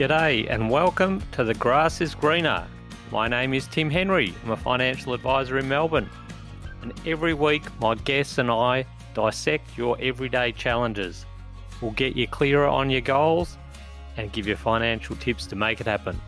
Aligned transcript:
G'day 0.00 0.48
and 0.48 0.70
welcome 0.70 1.22
to 1.32 1.44
The 1.44 1.52
Grass 1.52 2.00
is 2.00 2.14
Greener. 2.14 2.66
My 3.12 3.28
name 3.28 3.52
is 3.52 3.66
Tim 3.66 3.90
Henry. 3.90 4.32
I'm 4.42 4.52
a 4.52 4.56
financial 4.56 5.12
advisor 5.12 5.58
in 5.58 5.68
Melbourne. 5.68 6.08
And 6.80 6.94
every 7.06 7.34
week, 7.34 7.64
my 7.82 7.96
guests 7.96 8.38
and 8.38 8.50
I 8.50 8.86
dissect 9.12 9.76
your 9.76 9.98
everyday 10.00 10.52
challenges. 10.52 11.26
We'll 11.82 11.90
get 11.90 12.16
you 12.16 12.26
clearer 12.26 12.66
on 12.66 12.88
your 12.88 13.02
goals 13.02 13.58
and 14.16 14.32
give 14.32 14.46
you 14.46 14.56
financial 14.56 15.16
tips 15.16 15.44
to 15.48 15.54
make 15.54 15.82
it 15.82 15.86
happen. 15.86 16.18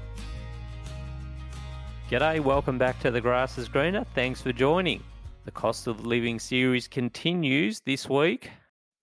G'day, 2.11 2.41
welcome 2.41 2.77
back 2.77 3.01
to 3.01 3.11
The 3.11 3.23
Grass 3.23 3.57
is 3.57 3.71
Greener. 3.71 4.05
Thanks 4.15 4.43
for 4.43 4.53
joining. 4.53 5.03
The 5.47 5.51
Cost 5.51 5.87
of 5.87 6.05
Living 6.05 6.39
series 6.39 6.87
continues 6.89 7.81
this 7.81 8.07
week, 8.07 8.51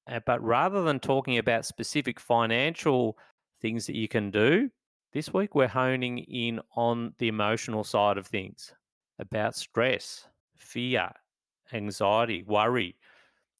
uh, 0.06 0.20
but 0.28 0.43
rather 0.43 0.83
than 0.83 1.00
talking 1.00 1.39
about 1.39 1.65
specific 1.65 2.20
financial 2.20 3.18
things 3.61 3.86
that 3.87 3.95
you 3.95 4.07
can 4.07 4.31
do. 4.31 4.69
This 5.11 5.33
week, 5.33 5.55
we're 5.55 5.68
honing 5.68 6.19
in 6.19 6.59
on 6.75 7.13
the 7.18 7.27
emotional 7.27 7.83
side 7.83 8.18
of 8.18 8.27
things 8.27 8.73
about 9.19 9.55
stress, 9.55 10.27
fear, 10.55 11.09
anxiety, 11.73 12.43
worry. 12.43 12.95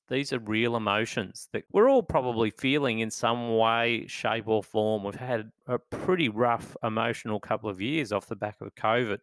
These 0.09 0.34
are 0.34 0.39
real 0.39 0.75
emotions 0.75 1.49
that 1.53 1.66
we're 1.72 1.89
all 1.89 2.02
probably 2.02 2.49
feeling 2.49 2.99
in 2.99 3.12
some 3.12 3.58
way, 3.58 4.05
shape, 4.08 4.48
or 4.48 4.63
form. 4.63 5.03
We've 5.03 5.13
had 5.13 5.52
a 5.67 5.77
pretty 5.77 6.30
rough 6.30 6.75
emotional 6.84 7.39
couple 7.39 7.70
of 7.70 7.80
years 7.80 8.11
off 8.11 8.27
the 8.27 8.36
back 8.36 8.61
of 8.61 8.73
COVID. 8.75 9.20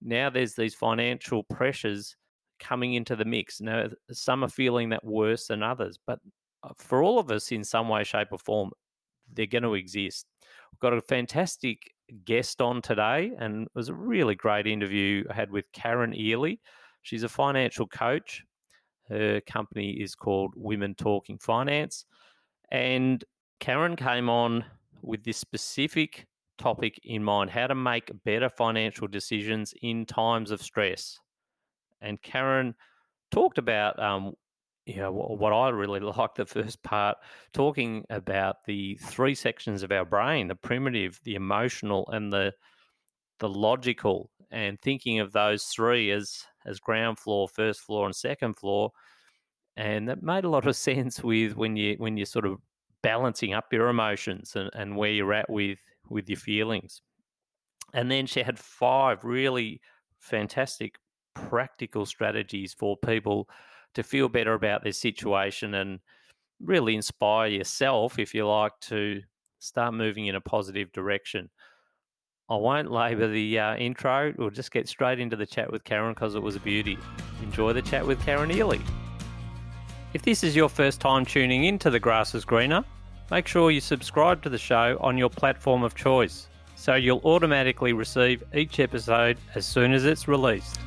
Now 0.00 0.30
there's 0.30 0.54
these 0.54 0.74
financial 0.74 1.42
pressures 1.42 2.16
coming 2.60 2.94
into 2.94 3.16
the 3.16 3.24
mix. 3.24 3.60
Now, 3.60 3.88
some 4.12 4.44
are 4.44 4.48
feeling 4.48 4.90
that 4.90 5.04
worse 5.04 5.46
than 5.46 5.62
others, 5.62 5.98
but 6.06 6.20
uh, 6.62 6.70
for 6.76 7.02
all 7.02 7.18
of 7.18 7.30
us 7.30 7.50
in 7.52 7.64
some 7.64 7.88
way, 7.88 8.04
shape, 8.04 8.28
or 8.30 8.38
form, 8.38 8.70
they're 9.32 9.46
going 9.46 9.62
to 9.62 9.74
exist. 9.74 10.26
We've 10.72 10.80
got 10.80 10.96
a 10.96 11.00
fantastic 11.02 11.78
guest 12.24 12.60
on 12.60 12.82
today, 12.82 13.32
and 13.38 13.62
it 13.62 13.72
was 13.74 13.88
a 13.88 13.94
really 13.94 14.34
great 14.34 14.66
interview 14.66 15.24
I 15.30 15.34
had 15.34 15.50
with 15.50 15.70
Karen 15.72 16.14
Eley. 16.14 16.60
She's 17.02 17.22
a 17.22 17.28
financial 17.28 17.86
coach. 17.86 18.42
Her 19.08 19.40
company 19.42 19.92
is 19.92 20.14
called 20.14 20.52
Women 20.56 20.94
Talking 20.94 21.38
Finance. 21.38 22.04
And 22.70 23.24
Karen 23.60 23.96
came 23.96 24.28
on 24.28 24.64
with 25.02 25.24
this 25.24 25.38
specific 25.38 26.26
topic 26.58 27.00
in 27.04 27.22
mind 27.22 27.50
how 27.50 27.66
to 27.68 27.74
make 27.74 28.10
better 28.24 28.50
financial 28.50 29.06
decisions 29.06 29.72
in 29.80 30.04
times 30.04 30.50
of 30.50 30.60
stress. 30.60 31.18
And 32.00 32.20
Karen 32.20 32.74
talked 33.30 33.58
about 33.58 33.98
um, 33.98 34.34
you 34.88 34.96
know, 34.96 35.12
what 35.12 35.52
I 35.52 35.68
really 35.68 36.00
like 36.18 36.34
the 36.34 36.46
first 36.46 36.82
part, 36.82 37.18
talking 37.52 38.04
about 38.08 38.64
the 38.64 38.98
three 39.02 39.34
sections 39.34 39.82
of 39.82 39.92
our 39.92 40.04
brain: 40.04 40.48
the 40.48 40.54
primitive, 40.54 41.20
the 41.24 41.34
emotional, 41.34 42.08
and 42.08 42.32
the 42.32 42.54
the 43.38 43.48
logical, 43.48 44.30
and 44.50 44.80
thinking 44.80 45.20
of 45.20 45.32
those 45.32 45.64
three 45.64 46.10
as 46.10 46.44
as 46.64 46.80
ground 46.80 47.18
floor, 47.18 47.48
first 47.48 47.80
floor, 47.80 48.06
and 48.06 48.16
second 48.16 48.54
floor. 48.54 48.90
And 49.76 50.08
that 50.08 50.22
made 50.22 50.44
a 50.44 50.48
lot 50.48 50.66
of 50.66 50.74
sense 50.88 51.22
with 51.22 51.54
when 51.54 51.76
you 51.76 51.96
when 51.98 52.16
you're 52.16 52.26
sort 52.26 52.46
of 52.46 52.58
balancing 53.02 53.52
up 53.52 53.72
your 53.72 53.88
emotions 53.88 54.56
and, 54.56 54.70
and 54.74 54.96
where 54.96 55.10
you're 55.10 55.34
at 55.34 55.50
with 55.50 55.80
with 56.08 56.30
your 56.30 56.38
feelings. 56.38 57.02
And 57.92 58.10
then 58.10 58.26
she 58.26 58.42
had 58.42 58.58
five 58.58 59.22
really 59.24 59.80
fantastic 60.18 60.96
practical 61.34 62.04
strategies 62.04 62.74
for 62.74 62.96
people 62.96 63.48
to 63.98 64.04
feel 64.04 64.28
better 64.28 64.54
about 64.54 64.84
their 64.84 64.92
situation 64.92 65.74
and 65.74 65.98
really 66.62 66.94
inspire 66.94 67.48
yourself, 67.48 68.16
if 68.20 68.32
you 68.32 68.46
like, 68.46 68.70
to 68.80 69.20
start 69.58 69.92
moving 69.92 70.26
in 70.26 70.36
a 70.36 70.40
positive 70.40 70.92
direction. 70.92 71.50
I 72.48 72.54
won't 72.54 72.92
labour 72.92 73.26
the 73.26 73.58
uh, 73.58 73.74
intro. 73.74 74.32
We'll 74.38 74.50
just 74.50 74.70
get 74.70 74.88
straight 74.88 75.18
into 75.18 75.34
the 75.34 75.46
chat 75.46 75.72
with 75.72 75.82
Karen 75.82 76.14
because 76.14 76.36
it 76.36 76.42
was 76.42 76.54
a 76.54 76.60
beauty. 76.60 76.96
Enjoy 77.42 77.72
the 77.72 77.82
chat 77.82 78.06
with 78.06 78.24
Karen 78.24 78.52
Eley. 78.52 78.80
If 80.14 80.22
this 80.22 80.44
is 80.44 80.54
your 80.54 80.68
first 80.68 81.00
time 81.00 81.24
tuning 81.24 81.64
in 81.64 81.76
to 81.80 81.90
The 81.90 81.98
Grass 81.98 82.36
is 82.36 82.44
Greener, 82.44 82.84
make 83.32 83.48
sure 83.48 83.72
you 83.72 83.80
subscribe 83.80 84.44
to 84.44 84.48
the 84.48 84.58
show 84.58 84.96
on 85.00 85.18
your 85.18 85.28
platform 85.28 85.82
of 85.82 85.96
choice 85.96 86.46
so 86.76 86.94
you'll 86.94 87.20
automatically 87.24 87.92
receive 87.92 88.44
each 88.54 88.78
episode 88.78 89.38
as 89.56 89.66
soon 89.66 89.92
as 89.92 90.04
it's 90.04 90.28
released. 90.28 90.78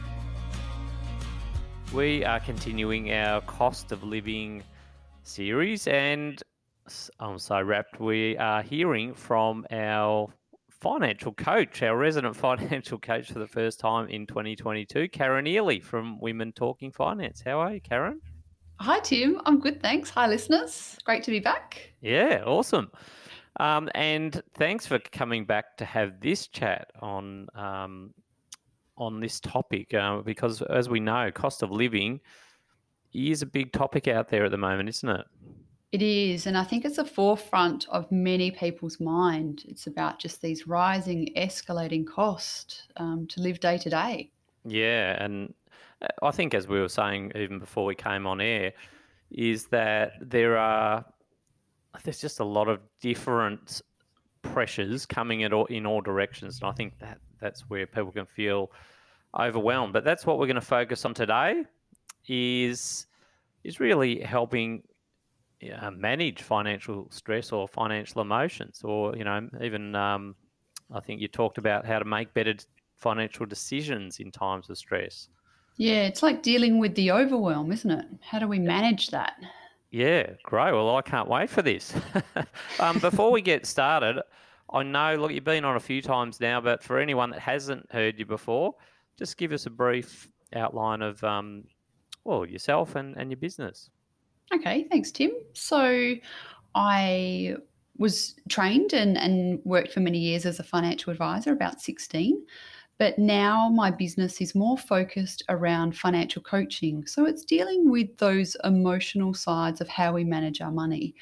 We 1.94 2.24
are 2.24 2.40
continuing 2.40 3.12
our 3.12 3.42
cost 3.42 3.92
of 3.92 4.02
living 4.02 4.64
series, 5.24 5.88
and 5.88 6.42
I'm 7.20 7.38
so 7.38 7.62
wrapped. 7.62 8.00
We 8.00 8.38
are 8.38 8.62
hearing 8.62 9.14
from 9.14 9.66
our 9.70 10.34
financial 10.70 11.34
coach, 11.34 11.84
our 11.84 11.98
resident 11.98 12.36
financial 12.38 12.98
coach 12.98 13.30
for 13.34 13.40
the 13.40 13.48
first 13.48 13.82
time 13.82 14.08
in 14.08 14.26
2022, 14.26 15.10
Karen 15.10 15.46
Eley 15.46 15.82
from 15.82 16.18
Women 16.22 16.54
Talking 16.54 16.94
Finance. 16.94 17.44
How 17.46 17.60
are 17.60 17.74
you, 17.74 17.82
Karen? 17.82 18.22
Hi, 18.80 19.02
Tim. 19.02 19.42
I'm 19.46 19.60
good, 19.60 19.82
thanks. 19.82 20.10
Hi, 20.12 20.28
listeners. 20.28 20.98
Great 21.04 21.24
to 21.24 21.32
be 21.32 21.42
back. 21.42 21.92
Yeah, 22.00 22.44
awesome. 22.46 22.90
Um, 23.60 23.90
and 23.96 24.42
thanks 24.54 24.88
for 24.88 24.98
coming 24.98 25.44
back 25.44 25.76
to 25.78 25.86
have 25.86 26.22
this 26.22 26.48
chat 26.48 26.90
on 27.02 27.48
um, 27.54 28.14
on 29.02 29.20
this 29.20 29.40
topic 29.40 29.94
uh, 29.94 30.18
because, 30.18 30.62
as 30.62 30.88
we 30.88 31.00
know, 31.00 31.32
cost 31.32 31.64
of 31.64 31.72
living 31.72 32.22
is 33.14 33.42
a 33.42 33.46
big 33.46 33.74
topic 33.74 34.08
out 34.08 34.30
there 34.30 34.46
at 34.46 34.52
the 34.52 34.58
moment, 34.58 34.88
isn't 34.88 35.10
it? 35.10 35.26
It 35.92 36.02
is, 36.02 36.48
and 36.48 36.58
I 36.58 36.64
think 36.64 36.86
it's 36.86 37.00
a 37.00 37.04
forefront 37.04 37.86
of 37.90 38.10
many 38.12 38.52
people's 38.52 39.00
mind. 39.02 39.66
It's 39.68 39.88
about 39.88 40.20
just 40.20 40.42
these 40.42 40.66
rising, 40.66 41.34
escalating 41.36 42.08
costs 42.08 42.88
um, 42.96 43.28
to 43.28 43.42
live 43.42 43.60
day 43.60 43.78
to 43.80 43.90
day. 43.90 44.32
Yeah, 44.64 45.22
and 45.22 45.54
uh, 46.02 46.08
I 46.24 46.32
think, 46.32 46.54
as 46.54 46.68
we 46.68 46.80
were 46.80 46.88
saying 46.88 47.34
even 47.36 47.60
before 47.60 47.84
we 47.84 47.96
came 47.96 48.26
on 48.26 48.40
air, 48.40 48.72
is 49.32 49.66
that 49.68 50.14
there 50.22 50.58
are 50.58 51.04
there's 52.04 52.22
just 52.22 52.40
a 52.40 52.46
lot 52.46 52.70
of 52.70 52.80
different 53.02 53.82
pressures 54.44 55.06
coming 55.06 55.42
in 55.42 55.52
all, 55.52 55.66
in 55.66 55.86
all 55.86 56.00
directions, 56.00 56.62
and 56.62 56.70
I 56.70 56.74
think 56.74 57.00
that 57.00 57.18
that's 57.42 57.70
where 57.70 57.86
people 57.86 58.14
can 58.14 58.26
feel 58.26 58.72
overwhelmed. 59.38 59.94
But 59.94 60.04
that's 60.04 60.26
what 60.26 60.40
we're 60.40 60.48
going 60.48 60.56
to 60.56 60.62
focus 60.62 61.06
on 61.06 61.14
today. 61.14 61.64
Is 62.28 63.08
is 63.64 63.80
really 63.80 64.22
helping 64.22 64.84
uh, 65.80 65.92
manage 65.92 66.42
financial 66.42 67.08
stress 67.12 67.52
or 67.52 67.68
financial 67.68 68.22
emotions, 68.22 68.82
or 68.84 69.16
you 69.16 69.24
know, 69.24 69.48
even 69.62 69.96
um, 69.96 70.36
I 70.94 71.00
think 71.00 71.22
you 71.22 71.28
talked 71.28 71.58
about 71.58 71.86
how 71.86 72.00
to 72.00 72.06
make 72.06 72.34
better 72.34 72.54
financial 72.98 73.46
decisions 73.46 74.20
in 74.20 74.32
times 74.32 74.70
of 74.70 74.78
stress. 74.78 75.30
Yeah, 75.78 76.04
it's 76.04 76.22
like 76.22 76.44
dealing 76.44 76.78
with 76.78 76.96
the 76.96 77.12
overwhelm, 77.12 77.72
isn't 77.72 77.90
it? 77.90 78.06
How 78.22 78.40
do 78.40 78.48
we 78.48 78.60
manage 78.60 79.08
that? 79.08 79.34
Yeah, 79.90 80.32
great. 80.44 80.72
Well, 80.72 80.96
I 80.96 81.02
can't 81.02 81.28
wait 81.28 81.50
for 81.50 81.62
this. 81.62 81.94
um, 82.80 83.00
before 83.00 83.32
we 83.32 83.42
get 83.42 83.66
started, 83.66 84.22
I 84.72 84.84
know, 84.84 85.16
look, 85.16 85.32
you've 85.32 85.44
been 85.44 85.66
on 85.66 85.76
a 85.76 85.82
few 85.82 86.02
times 86.02 86.40
now, 86.40 86.62
but 86.62 86.84
for 86.84 86.98
anyone 86.98 87.32
that 87.32 87.40
hasn't 87.40 87.92
heard 87.92 88.18
you 88.18 88.26
before, 88.26 88.76
just 89.22 89.38
give 89.38 89.52
us 89.52 89.68
a 89.68 89.70
brief 89.70 90.28
outline 90.56 91.04
of, 91.04 91.24
um, 91.24 91.64
well, 92.24 92.44
yourself 92.44 92.96
and, 92.96 93.16
and 93.18 93.30
your 93.30 93.38
business. 93.38 93.92
Okay, 94.52 94.88
thanks, 94.90 95.12
Tim. 95.12 95.30
So 95.54 96.16
I 96.74 97.56
was 98.00 98.34
trained 98.50 98.94
and, 98.94 99.20
and 99.20 99.60
worked 99.64 99.94
for 99.94 100.00
many 100.00 100.18
years 100.18 100.48
as 100.48 100.60
a 100.60 100.64
financial 100.64 101.12
advisor, 101.12 101.52
about 101.52 101.82
16. 101.82 102.44
But 102.98 103.18
now 103.18 103.70
my 103.70 103.90
business 103.90 104.42
is 104.42 104.54
more 104.54 104.78
focused 104.78 105.44
around 105.50 105.98
financial 105.98 106.42
coaching. 106.42 107.06
So 107.08 107.26
it's 107.26 107.44
dealing 107.44 107.90
with 107.90 108.16
those 108.18 108.56
emotional 108.64 109.34
sides 109.34 109.82
of 109.82 109.90
how 109.90 110.14
we 110.14 110.24
manage 110.24 110.62
our 110.62 110.72
money. 110.72 111.16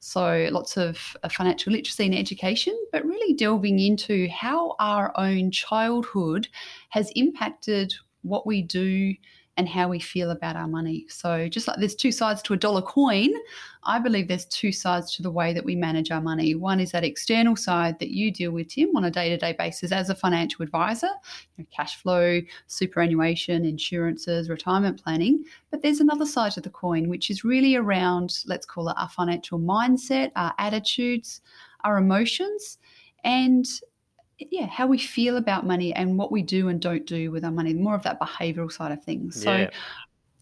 So 0.00 0.48
lots 0.50 0.76
of 0.78 1.16
uh, 1.22 1.28
financial 1.28 1.72
literacy 1.72 2.06
and 2.06 2.14
education, 2.14 2.78
but 2.90 3.04
really 3.04 3.34
delving 3.34 3.78
into 3.78 4.28
how 4.28 4.76
our 4.78 5.12
own 5.18 5.50
childhood 5.50 6.48
has 6.88 7.10
impacted 7.16 7.92
what 8.22 8.46
we 8.46 8.62
do 8.62 9.14
and 9.56 9.68
how 9.68 9.88
we 9.88 9.98
feel 9.98 10.30
about 10.30 10.56
our 10.56 10.68
money. 10.68 11.06
So, 11.08 11.48
just 11.48 11.66
like 11.66 11.78
there's 11.78 11.94
two 11.94 12.12
sides 12.12 12.42
to 12.42 12.54
a 12.54 12.56
dollar 12.56 12.82
coin, 12.82 13.32
I 13.84 13.98
believe 13.98 14.28
there's 14.28 14.44
two 14.46 14.72
sides 14.72 15.14
to 15.16 15.22
the 15.22 15.30
way 15.30 15.52
that 15.54 15.64
we 15.64 15.74
manage 15.74 16.10
our 16.10 16.20
money. 16.20 16.54
One 16.54 16.80
is 16.80 16.90
that 16.92 17.04
external 17.04 17.56
side 17.56 17.98
that 18.00 18.10
you 18.10 18.30
deal 18.30 18.50
with, 18.52 18.68
Tim, 18.68 18.94
on 18.96 19.04
a 19.04 19.10
day 19.10 19.30
to 19.30 19.36
day 19.36 19.54
basis 19.58 19.92
as 19.92 20.10
a 20.10 20.14
financial 20.14 20.62
advisor 20.62 21.08
you 21.56 21.64
know, 21.64 21.66
cash 21.74 21.96
flow, 22.02 22.40
superannuation, 22.66 23.64
insurances, 23.64 24.50
retirement 24.50 25.02
planning. 25.02 25.44
But 25.70 25.82
there's 25.82 26.00
another 26.00 26.26
side 26.26 26.52
to 26.52 26.60
the 26.60 26.70
coin, 26.70 27.08
which 27.08 27.30
is 27.30 27.44
really 27.44 27.76
around, 27.76 28.40
let's 28.46 28.66
call 28.66 28.88
it 28.88 28.96
our 28.98 29.08
financial 29.08 29.58
mindset, 29.58 30.32
our 30.36 30.54
attitudes, 30.58 31.40
our 31.84 31.96
emotions. 31.98 32.78
And 33.24 33.66
yeah, 34.38 34.66
how 34.66 34.86
we 34.86 34.98
feel 34.98 35.36
about 35.36 35.66
money 35.66 35.94
and 35.94 36.18
what 36.18 36.30
we 36.30 36.42
do 36.42 36.68
and 36.68 36.80
don't 36.80 37.06
do 37.06 37.30
with 37.30 37.44
our 37.44 37.50
money, 37.50 37.74
more 37.74 37.94
of 37.94 38.02
that 38.02 38.20
behavioral 38.20 38.70
side 38.70 38.92
of 38.92 39.02
things. 39.02 39.42
So, 39.42 39.52
yeah, 39.52 39.70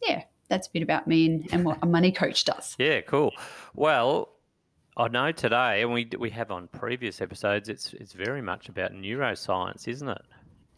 yeah 0.03 0.23
that's 0.49 0.69
a 0.69 0.71
bit 0.71 0.83
about 0.83 1.07
me 1.07 1.27
and, 1.27 1.49
and 1.53 1.65
what 1.65 1.79
a 1.83 1.87
money 1.87 2.13
coach 2.13 2.45
does. 2.45 2.77
Yeah, 2.79 3.01
cool. 3.03 3.33
Well, 3.75 4.31
I 4.97 5.09
know 5.09 5.33
today, 5.33 5.83
and 5.83 5.93
we 5.93 6.09
we 6.19 6.31
have 6.31 6.51
on 6.51 6.69
previous 6.69 7.21
episodes. 7.21 7.69
It's 7.69 7.93
it's 7.95 8.13
very 8.13 8.43
much 8.43 8.69
about 8.69 8.93
neuroscience, 8.93 9.89
isn't 9.89 10.09
it? 10.09 10.23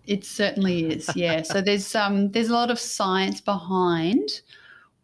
It 0.06 0.24
certainly 0.24 0.86
is. 0.86 1.10
Yeah. 1.14 1.42
so 1.52 1.60
there's 1.60 1.94
um 1.94 2.30
there's 2.30 2.48
a 2.48 2.54
lot 2.54 2.70
of 2.70 2.78
science 2.78 3.40
behind 3.40 4.40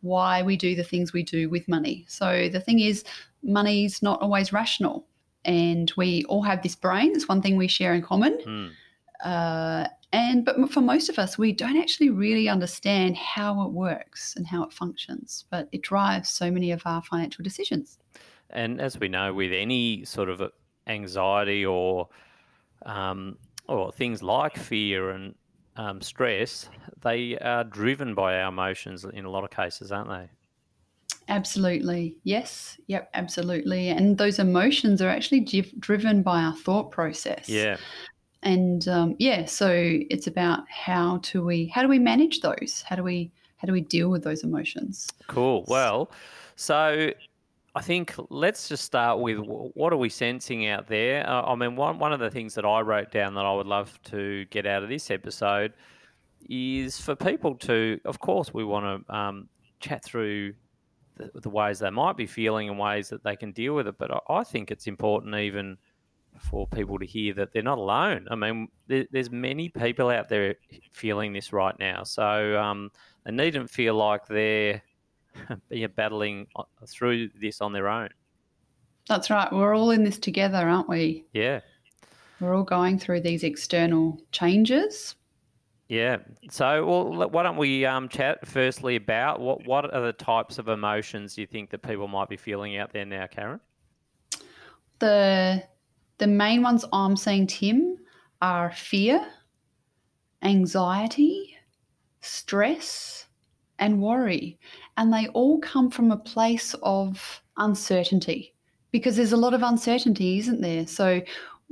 why 0.00 0.42
we 0.42 0.56
do 0.56 0.74
the 0.74 0.82
things 0.82 1.12
we 1.12 1.22
do 1.22 1.48
with 1.48 1.68
money. 1.68 2.04
So 2.08 2.48
the 2.48 2.60
thing 2.60 2.80
is, 2.80 3.04
money's 3.42 4.02
not 4.02 4.20
always 4.20 4.52
rational, 4.52 5.06
and 5.44 5.92
we 5.96 6.24
all 6.24 6.42
have 6.42 6.62
this 6.62 6.74
brain. 6.74 7.12
It's 7.14 7.28
one 7.28 7.42
thing 7.42 7.56
we 7.56 7.68
share 7.68 7.94
in 7.94 8.02
common. 8.02 8.38
Mm. 8.46 8.70
Uh, 9.24 9.88
and 10.12 10.44
but 10.44 10.70
for 10.70 10.80
most 10.80 11.08
of 11.08 11.18
us, 11.18 11.38
we 11.38 11.52
don't 11.52 11.76
actually 11.76 12.10
really 12.10 12.48
understand 12.48 13.16
how 13.16 13.64
it 13.64 13.72
works 13.72 14.34
and 14.36 14.46
how 14.46 14.62
it 14.64 14.72
functions. 14.72 15.46
But 15.50 15.68
it 15.72 15.82
drives 15.82 16.28
so 16.28 16.50
many 16.50 16.70
of 16.70 16.82
our 16.84 17.02
financial 17.02 17.42
decisions. 17.42 17.98
And 18.50 18.80
as 18.80 18.98
we 19.00 19.08
know, 19.08 19.32
with 19.32 19.52
any 19.52 20.04
sort 20.04 20.28
of 20.28 20.42
anxiety 20.86 21.64
or 21.64 22.08
um, 22.84 23.38
or 23.68 23.92
things 23.92 24.22
like 24.22 24.56
fear 24.56 25.10
and 25.10 25.34
um, 25.76 26.02
stress, 26.02 26.68
they 27.00 27.38
are 27.38 27.64
driven 27.64 28.14
by 28.14 28.40
our 28.40 28.48
emotions 28.48 29.04
in 29.04 29.24
a 29.24 29.30
lot 29.30 29.44
of 29.44 29.50
cases, 29.50 29.92
aren't 29.92 30.10
they? 30.10 30.28
Absolutely. 31.28 32.16
Yes. 32.24 32.78
Yep. 32.88 33.10
Absolutely. 33.14 33.88
And 33.88 34.18
those 34.18 34.38
emotions 34.38 35.00
are 35.00 35.08
actually 35.08 35.40
driven 35.78 36.22
by 36.22 36.42
our 36.42 36.54
thought 36.56 36.90
process. 36.90 37.48
Yeah. 37.48 37.76
And 38.42 38.88
um, 38.88 39.14
yeah, 39.18 39.44
so 39.44 39.70
it's 39.72 40.26
about 40.26 40.68
how 40.68 41.18
do 41.18 41.44
we 41.44 41.66
how 41.66 41.82
do 41.82 41.88
we 41.88 41.98
manage 41.98 42.40
those? 42.40 42.82
How 42.86 42.96
do 42.96 43.02
we 43.02 43.30
how 43.58 43.66
do 43.66 43.72
we 43.72 43.80
deal 43.80 44.08
with 44.08 44.24
those 44.24 44.42
emotions? 44.42 45.08
Cool. 45.28 45.64
Well, 45.68 46.10
so 46.56 47.12
I 47.74 47.80
think 47.80 48.14
let's 48.28 48.68
just 48.68 48.84
start 48.84 49.20
with 49.20 49.38
what 49.38 49.92
are 49.92 49.96
we 49.96 50.08
sensing 50.08 50.66
out 50.66 50.88
there. 50.88 51.28
Uh, 51.28 51.42
I 51.42 51.54
mean, 51.54 51.76
one 51.76 52.00
one 52.00 52.12
of 52.12 52.18
the 52.18 52.30
things 52.30 52.54
that 52.54 52.64
I 52.64 52.80
wrote 52.80 53.12
down 53.12 53.34
that 53.34 53.44
I 53.44 53.54
would 53.54 53.68
love 53.68 53.98
to 54.04 54.44
get 54.46 54.66
out 54.66 54.82
of 54.82 54.88
this 54.88 55.10
episode 55.10 55.72
is 56.50 57.00
for 57.00 57.14
people 57.14 57.54
to, 57.54 58.00
of 58.04 58.18
course, 58.18 58.52
we 58.52 58.64
want 58.64 59.06
to 59.06 59.14
um, 59.14 59.48
chat 59.78 60.04
through 60.04 60.54
the, 61.16 61.30
the, 61.40 61.50
ways 61.50 61.78
they 61.78 61.90
might 61.90 62.16
be 62.16 62.26
feeling 62.26 62.68
and 62.68 62.78
ways 62.78 63.08
that 63.08 63.22
they 63.22 63.36
can 63.36 63.52
deal 63.52 63.74
with 63.74 63.86
it. 63.86 63.96
But 63.98 64.12
I, 64.12 64.20
I, 64.28 64.44
think 64.44 64.70
it's 64.70 64.86
important 64.86 65.34
even 65.34 65.76
for 66.38 66.66
people 66.66 66.98
to 66.98 67.06
hear 67.06 67.34
that 67.34 67.52
they're 67.52 67.62
not 67.62 67.78
alone. 67.78 68.26
I 68.30 68.34
mean, 68.34 68.68
there, 68.86 69.06
there's 69.10 69.30
many 69.30 69.68
people 69.68 70.08
out 70.08 70.28
there 70.28 70.54
feeling 70.92 71.32
this 71.32 71.52
right 71.52 71.78
now, 71.78 72.04
so 72.04 72.58
um, 72.58 72.90
they 73.24 73.32
needn't 73.32 73.70
feel 73.70 73.94
like 73.94 74.26
they're 74.26 74.82
be 75.68 75.86
battling 75.86 76.46
uh, 76.56 76.64
through 76.86 77.28
this 77.40 77.60
on 77.60 77.72
their 77.72 77.88
own. 77.88 78.08
That's 79.08 79.30
right. 79.30 79.52
We're 79.52 79.74
all 79.74 79.90
in 79.90 80.04
this 80.04 80.18
together, 80.18 80.68
aren't 80.68 80.88
we? 80.88 81.24
Yeah. 81.32 81.60
We're 82.40 82.54
all 82.54 82.64
going 82.64 82.98
through 82.98 83.20
these 83.20 83.44
external 83.44 84.20
changes. 84.32 85.16
Yeah. 85.92 86.20
So, 86.48 86.86
well, 86.86 87.28
why 87.28 87.42
don't 87.42 87.58
we 87.58 87.84
um, 87.84 88.08
chat 88.08 88.46
firstly 88.46 88.96
about 88.96 89.40
what 89.40 89.66
what 89.66 89.92
are 89.92 90.00
the 90.00 90.14
types 90.14 90.56
of 90.56 90.68
emotions 90.68 91.36
you 91.36 91.46
think 91.46 91.68
that 91.68 91.82
people 91.82 92.08
might 92.08 92.30
be 92.30 92.38
feeling 92.38 92.78
out 92.78 92.94
there 92.94 93.04
now, 93.04 93.26
Karen? 93.26 93.60
The 94.98 95.62
the 96.16 96.26
main 96.26 96.62
ones 96.62 96.86
I'm 96.94 97.14
seeing, 97.14 97.46
Tim, 97.46 97.98
are 98.40 98.72
fear, 98.72 99.22
anxiety, 100.40 101.58
stress, 102.22 103.26
and 103.78 104.00
worry. 104.00 104.58
And 104.96 105.12
they 105.12 105.28
all 105.34 105.60
come 105.60 105.90
from 105.90 106.10
a 106.10 106.16
place 106.16 106.74
of 106.82 107.42
uncertainty 107.58 108.54
because 108.92 109.16
there's 109.16 109.32
a 109.32 109.36
lot 109.36 109.52
of 109.52 109.62
uncertainty, 109.62 110.38
isn't 110.38 110.62
there? 110.62 110.86
So 110.86 111.20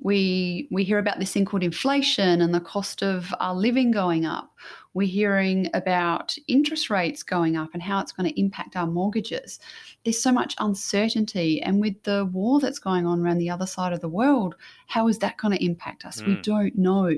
we 0.02 0.67
we 0.70 0.82
hear 0.82 0.99
about 0.99 1.19
this 1.19 1.32
thing 1.32 1.44
called 1.44 1.62
inflation 1.62 2.41
and 2.41 2.55
the 2.55 2.61
cost 2.61 3.02
of 3.02 3.32
our 3.38 3.55
living 3.55 3.91
going 3.91 4.25
up. 4.25 4.55
We're 4.94 5.06
hearing 5.06 5.70
about 5.75 6.35
interest 6.49 6.91
rates 6.91 7.23
going 7.23 7.56
up 7.56 7.70
and 7.75 7.82
how 7.82 8.00
it's 8.00 8.12
going 8.12 8.29
to 8.29 8.41
impact 8.41 8.76
our 8.76 8.87
mortgages. 8.87 9.61
There's 10.05 10.20
so 10.20 10.32
much 10.32 10.56
uncertainty, 10.58 11.62
and 11.62 11.81
with 11.81 12.02
the 12.02 12.25
war 12.32 12.61
that's 12.61 12.79
going 12.79 13.06
on 13.06 13.20
around 13.20 13.38
the 13.38 13.50
other 13.50 13.67
side 13.67 13.93
of 13.93 14.00
the 14.00 14.08
world, 14.08 14.55
how 14.87 15.06
is 15.08 15.19
that 15.19 15.37
going 15.37 15.56
to 15.56 15.64
impact 15.64 16.05
us? 16.05 16.20
Mm. 16.20 16.26
We 16.26 16.43
don't 16.43 16.79
know. 16.79 17.14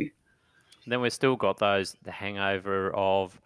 Then 0.87 1.00
we've 1.00 1.12
still 1.12 1.37
got 1.37 1.58
those 1.58 1.96
the 2.02 2.11
hangover 2.11 2.90
of 2.94 3.40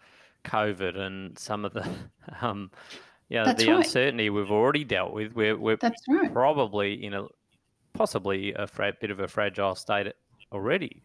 COVID 0.45 0.97
and 0.97 1.37
some 1.37 1.63
of 1.63 1.73
the 1.73 1.87
um, 2.41 2.71
yeah 3.29 3.43
That's 3.43 3.63
the 3.63 3.71
right. 3.71 3.85
uncertainty 3.85 4.29
we've 4.29 4.51
already 4.51 4.83
dealt 4.83 5.13
with. 5.13 5.33
We're 5.33 5.57
we're 5.57 5.77
right. 5.81 6.33
probably 6.33 7.05
in 7.05 7.13
a 7.13 7.27
possibly 7.97 8.53
a 8.53 8.67
fra- 8.67 8.93
bit 8.99 9.11
of 9.11 9.19
a 9.19 9.27
fragile 9.27 9.75
state 9.75 10.13
already. 10.51 11.01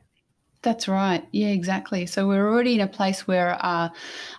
That's 0.62 0.86
right. 0.86 1.26
Yeah, 1.32 1.48
exactly. 1.48 2.06
So 2.06 2.28
we're 2.28 2.48
already 2.48 2.74
in 2.74 2.80
a 2.80 2.86
place 2.86 3.26
where 3.26 3.54
our, 3.54 3.90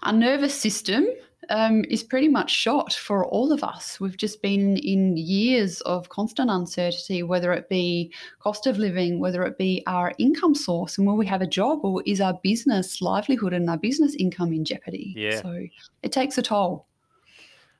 our 0.03 0.13
nervous 0.13 0.55
system 0.55 1.05
um, 1.49 1.83
is 1.89 2.03
pretty 2.03 2.29
much 2.29 2.49
shot 2.49 2.93
for 2.93 3.25
all 3.25 3.51
of 3.51 3.63
us. 3.63 3.99
We've 3.99 4.15
just 4.15 4.41
been 4.41 4.77
in 4.77 5.17
years 5.17 5.81
of 5.81 6.07
constant 6.07 6.49
uncertainty, 6.49 7.23
whether 7.23 7.51
it 7.51 7.67
be 7.67 8.13
cost 8.39 8.67
of 8.67 8.77
living, 8.77 9.19
whether 9.19 9.43
it 9.43 9.57
be 9.57 9.83
our 9.85 10.13
income 10.17 10.55
source, 10.55 10.97
and 10.97 11.05
will 11.05 11.17
we 11.17 11.25
have 11.25 11.41
a 11.41 11.47
job, 11.47 11.83
or 11.83 12.01
is 12.05 12.21
our 12.21 12.39
business 12.41 13.01
livelihood 13.01 13.53
and 13.53 13.69
our 13.69 13.77
business 13.77 14.15
income 14.15 14.53
in 14.53 14.63
jeopardy? 14.63 15.13
Yeah. 15.17 15.41
So 15.41 15.67
it 16.01 16.11
takes 16.13 16.37
a 16.37 16.41
toll. 16.41 16.85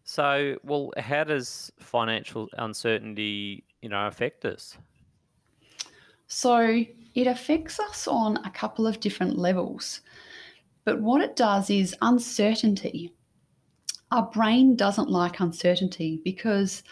So, 0.03 0.57
well, 0.63 0.91
how 0.97 1.23
does 1.23 1.71
financial 1.79 2.49
uncertainty, 2.57 3.63
you 3.83 3.89
know, 3.89 4.07
affect 4.07 4.45
us? 4.45 4.77
So 6.27 6.83
it 7.13 7.27
affects 7.27 7.79
us 7.79 8.07
on 8.07 8.37
a 8.37 8.49
couple 8.49 8.87
of 8.87 8.99
different 8.99 9.37
levels. 9.37 10.01
But 10.85 10.99
what 10.99 11.21
it 11.21 11.35
does 11.35 11.69
is 11.69 11.95
uncertainty 12.01 13.13
our 14.13 14.29
brain 14.29 14.75
doesn't 14.75 15.09
like 15.09 15.39
uncertainty 15.39 16.21
because 16.23 16.83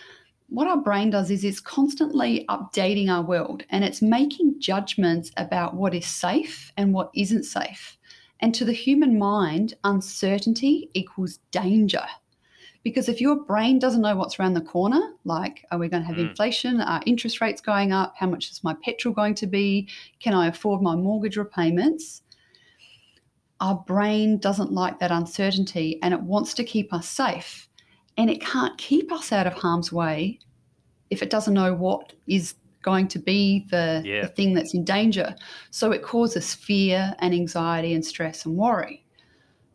what 0.50 0.68
our 0.68 0.82
brain 0.82 1.12
does 1.12 1.30
is 1.30 1.44
it's 1.44 1.60
constantly 1.60 2.46
updating 2.50 3.10
our 3.10 3.22
world 3.22 3.64
and 3.70 3.84
it's 3.84 4.02
making 4.02 4.60
judgments 4.60 5.32
about 5.38 5.76
what 5.76 5.94
is 5.94 6.08
safe 6.08 6.74
and 6.78 6.96
what 6.96 7.12
isn't 7.14 7.44
safe. 7.44 7.96
And 8.40 8.56
to 8.56 8.66
the 8.66 8.74
human 8.74 9.20
mind, 9.20 9.76
uncertainty 9.84 10.90
equals 10.96 11.38
danger. 11.52 12.04
Because 12.84 13.08
if 13.08 13.22
your 13.22 13.36
brain 13.36 13.78
doesn't 13.78 14.02
know 14.02 14.16
what's 14.16 14.40
around 14.40 14.54
the 14.54 14.62
corner, 14.62 15.14
like 15.24 15.66
are 15.72 15.78
we 15.78 15.88
going 15.88 16.02
to 16.02 16.08
have 16.08 16.18
mm. 16.18 16.30
inflation? 16.30 16.82
Are 16.82 17.02
interest 17.06 17.40
rates 17.40 17.62
going 17.62 17.92
up? 17.92 18.16
How 18.18 18.28
much 18.28 18.50
is 18.50 18.64
my 18.64 18.76
petrol 18.84 19.14
going 19.14 19.36
to 19.36 19.48
be? 19.48 19.88
Can 20.20 20.34
I 20.34 20.48
afford 20.48 20.82
my 20.82 20.96
mortgage 20.96 21.38
repayments? 21.38 22.24
our 23.62 23.76
brain 23.76 24.40
doesn't 24.40 24.74
like 24.74 25.00
that 25.00 25.12
uncertainty 25.12 26.00
and 26.02 26.14
it 26.14 26.22
wants 26.22 26.54
to 26.56 26.64
keep 26.64 26.92
us 26.92 27.08
safe. 27.08 27.70
And 28.18 28.30
it 28.30 28.42
can't 28.42 28.78
keep 28.78 29.12
us 29.12 29.32
out 29.32 29.48
of 29.48 29.54
harm's 29.54 29.94
way 29.94 30.40
if 31.12 31.22
it 31.22 31.30
doesn't 31.30 31.54
know 31.54 31.74
what 31.74 32.14
is 32.28 32.56
going 32.82 33.08
to 33.08 33.20
be 33.20 33.68
the, 33.70 34.02
yeah. 34.04 34.22
the 34.24 34.28
thing 34.28 34.54
that's 34.54 34.74
in 34.74 34.84
danger. 34.84 35.36
So 35.70 35.92
it 35.92 36.02
causes 36.02 36.56
fear 36.56 37.16
and 37.20 37.34
anxiety 37.34 37.94
and 37.94 38.04
stress 38.04 38.46
and 38.46 38.58
worry. 38.58 39.06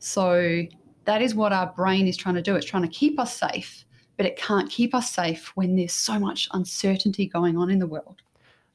So 0.01 0.63
that 1.07 1.23
is 1.23 1.35
what 1.35 1.53
our 1.53 1.73
brain 1.73 2.07
is 2.07 2.17
trying 2.17 2.35
to 2.35 2.43
do. 2.43 2.55
It's 2.57 2.67
trying 2.67 2.83
to 2.83 2.89
keep 2.89 3.19
us 3.19 3.37
safe, 3.37 3.85
but 4.17 4.27
it 4.27 4.37
can't 4.37 4.71
keep 4.71 4.95
us 4.95 5.11
safe 5.11 5.53
when 5.57 5.77
there's 5.77 5.93
so 5.93 6.19
much 6.19 6.49
uncertainty 6.53 7.27
going 7.27 7.57
on 7.57 7.71
in 7.71 7.79
the 7.79 7.87
world. 7.87 8.23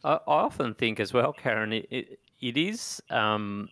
I, 0.03 0.19
often 0.25 0.73
think 0.73 0.99
as 0.99 1.13
well, 1.13 1.31
Karen, 1.31 1.73
it, 1.73 1.87
it, 1.91 2.19
it 2.39 2.57
is 2.57 3.01
um, 3.11 3.69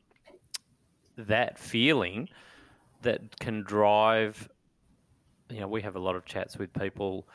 that 1.17 1.57
feeling 1.57 2.29
that 3.01 3.39
can 3.39 3.63
drive 3.63 4.49
you 5.49 5.59
know 5.59 5.67
we 5.67 5.81
have 5.81 5.95
a 5.95 5.99
lot 5.99 6.15
of 6.15 6.25
chats 6.25 6.57
with 6.57 6.71
people 6.73 7.27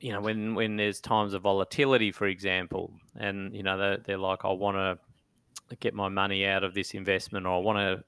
you 0.00 0.12
know 0.12 0.20
when 0.20 0.54
when 0.54 0.76
there's 0.76 1.00
times 1.00 1.34
of 1.34 1.42
volatility 1.42 2.10
for 2.10 2.26
example 2.26 2.92
and 3.16 3.54
you 3.54 3.62
know 3.62 3.78
they're, 3.78 3.98
they're 3.98 4.18
like 4.18 4.44
i 4.44 4.50
want 4.50 4.76
to 4.76 5.76
get 5.76 5.94
my 5.94 6.08
money 6.08 6.46
out 6.46 6.64
of 6.64 6.74
this 6.74 6.94
investment 6.94 7.46
or 7.46 7.54
i 7.54 7.58
want 7.58 7.78
to 7.78 8.02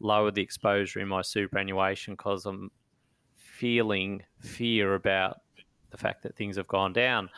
lower 0.00 0.30
the 0.30 0.42
exposure 0.42 1.00
in 1.00 1.08
my 1.08 1.22
superannuation 1.22 2.14
because 2.14 2.46
i'm 2.46 2.70
feeling 3.34 4.22
fear 4.40 4.94
about 4.94 5.40
the 5.90 5.96
fact 5.96 6.22
that 6.22 6.36
things 6.36 6.56
have 6.56 6.68
gone 6.68 6.92
down 6.92 7.28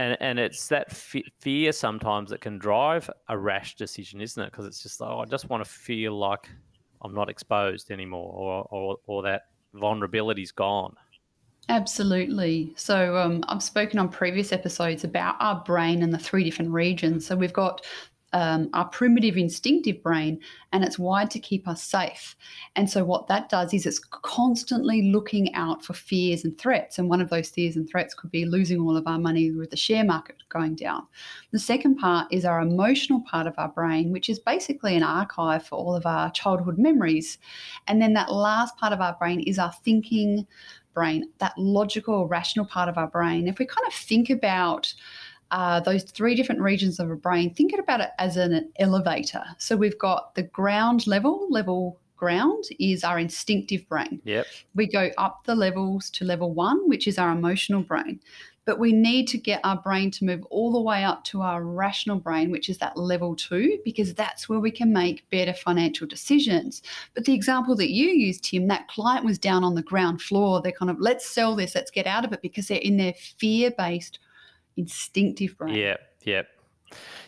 and 0.00 0.16
and 0.20 0.38
it's 0.38 0.68
that 0.68 0.86
f- 0.90 1.22
fear 1.40 1.72
sometimes 1.72 2.30
that 2.30 2.40
can 2.40 2.58
drive 2.58 3.08
a 3.28 3.36
rash 3.36 3.76
decision, 3.76 4.20
isn't 4.20 4.42
it? 4.42 4.50
Because 4.50 4.66
it's 4.66 4.82
just 4.82 5.00
like, 5.00 5.10
oh, 5.10 5.20
I 5.20 5.26
just 5.26 5.48
want 5.50 5.62
to 5.62 5.70
feel 5.70 6.18
like 6.18 6.48
I'm 7.02 7.14
not 7.14 7.28
exposed 7.28 7.90
anymore, 7.90 8.32
or 8.32 8.66
or, 8.70 8.96
or 9.06 9.22
that 9.24 9.42
vulnerability's 9.74 10.52
gone. 10.52 10.94
Absolutely. 11.68 12.72
So 12.76 13.16
um, 13.16 13.44
I've 13.48 13.62
spoken 13.62 13.98
on 13.98 14.08
previous 14.08 14.52
episodes 14.52 15.04
about 15.04 15.36
our 15.38 15.62
brain 15.64 16.02
and 16.02 16.12
the 16.12 16.18
three 16.18 16.42
different 16.42 16.72
regions. 16.72 17.26
So 17.26 17.36
we've 17.36 17.52
got 17.52 17.84
um, 18.32 18.70
our 18.72 18.86
primitive 18.86 19.36
instinctive 19.36 20.02
brain 20.02 20.40
and 20.72 20.84
it's 20.84 20.98
wired 20.98 21.30
to 21.32 21.40
keep 21.40 21.66
us 21.66 21.82
safe. 21.82 22.36
And 22.76 22.88
so, 22.88 23.04
what 23.04 23.26
that 23.26 23.48
does 23.48 23.74
is 23.74 23.86
it's 23.86 23.98
constantly 23.98 25.10
looking 25.10 25.52
out 25.54 25.84
for 25.84 25.94
fears 25.94 26.44
and 26.44 26.56
threats. 26.56 26.98
And 26.98 27.08
one 27.08 27.20
of 27.20 27.30
those 27.30 27.48
fears 27.48 27.76
and 27.76 27.88
threats 27.88 28.14
could 28.14 28.30
be 28.30 28.44
losing 28.44 28.80
all 28.80 28.96
of 28.96 29.06
our 29.06 29.18
money 29.18 29.50
with 29.50 29.70
the 29.70 29.76
share 29.76 30.04
market 30.04 30.36
going 30.48 30.76
down. 30.76 31.06
The 31.50 31.58
second 31.58 31.96
part 31.96 32.28
is 32.30 32.44
our 32.44 32.60
emotional 32.60 33.20
part 33.22 33.46
of 33.46 33.54
our 33.58 33.68
brain, 33.68 34.12
which 34.12 34.28
is 34.28 34.38
basically 34.38 34.96
an 34.96 35.02
archive 35.02 35.66
for 35.66 35.76
all 35.76 35.94
of 35.94 36.06
our 36.06 36.30
childhood 36.30 36.78
memories. 36.78 37.38
And 37.88 38.00
then 38.00 38.12
that 38.14 38.32
last 38.32 38.76
part 38.76 38.92
of 38.92 39.00
our 39.00 39.16
brain 39.18 39.40
is 39.40 39.58
our 39.58 39.72
thinking 39.84 40.46
brain, 40.94 41.30
that 41.38 41.56
logical, 41.56 42.26
rational 42.26 42.66
part 42.66 42.88
of 42.88 42.98
our 42.98 43.06
brain. 43.06 43.48
If 43.48 43.58
we 43.58 43.66
kind 43.66 43.86
of 43.86 43.94
think 43.94 44.30
about 44.30 44.92
uh, 45.50 45.80
those 45.80 46.04
three 46.04 46.34
different 46.34 46.60
regions 46.60 47.00
of 47.00 47.10
a 47.10 47.16
brain, 47.16 47.52
think 47.54 47.72
about 47.78 48.00
it 48.00 48.10
as 48.18 48.36
an 48.36 48.70
elevator. 48.78 49.42
So 49.58 49.76
we've 49.76 49.98
got 49.98 50.34
the 50.34 50.42
ground 50.42 51.06
level, 51.06 51.46
level 51.50 51.98
ground 52.16 52.64
is 52.78 53.02
our 53.02 53.18
instinctive 53.18 53.88
brain. 53.88 54.20
Yep. 54.24 54.46
We 54.74 54.86
go 54.86 55.10
up 55.16 55.44
the 55.44 55.54
levels 55.54 56.10
to 56.10 56.24
level 56.24 56.52
one, 56.52 56.88
which 56.88 57.08
is 57.08 57.18
our 57.18 57.32
emotional 57.32 57.82
brain. 57.82 58.20
But 58.66 58.78
we 58.78 58.92
need 58.92 59.26
to 59.28 59.38
get 59.38 59.62
our 59.64 59.80
brain 59.80 60.10
to 60.12 60.24
move 60.24 60.44
all 60.50 60.70
the 60.70 60.82
way 60.82 61.02
up 61.02 61.24
to 61.24 61.40
our 61.40 61.64
rational 61.64 62.18
brain, 62.18 62.50
which 62.50 62.68
is 62.68 62.78
that 62.78 62.96
level 62.96 63.34
two, 63.34 63.78
because 63.86 64.14
that's 64.14 64.48
where 64.48 64.60
we 64.60 64.70
can 64.70 64.92
make 64.92 65.28
better 65.30 65.54
financial 65.54 66.06
decisions. 66.06 66.82
But 67.14 67.24
the 67.24 67.34
example 67.34 67.74
that 67.76 67.90
you 67.90 68.08
used, 68.10 68.44
Tim, 68.44 68.68
that 68.68 68.86
client 68.86 69.24
was 69.24 69.38
down 69.38 69.64
on 69.64 69.74
the 69.74 69.82
ground 69.82 70.20
floor. 70.20 70.60
They're 70.60 70.72
kind 70.72 70.90
of, 70.90 71.00
let's 71.00 71.28
sell 71.28 71.56
this, 71.56 71.74
let's 71.74 71.90
get 71.90 72.06
out 72.06 72.24
of 72.24 72.32
it 72.34 72.42
because 72.42 72.68
they're 72.68 72.78
in 72.78 72.98
their 72.98 73.14
fear 73.14 73.72
based 73.76 74.18
instinctive 74.76 75.56
brain. 75.58 75.74
Yeah, 75.74 75.96
yeah. 76.22 76.42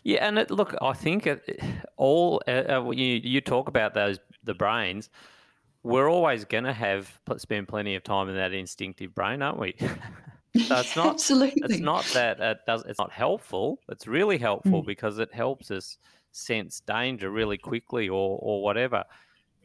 Yeah, 0.02 0.26
and 0.26 0.38
it, 0.38 0.50
look, 0.50 0.74
I 0.82 0.92
think 0.92 1.26
it, 1.26 1.60
all 1.96 2.42
uh, 2.48 2.64
uh 2.68 2.90
you 2.90 3.20
you 3.22 3.40
talk 3.40 3.68
about 3.68 3.94
those 3.94 4.18
the 4.42 4.54
brains. 4.54 5.08
We're 5.84 6.10
always 6.10 6.44
going 6.44 6.64
to 6.64 6.72
have 6.72 7.20
spend 7.38 7.68
plenty 7.68 7.94
of 7.96 8.04
time 8.04 8.28
in 8.28 8.36
that 8.36 8.52
instinctive 8.52 9.14
brain, 9.14 9.42
aren't 9.42 9.58
we? 9.58 9.74
so 9.80 9.88
it's 10.78 10.96
not 10.96 11.14
absolutely. 11.14 11.62
It's 11.64 11.80
not 11.80 12.04
that 12.14 12.40
it 12.40 12.58
does. 12.66 12.84
It's 12.86 12.98
not 12.98 13.12
helpful. 13.12 13.78
It's 13.88 14.06
really 14.06 14.38
helpful 14.38 14.82
mm. 14.82 14.86
because 14.86 15.18
it 15.18 15.32
helps 15.32 15.70
us 15.70 15.98
sense 16.32 16.80
danger 16.80 17.30
really 17.30 17.58
quickly, 17.58 18.08
or 18.08 18.38
or 18.42 18.62
whatever. 18.62 19.04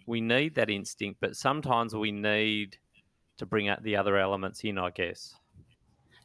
We 0.05 0.21
need 0.21 0.55
that 0.55 0.69
instinct, 0.69 1.19
but 1.19 1.35
sometimes 1.35 1.93
we 1.93 2.11
need 2.11 2.77
to 3.37 3.45
bring 3.45 3.67
out 3.67 3.83
the 3.83 3.95
other 3.95 4.17
elements 4.17 4.61
in. 4.63 4.77
I 4.77 4.91
guess. 4.91 5.35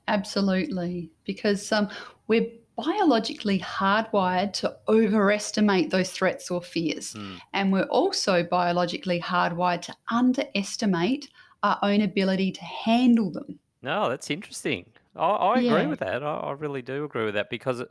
Absolutely, 0.09 1.11
because 1.25 1.71
um, 1.73 1.89
we're 2.27 2.47
biologically 2.77 3.61
hardwired 3.61 4.53
to 4.55 4.77
overestimate 4.89 5.91
those 5.91 6.11
threats 6.11 6.51
or 6.51 6.63
fears. 6.63 7.15
Mm. 7.15 7.39
And 7.53 7.73
we're 7.73 7.85
also 7.85 8.43
biologically 8.43 9.21
hardwired 9.21 9.83
to 9.83 9.95
underestimate 10.11 11.29
our 11.63 11.79
own 11.83 12.01
ability 12.01 12.53
to 12.53 12.65
handle 12.65 13.31
them. 13.31 13.59
No, 13.83 14.09
that's 14.09 14.31
interesting. 14.31 14.87
I, 15.17 15.27
I 15.27 15.55
agree 15.59 15.69
yeah. 15.69 15.87
with 15.87 16.01
that. 16.01 16.23
I, 16.23 16.37
I, 16.37 16.53
really 16.53 16.83
do 16.83 17.05
agree 17.05 17.25
with 17.25 17.35
that 17.35 17.51
because 17.51 17.81
it, 17.81 17.91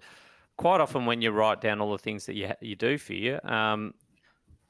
quite 0.58 0.82
often 0.82 1.06
when 1.06 1.22
you 1.22 1.32
write 1.32 1.62
down 1.62 1.80
all 1.80 1.92
the 1.92 1.98
things 1.98 2.26
that 2.26 2.36
you, 2.36 2.52
you 2.62 2.76
do 2.76 2.98
fear, 2.98 3.40
um, 3.44 3.94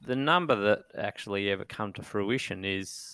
the 0.04 0.16
number 0.16 0.54
that 0.54 0.84
actually 0.96 1.50
ever 1.50 1.64
come 1.64 1.92
to 1.94 2.02
fruition 2.02 2.64
is 2.64 3.11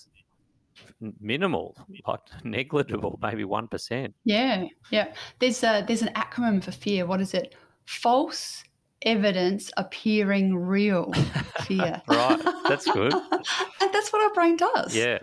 minimal, 1.21 1.77
like 2.07 2.21
negligible, 2.45 3.19
maybe 3.23 3.45
one 3.45 3.69
percent. 3.69 4.15
Yeah, 4.25 4.67
yeah. 4.91 5.13
There's 5.39 5.63
a 5.63 5.85
there's 5.87 6.03
an 6.03 6.13
acronym 6.15 6.63
for 6.63 6.73
fear. 6.73 7.07
What 7.07 7.21
is 7.21 7.35
it? 7.35 7.55
False 7.87 8.65
evidence 9.03 9.71
appearing 9.77 10.57
real. 10.57 11.13
Fear. 11.65 12.03
right. 12.09 12.41
That's 12.69 12.91
good. 12.91 13.13
and 13.81 13.93
that's 13.93 14.13
what 14.13 14.23
our 14.23 14.33
brain 14.35 14.57
does. 14.57 14.95
Yeah. 14.95 15.19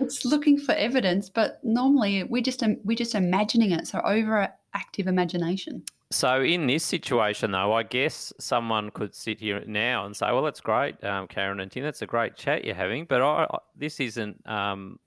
It's 0.00 0.24
looking 0.24 0.58
for 0.58 0.72
evidence, 0.72 1.28
but 1.28 1.60
normally 1.62 2.24
we 2.24 2.42
just 2.42 2.62
we're 2.84 2.96
just 2.96 3.14
imagining 3.14 3.72
it. 3.72 3.86
So 3.86 4.00
overactive 4.00 5.06
imagination. 5.06 5.84
So 6.12 6.42
in 6.42 6.66
this 6.66 6.84
situation, 6.84 7.52
though, 7.52 7.72
I 7.72 7.84
guess 7.84 8.34
someone 8.38 8.90
could 8.90 9.14
sit 9.14 9.40
here 9.40 9.64
now 9.66 10.04
and 10.04 10.14
say, 10.14 10.26
"Well, 10.26 10.42
that's 10.42 10.60
great, 10.60 11.02
um, 11.02 11.26
Karen 11.26 11.58
and 11.60 11.70
Tim. 11.72 11.84
That's 11.84 12.02
a 12.02 12.06
great 12.06 12.36
chat 12.36 12.64
you're 12.64 12.74
having, 12.74 13.06
but 13.06 13.22
I, 13.22 13.46
I, 13.50 13.58
this 13.76 13.98
isn't 13.98 14.46
um, 14.46 14.98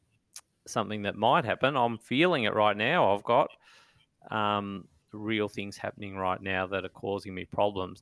something 0.65 1.03
that 1.03 1.15
might 1.15 1.45
happen. 1.45 1.77
I'm 1.77 1.99
feeling 1.99 2.45
it 2.45 2.55
right 2.55 2.75
now. 2.75 3.13
I've 3.13 3.23
got 3.23 3.49
um, 4.31 4.87
real 5.11 5.47
things 5.47 5.77
happening 5.77 6.17
right 6.17 6.41
now 6.41 6.65
that 6.67 6.83
are 6.83 6.89
causing 6.89 7.35
me 7.35 7.45
problems. 7.45 8.01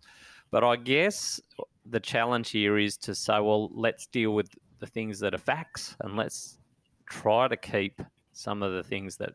But 0.50 0.64
I 0.64 0.78
guess 0.78 1.42
the 1.86 2.00
challenge 2.00 2.52
here 2.52 2.78
is 2.78 2.96
to 3.00 3.14
say, 3.14 3.40
well, 3.40 3.70
let's 3.74 4.08
deal 4.08 4.32
with 4.32 4.50
the 4.80 4.88
things 4.88 5.20
that 5.20 5.34
are 5.34 5.40
facts, 5.40 5.98
and 6.00 6.16
let's 6.16 6.58
try 7.06 7.50
to 7.50 7.58
keep 7.58 8.02
some 8.32 8.64
of 8.64 8.72
the 8.72 8.84
things 8.84 9.18
that 9.18 9.34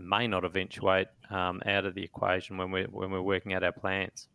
may 0.00 0.26
not 0.26 0.44
eventuate 0.44 1.08
um, 1.30 1.60
out 1.66 1.84
of 1.84 1.94
the 1.94 2.02
equation 2.02 2.56
when 2.56 2.70
we're 2.70 2.86
when 2.86 3.10
we're 3.10 3.22
working 3.22 3.54
out 3.54 3.62
our 3.62 3.72
plans. 3.72 4.28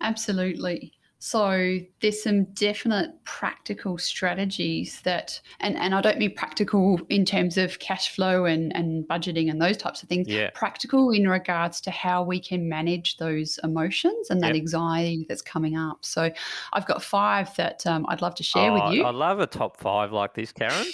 Absolutely. 0.00 0.92
So 1.20 1.78
there's 2.00 2.22
some 2.22 2.44
definite 2.54 3.10
practical 3.24 3.98
strategies 3.98 5.00
that, 5.00 5.40
and, 5.58 5.76
and 5.76 5.92
I 5.92 6.00
don't 6.00 6.16
mean 6.18 6.32
practical 6.36 7.00
in 7.08 7.24
terms 7.24 7.58
of 7.58 7.80
cash 7.80 8.14
flow 8.14 8.44
and, 8.44 8.74
and 8.76 9.06
budgeting 9.08 9.50
and 9.50 9.60
those 9.60 9.76
types 9.76 10.00
of 10.02 10.08
things. 10.08 10.28
Yeah. 10.28 10.50
Practical 10.54 11.10
in 11.10 11.28
regards 11.28 11.80
to 11.82 11.90
how 11.90 12.22
we 12.22 12.38
can 12.38 12.68
manage 12.68 13.16
those 13.16 13.58
emotions 13.64 14.30
and 14.30 14.40
that 14.42 14.54
yep. 14.54 14.62
anxiety 14.62 15.26
that's 15.28 15.42
coming 15.42 15.76
up. 15.76 15.98
So 16.04 16.30
I've 16.72 16.86
got 16.86 17.02
five 17.02 17.54
that 17.56 17.84
um, 17.84 18.06
I'd 18.08 18.22
love 18.22 18.36
to 18.36 18.44
share 18.44 18.70
oh, 18.70 18.74
with 18.74 18.94
you. 18.94 19.04
I 19.04 19.10
love 19.10 19.40
a 19.40 19.46
top 19.48 19.76
five 19.76 20.12
like 20.12 20.34
this, 20.34 20.52
Karen, 20.52 20.86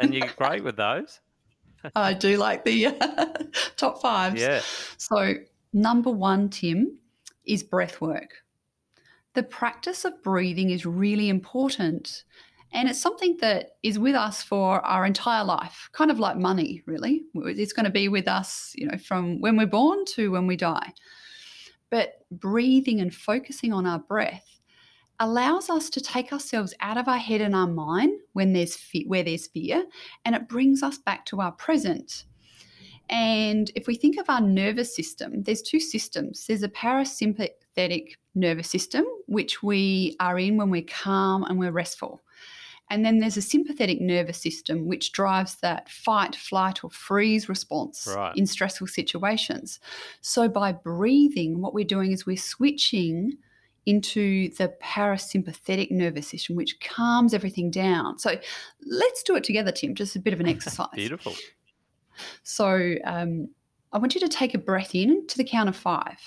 and 0.00 0.14
you're 0.14 0.28
great 0.38 0.64
with 0.64 0.76
those. 0.76 1.20
I 1.94 2.12
do 2.12 2.36
like 2.36 2.64
the 2.64 2.86
uh, 2.86 3.26
top 3.76 4.00
fives. 4.00 4.40
Yeah. 4.40 4.60
So, 4.96 5.34
number 5.72 6.10
one, 6.10 6.48
Tim, 6.48 6.98
is 7.44 7.62
breath 7.62 8.00
work. 8.00 8.42
The 9.34 9.42
practice 9.42 10.04
of 10.04 10.22
breathing 10.22 10.70
is 10.70 10.84
really 10.84 11.28
important. 11.28 12.24
And 12.72 12.88
it's 12.88 13.00
something 13.00 13.38
that 13.40 13.76
is 13.82 13.98
with 13.98 14.14
us 14.14 14.42
for 14.42 14.84
our 14.84 15.06
entire 15.06 15.44
life, 15.44 15.88
kind 15.92 16.10
of 16.10 16.18
like 16.18 16.36
money, 16.36 16.82
really. 16.84 17.22
It's 17.34 17.72
going 17.72 17.84
to 17.84 17.90
be 17.90 18.08
with 18.08 18.28
us, 18.28 18.72
you 18.76 18.86
know, 18.86 18.98
from 18.98 19.40
when 19.40 19.56
we're 19.56 19.66
born 19.66 20.04
to 20.16 20.30
when 20.30 20.46
we 20.46 20.56
die. 20.56 20.92
But 21.90 22.24
breathing 22.30 23.00
and 23.00 23.14
focusing 23.14 23.72
on 23.72 23.86
our 23.86 23.98
breath 23.98 24.57
allows 25.20 25.68
us 25.68 25.90
to 25.90 26.00
take 26.00 26.32
ourselves 26.32 26.74
out 26.80 26.96
of 26.96 27.08
our 27.08 27.18
head 27.18 27.40
and 27.40 27.54
our 27.54 27.66
mind 27.66 28.20
when 28.32 28.52
there's 28.52 28.76
fe- 28.76 29.04
where 29.06 29.22
there's 29.22 29.46
fear 29.48 29.84
and 30.24 30.34
it 30.34 30.48
brings 30.48 30.82
us 30.82 30.98
back 30.98 31.24
to 31.26 31.40
our 31.40 31.52
present 31.52 32.24
and 33.10 33.70
if 33.74 33.86
we 33.86 33.94
think 33.94 34.18
of 34.18 34.28
our 34.28 34.40
nervous 34.40 34.94
system 34.94 35.42
there's 35.42 35.62
two 35.62 35.80
systems 35.80 36.46
there's 36.46 36.62
a 36.62 36.68
parasympathetic 36.68 38.12
nervous 38.34 38.70
system 38.70 39.04
which 39.26 39.62
we 39.62 40.16
are 40.20 40.38
in 40.38 40.56
when 40.56 40.70
we're 40.70 40.82
calm 40.82 41.42
and 41.44 41.58
we're 41.58 41.72
restful 41.72 42.22
and 42.90 43.04
then 43.04 43.18
there's 43.18 43.36
a 43.36 43.42
sympathetic 43.42 44.00
nervous 44.00 44.38
system 44.38 44.86
which 44.86 45.12
drives 45.12 45.56
that 45.56 45.90
fight, 45.90 46.34
flight, 46.34 46.82
or 46.82 46.90
freeze 46.90 47.48
response 47.48 48.08
right. 48.16 48.34
in 48.34 48.46
stressful 48.46 48.86
situations. 48.86 49.78
So, 50.22 50.48
by 50.48 50.72
breathing, 50.72 51.60
what 51.60 51.74
we're 51.74 51.84
doing 51.84 52.12
is 52.12 52.24
we're 52.24 52.38
switching 52.38 53.36
into 53.86 54.50
the 54.56 54.74
parasympathetic 54.82 55.90
nervous 55.90 56.28
system, 56.28 56.56
which 56.56 56.78
calms 56.80 57.32
everything 57.32 57.70
down. 57.70 58.18
So 58.18 58.38
let's 58.84 59.22
do 59.22 59.36
it 59.36 59.44
together, 59.44 59.72
Tim, 59.72 59.94
just 59.94 60.16
a 60.16 60.20
bit 60.20 60.32
of 60.34 60.40
an 60.40 60.48
exercise. 60.48 60.88
Beautiful. 60.94 61.34
So 62.42 62.94
um, 63.04 63.48
I 63.92 63.98
want 63.98 64.14
you 64.14 64.20
to 64.20 64.28
take 64.28 64.54
a 64.54 64.58
breath 64.58 64.94
in 64.94 65.26
to 65.28 65.38
the 65.38 65.44
count 65.44 65.68
of 65.68 65.76
five. 65.76 66.18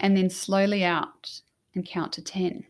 And 0.00 0.16
then 0.16 0.30
slowly 0.30 0.84
out 0.84 1.40
and 1.74 1.84
count 1.84 2.12
to 2.14 2.22
10. 2.22 2.64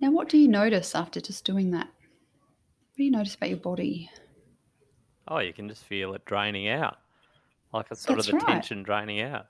Now, 0.00 0.10
what 0.10 0.28
do 0.28 0.38
you 0.38 0.48
notice 0.48 0.94
after 0.94 1.20
just 1.20 1.44
doing 1.44 1.70
that? 1.70 1.86
What 1.86 2.96
do 2.98 3.04
you 3.04 3.10
notice 3.10 3.34
about 3.34 3.50
your 3.50 3.58
body? 3.58 4.10
Oh, 5.28 5.38
you 5.38 5.52
can 5.52 5.68
just 5.68 5.84
feel 5.84 6.14
it 6.14 6.24
draining 6.26 6.68
out. 6.68 6.98
Like 7.74 7.86
it's 7.90 8.02
sort 8.02 8.18
That's 8.18 8.28
of 8.28 8.32
the 8.32 8.38
right. 8.38 8.46
tension 8.46 8.82
draining 8.84 9.20
out. 9.20 9.46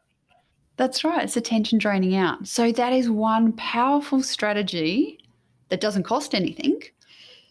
That's 0.77 1.05
right. 1.05 1.23
It's 1.23 1.35
the 1.35 1.41
tension 1.41 1.79
draining 1.79 2.17
out. 2.17 2.49
So 2.49 2.73
that 2.73 2.93
is 2.93 3.09
one 3.11 3.53
powerful 3.53 4.23
strategy 4.23 5.19
that 5.69 5.81
doesn't 5.81 6.05
cost 6.05 6.35
anything. 6.35 6.81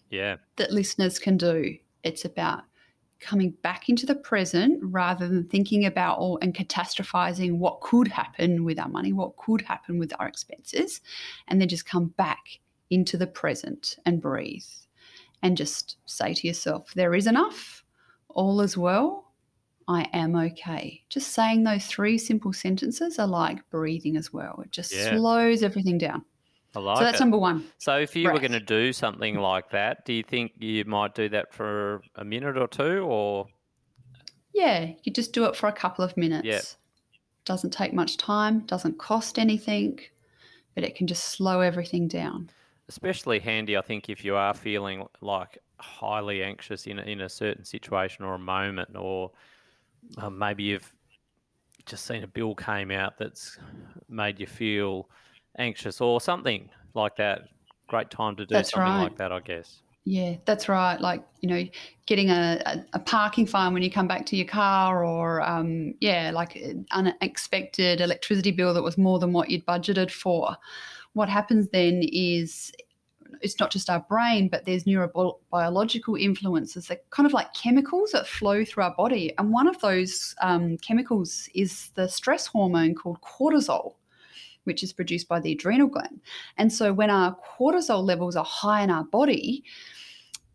Yeah. 0.10 0.38
That 0.58 0.72
listeners 0.72 1.20
can 1.20 1.38
do. 1.38 1.77
It's 2.03 2.25
about 2.25 2.63
coming 3.20 3.51
back 3.62 3.88
into 3.88 4.06
the 4.06 4.15
present 4.15 4.80
rather 4.84 5.27
than 5.27 5.48
thinking 5.48 5.86
about 5.86 6.18
all 6.18 6.38
and 6.42 6.53
catastrophizing 6.53 7.58
what 7.58 7.80
could 7.80 8.10
happen 8.10 8.65
with 8.65 8.77
our 8.77 8.89
money, 8.89 9.13
what 9.13 9.38
could 9.38 9.62
happen 9.62 9.98
with 9.98 10.12
our 10.20 10.27
expenses, 10.27 11.00
and 11.48 11.62
then 11.62 11.70
just 11.70 11.86
come 11.86 12.08
back 12.18 12.60
into 12.89 13.15
the 13.15 13.27
present 13.27 13.96
and 14.06 14.22
breathe 14.22 14.65
and 15.42 15.56
just 15.56 15.98
say 16.06 16.34
to 16.34 16.48
yourself, 16.48 16.94
there 16.96 17.15
is 17.15 17.27
enough, 17.27 17.86
all 18.27 18.60
is 18.60 18.75
well, 18.75 19.23
I 19.87 20.03
am 20.13 20.35
okay. 20.35 21.03
Just 21.09 21.29
saying 21.33 21.63
those 21.63 21.85
three 21.85 22.17
simple 22.17 22.53
sentences 22.53 23.19
are 23.19 23.27
like 23.27 23.69
breathing 23.69 24.17
as 24.17 24.31
well. 24.33 24.61
It 24.65 24.71
just 24.71 24.91
Yeah. 24.91 25.09
slows 25.09 25.63
everything 25.63 25.97
down. 25.97 26.25
I 26.75 26.79
like 26.79 26.97
so 26.99 27.03
that's 27.05 27.19
it. 27.19 27.19
number 27.19 27.37
one. 27.37 27.71
So 27.79 27.97
if 27.99 28.15
you 28.15 28.31
were 28.31 28.39
going 28.39 28.51
to 28.53 28.59
do 28.59 28.93
something 28.93 29.35
like 29.35 29.69
that, 29.71 30.05
do 30.05 30.13
you 30.13 30.23
think 30.23 30.53
you 30.59 30.85
might 30.85 31.13
do 31.15 31.29
that 31.29 31.53
for 31.53 32.01
a 32.15 32.23
minute 32.25 32.57
or 32.57 32.67
two, 32.67 32.99
or 33.03 33.47
Yeah, 34.53 34.93
you 35.03 35.11
just 35.11 35.33
do 35.33 35.45
it 35.45 35.55
for 35.55 35.67
a 35.67 35.73
couple 35.73 36.03
of 36.05 36.15
minutes. 36.17 36.45
Yeah. 36.45 36.61
Doesn't 37.45 37.71
take 37.71 37.93
much 37.93 38.17
time, 38.17 38.61
doesn't 38.67 38.99
cost 38.99 39.39
anything, 39.39 39.99
but 40.75 40.83
it 40.83 40.95
can 40.95 41.07
just 41.07 41.25
slow 41.25 41.61
everything 41.61 42.07
down. 42.07 42.51
especially 42.87 43.39
handy? 43.39 43.77
I 43.77 43.81
think 43.81 44.09
if 44.09 44.23
you 44.25 44.35
are 44.35 44.53
feeling 44.53 45.07
like 45.21 45.57
highly 45.79 46.43
anxious 46.43 46.87
in 46.87 46.99
in 46.99 47.21
a 47.21 47.29
certain 47.29 47.65
situation 47.65 48.25
or 48.25 48.35
a 48.35 48.39
moment, 48.39 48.95
or 48.95 49.31
uh, 50.17 50.29
maybe 50.29 50.63
you've 50.63 50.93
just 51.86 52.05
seen 52.05 52.24
a 52.24 52.27
bill 52.27 52.55
came 52.55 52.91
out 52.91 53.17
that's 53.17 53.57
made 54.10 54.39
you 54.39 54.48
feel 54.48 55.10
anxious 55.57 56.01
or 56.01 56.22
something 56.22 56.69
like 56.93 57.15
that. 57.17 57.50
Great 57.88 58.10
time 58.10 58.36
to 58.38 58.45
do 58.45 58.53
That's 58.53 58.72
something 58.72 58.91
right. 58.91 59.03
like 59.03 59.17
that, 59.17 59.31
I 59.31 59.39
guess. 59.39 59.81
Yeah, 60.05 60.36
that's 60.45 60.67
right. 60.67 61.00
Like, 61.00 61.24
you 61.41 61.50
know, 61.50 61.63
getting 62.05 62.29
a, 62.29 62.62
a, 62.65 62.86
a 62.93 63.00
parking 63.00 63.45
fine 63.45 63.74
when 63.74 63.83
you 63.83 63.91
come 63.91 64.07
back 64.07 64.25
to 64.27 64.36
your 64.36 64.48
car, 64.48 65.05
or, 65.05 65.41
um, 65.41 65.93
yeah, 66.01 66.31
like 66.33 66.55
an 66.55 66.86
unexpected 66.91 68.01
electricity 68.01 68.51
bill 68.51 68.74
that 68.74 68.83
was 68.83 68.98
more 68.98 69.19
than 69.19 69.31
what 69.31 69.50
you'd 69.50 69.65
budgeted 69.65 70.12
for. 70.12 70.55
What 71.13 71.29
happens 71.29 71.69
then 71.69 72.01
is 72.12 72.72
it's 73.41 73.59
not 73.59 73.71
just 73.71 73.89
our 73.89 74.01
brain, 74.01 74.47
but 74.47 74.65
there's 74.65 74.83
neurobiological 74.83 76.19
influences 76.19 76.87
that 76.87 77.09
kind 77.09 77.25
of 77.25 77.33
like 77.33 77.53
chemicals 77.53 78.11
that 78.11 78.27
flow 78.27 78.63
through 78.65 78.83
our 78.83 78.95
body. 78.95 79.33
And 79.37 79.51
one 79.51 79.67
of 79.67 79.79
those 79.79 80.35
um, 80.41 80.77
chemicals 80.77 81.49
is 81.53 81.91
the 81.95 82.07
stress 82.07 82.47
hormone 82.47 82.95
called 82.95 83.19
cortisol 83.21 83.93
which 84.65 84.83
is 84.83 84.93
produced 84.93 85.27
by 85.27 85.41
the 85.41 85.51
adrenal 85.51 85.87
gland. 85.87 86.21
And 86.57 86.71
so 86.71 86.93
when 86.93 87.09
our 87.09 87.35
cortisol 87.59 88.03
levels 88.03 88.35
are 88.35 88.45
high 88.45 88.81
in 88.81 88.89
our 88.89 89.03
body, 89.03 89.63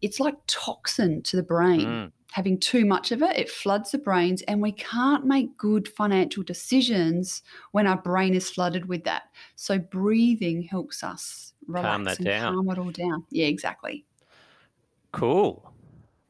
it's 0.01 0.21
like 0.21 0.37
toxin 0.47 1.23
to 1.23 1.37
the 1.37 1.43
brain. 1.43 1.87
Mm. 1.87 2.13
Having 2.33 2.61
too 2.61 2.85
much 2.85 3.11
of 3.11 3.23
it, 3.23 3.37
it 3.39 3.51
floods 3.51 3.91
the 3.91 3.99
brains, 3.99 4.43
and 4.43 4.61
we 4.61 4.73
can't 4.73 5.25
make 5.25 5.57
good 5.57 5.89
financial 5.89 6.43
decisions 6.43 7.43
when 7.73 7.87
our 7.87 7.97
brain 7.97 8.35
is 8.35 8.51
flooded 8.51 8.87
with 8.87 9.05
that. 9.05 9.25
So 9.57 9.79
breathing 9.79 10.63
helps 10.63 11.03
us 11.03 11.55
relax 11.67 11.95
Calm 11.95 12.05
that 12.05 12.19
and 12.19 12.27
down. 12.27 12.55
calm 12.55 12.71
it 12.71 12.79
all 12.79 12.91
down. 12.91 13.25
Yeah, 13.31 13.47
exactly. 13.47 14.05
Cool. 15.13 15.73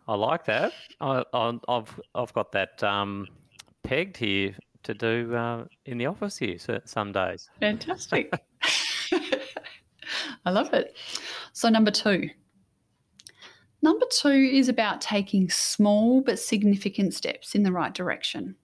I 0.06 0.14
like 0.14 0.44
that. 0.46 0.72
I, 1.00 1.24
I, 1.34 1.58
I've 1.68 2.00
I've 2.14 2.32
got 2.32 2.52
that 2.52 2.82
um, 2.82 3.26
pegged 3.82 4.16
here 4.16 4.56
to 4.84 4.94
do 4.94 5.34
uh, 5.34 5.64
in 5.84 5.98
the 5.98 6.06
office 6.06 6.38
here 6.38 6.58
so, 6.58 6.80
some 6.84 7.12
days. 7.12 7.50
Fantastic. 7.60 8.32
I 10.44 10.50
love 10.50 10.72
it. 10.72 10.96
So, 11.52 11.68
number 11.68 11.90
two. 11.90 12.30
Number 13.82 14.06
two 14.11 14.28
is 14.28 14.68
about 14.68 15.00
taking 15.00 15.49
small 15.50 16.20
but 16.20 16.38
significant 16.38 17.14
steps 17.14 17.54
in 17.54 17.62
the 17.62 17.73
right 17.73 17.94
direction. 17.94 18.56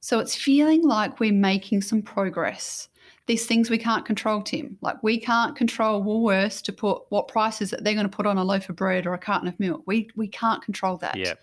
So, 0.00 0.20
it's 0.20 0.34
feeling 0.34 0.82
like 0.82 1.20
we're 1.20 1.32
making 1.32 1.82
some 1.82 2.02
progress. 2.02 2.88
These 3.26 3.46
things 3.46 3.68
we 3.68 3.78
can't 3.78 4.06
control, 4.06 4.42
Tim. 4.42 4.78
Like, 4.80 5.02
we 5.02 5.18
can't 5.18 5.56
control 5.56 6.02
Woolworths 6.02 6.62
to 6.62 6.72
put 6.72 7.02
what 7.10 7.28
prices 7.28 7.70
that 7.70 7.84
they're 7.84 7.94
going 7.94 8.08
to 8.08 8.16
put 8.16 8.26
on 8.26 8.38
a 8.38 8.44
loaf 8.44 8.70
of 8.70 8.76
bread 8.76 9.06
or 9.06 9.12
a 9.12 9.18
carton 9.18 9.48
of 9.48 9.58
milk. 9.60 9.82
We, 9.86 10.08
we 10.16 10.28
can't 10.28 10.62
control 10.62 10.96
that. 10.98 11.16
Yeah. 11.16 11.34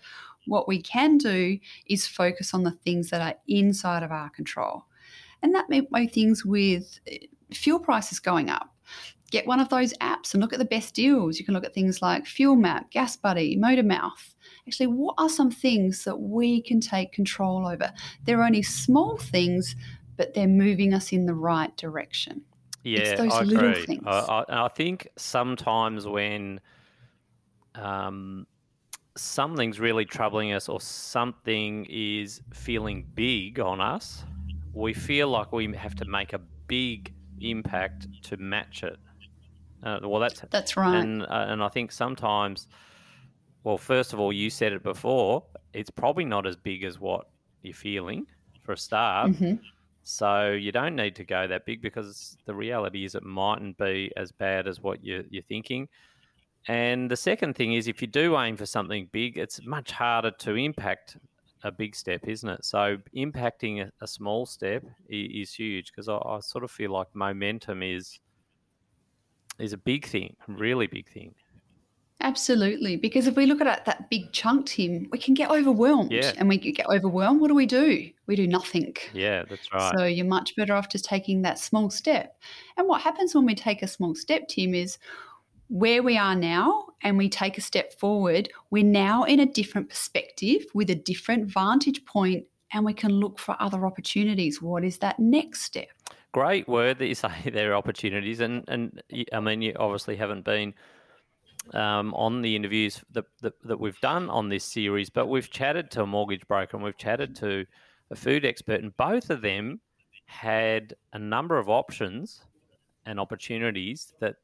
What 0.46 0.66
we 0.66 0.80
can 0.80 1.18
do 1.18 1.58
is 1.86 2.06
focus 2.06 2.54
on 2.54 2.64
the 2.64 2.70
things 2.70 3.10
that 3.10 3.20
are 3.20 3.38
inside 3.46 4.02
of 4.02 4.10
our 4.10 4.30
control. 4.30 4.86
And 5.42 5.54
that 5.54 5.68
may 5.68 5.80
be 5.80 6.06
things 6.06 6.44
with 6.44 6.98
eh, 7.06 7.18
fuel 7.52 7.78
prices 7.78 8.18
going 8.18 8.48
up. 8.48 8.74
Get 9.30 9.46
one 9.46 9.60
of 9.60 9.68
those 9.68 9.92
apps 9.94 10.34
and 10.34 10.40
look 10.40 10.52
at 10.52 10.58
the 10.58 10.64
best 10.64 10.94
deals. 10.94 11.38
You 11.38 11.44
can 11.44 11.54
look 11.54 11.64
at 11.64 11.74
things 11.74 12.00
like 12.00 12.26
Fuel 12.26 12.56
Map, 12.56 12.90
Gas 12.90 13.16
Buddy, 13.16 13.56
Motor 13.56 13.82
Mouth. 13.82 14.34
Actually, 14.66 14.86
what 14.86 15.14
are 15.18 15.28
some 15.28 15.50
things 15.50 16.04
that 16.04 16.16
we 16.16 16.62
can 16.62 16.80
take 16.80 17.12
control 17.12 17.66
over? 17.66 17.92
They're 18.24 18.44
only 18.44 18.62
small 18.62 19.16
things, 19.16 19.74
but 20.16 20.34
they're 20.34 20.46
moving 20.46 20.94
us 20.94 21.12
in 21.12 21.26
the 21.26 21.34
right 21.34 21.76
direction. 21.76 22.42
Yeah, 22.84 23.16
those 23.16 23.32
I 23.32 23.42
little 23.42 23.70
agree. 23.70 23.86
things. 23.86 24.04
I, 24.06 24.44
I, 24.48 24.64
I 24.66 24.68
think 24.68 25.08
sometimes 25.16 26.06
when 26.06 26.60
um, 27.74 28.46
something's 29.16 29.80
really 29.80 30.04
troubling 30.04 30.52
us 30.52 30.68
or 30.68 30.80
something 30.80 31.86
is 31.88 32.40
feeling 32.52 33.06
big 33.14 33.58
on 33.58 33.80
us, 33.80 34.24
we 34.72 34.92
feel 34.92 35.28
like 35.28 35.52
we 35.52 35.74
have 35.74 35.96
to 35.96 36.04
make 36.04 36.32
a 36.32 36.38
big 36.38 37.12
impact 37.40 38.06
to 38.22 38.36
match 38.36 38.82
it. 38.82 38.98
Uh, 39.86 40.00
well, 40.02 40.20
that's 40.20 40.42
That's 40.50 40.76
right. 40.76 40.96
and 41.00 41.22
uh, 41.22 41.46
and 41.48 41.62
I 41.62 41.68
think 41.68 41.92
sometimes, 41.92 42.68
well, 43.64 43.78
first 43.78 44.12
of 44.12 44.20
all, 44.20 44.32
you 44.32 44.50
said 44.50 44.72
it 44.72 44.82
before. 44.82 45.46
It's 45.72 45.90
probably 45.90 46.24
not 46.24 46.46
as 46.46 46.56
big 46.56 46.84
as 46.84 46.98
what 46.98 47.26
you're 47.62 47.74
feeling 47.74 48.26
for 48.62 48.72
a 48.72 48.76
start. 48.78 49.32
Mhm. 49.32 49.60
So 50.02 50.52
you 50.52 50.72
don't 50.72 50.96
need 50.96 51.16
to 51.16 51.24
go 51.24 51.46
that 51.48 51.66
big 51.66 51.82
because 51.82 52.36
the 52.46 52.54
reality 52.54 53.04
is 53.04 53.14
it 53.14 53.24
mightn't 53.24 53.78
be 53.78 54.12
as 54.16 54.32
bad 54.32 54.68
as 54.68 54.80
what 54.80 55.04
you're, 55.04 55.24
you're 55.30 55.42
thinking. 55.44 55.88
And 56.68 57.10
the 57.10 57.16
second 57.16 57.54
thing 57.54 57.74
is, 57.74 57.88
if 57.88 58.00
you 58.02 58.08
do 58.08 58.36
aim 58.38 58.56
for 58.56 58.66
something 58.66 59.08
big, 59.12 59.38
it's 59.38 59.64
much 59.64 59.92
harder 59.92 60.32
to 60.32 60.54
impact 60.56 61.16
a 61.62 61.70
big 61.72 61.94
step, 61.96 62.26
isn't 62.28 62.48
it? 62.48 62.64
So 62.64 62.98
impacting 63.16 63.80
a, 63.82 63.92
a 64.00 64.08
small 64.08 64.46
step 64.46 64.84
is, 65.08 65.48
is 65.50 65.54
huge 65.54 65.92
because 65.92 66.08
I, 66.08 66.18
I 66.18 66.40
sort 66.40 66.64
of 66.64 66.70
feel 66.70 66.92
like 66.92 67.08
momentum 67.14 67.82
is 67.82 68.20
is 69.58 69.72
a 69.72 69.78
big 69.78 70.06
thing, 70.06 70.36
a 70.48 70.52
really 70.52 70.86
big 70.86 71.08
thing. 71.08 71.34
Absolutely. 72.20 72.96
Because 72.96 73.26
if 73.26 73.36
we 73.36 73.44
look 73.44 73.60
at 73.60 73.84
that 73.84 74.08
big 74.08 74.32
chunk, 74.32 74.66
Tim, 74.66 75.06
we 75.12 75.18
can 75.18 75.34
get 75.34 75.50
overwhelmed. 75.50 76.10
Yeah. 76.10 76.32
And 76.38 76.48
we 76.48 76.56
get 76.58 76.86
overwhelmed. 76.86 77.40
What 77.40 77.48
do 77.48 77.54
we 77.54 77.66
do? 77.66 78.08
We 78.26 78.36
do 78.36 78.46
nothing. 78.46 78.96
Yeah, 79.12 79.44
that's 79.48 79.72
right. 79.72 79.92
So 79.96 80.04
you're 80.04 80.26
much 80.26 80.56
better 80.56 80.74
off 80.74 80.88
just 80.88 81.04
taking 81.04 81.42
that 81.42 81.58
small 81.58 81.90
step. 81.90 82.40
And 82.78 82.88
what 82.88 83.02
happens 83.02 83.34
when 83.34 83.44
we 83.44 83.54
take 83.54 83.82
a 83.82 83.86
small 83.86 84.14
step, 84.14 84.48
Tim, 84.48 84.74
is 84.74 84.98
where 85.68 86.02
we 86.02 86.16
are 86.16 86.34
now 86.34 86.86
and 87.02 87.18
we 87.18 87.28
take 87.28 87.58
a 87.58 87.60
step 87.60 87.92
forward, 87.98 88.48
we're 88.70 88.84
now 88.84 89.24
in 89.24 89.40
a 89.40 89.46
different 89.46 89.88
perspective 89.88 90.64
with 90.74 90.88
a 90.90 90.94
different 90.94 91.50
vantage 91.50 92.04
point 92.06 92.44
and 92.72 92.84
we 92.84 92.94
can 92.94 93.12
look 93.12 93.38
for 93.38 93.56
other 93.60 93.86
opportunities. 93.86 94.62
What 94.62 94.84
is 94.84 94.98
that 94.98 95.18
next 95.18 95.62
step? 95.62 95.88
Great 96.36 96.68
word 96.68 96.98
that 96.98 97.06
you 97.06 97.14
say 97.14 97.32
there 97.50 97.72
are 97.72 97.76
opportunities, 97.76 98.40
and 98.40 98.62
and 98.68 99.02
I 99.32 99.40
mean 99.40 99.62
you 99.62 99.72
obviously 99.78 100.16
haven't 100.16 100.44
been 100.44 100.74
um, 101.72 102.12
on 102.12 102.42
the 102.42 102.54
interviews 102.54 103.02
that, 103.12 103.24
that 103.40 103.54
that 103.64 103.80
we've 103.80 103.98
done 104.02 104.28
on 104.28 104.50
this 104.50 104.62
series, 104.62 105.08
but 105.08 105.28
we've 105.28 105.50
chatted 105.50 105.90
to 105.92 106.02
a 106.02 106.06
mortgage 106.06 106.46
broker 106.46 106.76
and 106.76 106.84
we've 106.84 106.98
chatted 106.98 107.34
to 107.36 107.64
a 108.10 108.16
food 108.16 108.44
expert, 108.44 108.82
and 108.82 108.94
both 108.98 109.30
of 109.30 109.40
them 109.40 109.80
had 110.26 110.92
a 111.14 111.18
number 111.18 111.56
of 111.56 111.70
options 111.70 112.42
and 113.06 113.18
opportunities 113.18 114.12
that 114.20 114.36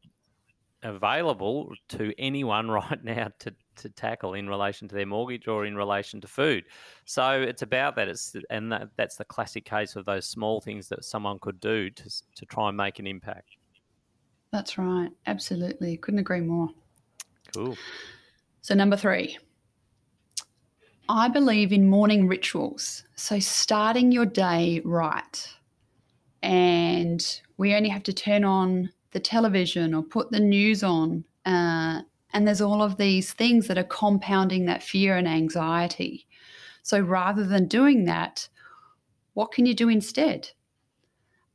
available 0.82 1.74
to 1.90 2.14
anyone 2.18 2.70
right 2.80 3.04
now 3.04 3.28
to, 3.40 3.52
to 3.76 3.88
tackle 3.90 4.34
in 4.34 4.48
relation 4.48 4.88
to 4.88 4.94
their 4.94 5.06
mortgage 5.06 5.48
or 5.48 5.66
in 5.66 5.76
relation 5.76 6.20
to 6.20 6.28
food. 6.28 6.64
So 7.04 7.42
it's 7.42 7.62
about 7.62 7.96
that. 7.96 8.08
It's 8.08 8.36
and 8.50 8.72
that, 8.72 8.88
that's 8.96 9.16
the 9.16 9.24
classic 9.24 9.64
case 9.64 9.96
of 9.96 10.04
those 10.04 10.26
small 10.26 10.60
things 10.60 10.88
that 10.88 11.04
someone 11.04 11.38
could 11.40 11.60
do 11.60 11.90
to 11.90 12.10
to 12.36 12.46
try 12.46 12.68
and 12.68 12.76
make 12.76 12.98
an 12.98 13.06
impact. 13.06 13.56
That's 14.52 14.76
right. 14.76 15.10
Absolutely. 15.26 15.96
Couldn't 15.96 16.20
agree 16.20 16.40
more. 16.40 16.68
Cool. 17.54 17.76
So, 18.60 18.74
number 18.74 18.96
three, 18.96 19.38
I 21.08 21.28
believe 21.28 21.72
in 21.72 21.88
morning 21.88 22.28
rituals. 22.28 23.04
So, 23.16 23.40
starting 23.40 24.12
your 24.12 24.26
day 24.26 24.80
right. 24.84 25.48
And 26.42 27.40
we 27.56 27.74
only 27.74 27.88
have 27.88 28.02
to 28.04 28.12
turn 28.12 28.44
on 28.44 28.90
the 29.12 29.20
television 29.20 29.94
or 29.94 30.02
put 30.02 30.30
the 30.30 30.40
news 30.40 30.82
on. 30.82 31.24
Uh, 31.46 32.02
and 32.32 32.46
there's 32.46 32.60
all 32.60 32.82
of 32.82 32.96
these 32.96 33.32
things 33.32 33.66
that 33.66 33.78
are 33.78 33.84
compounding 33.84 34.66
that 34.66 34.82
fear 34.82 35.16
and 35.16 35.28
anxiety. 35.28 36.26
So, 36.82 37.00
rather 37.00 37.44
than 37.44 37.68
doing 37.68 38.04
that, 38.06 38.48
what 39.34 39.52
can 39.52 39.66
you 39.66 39.74
do 39.74 39.88
instead? 39.88 40.50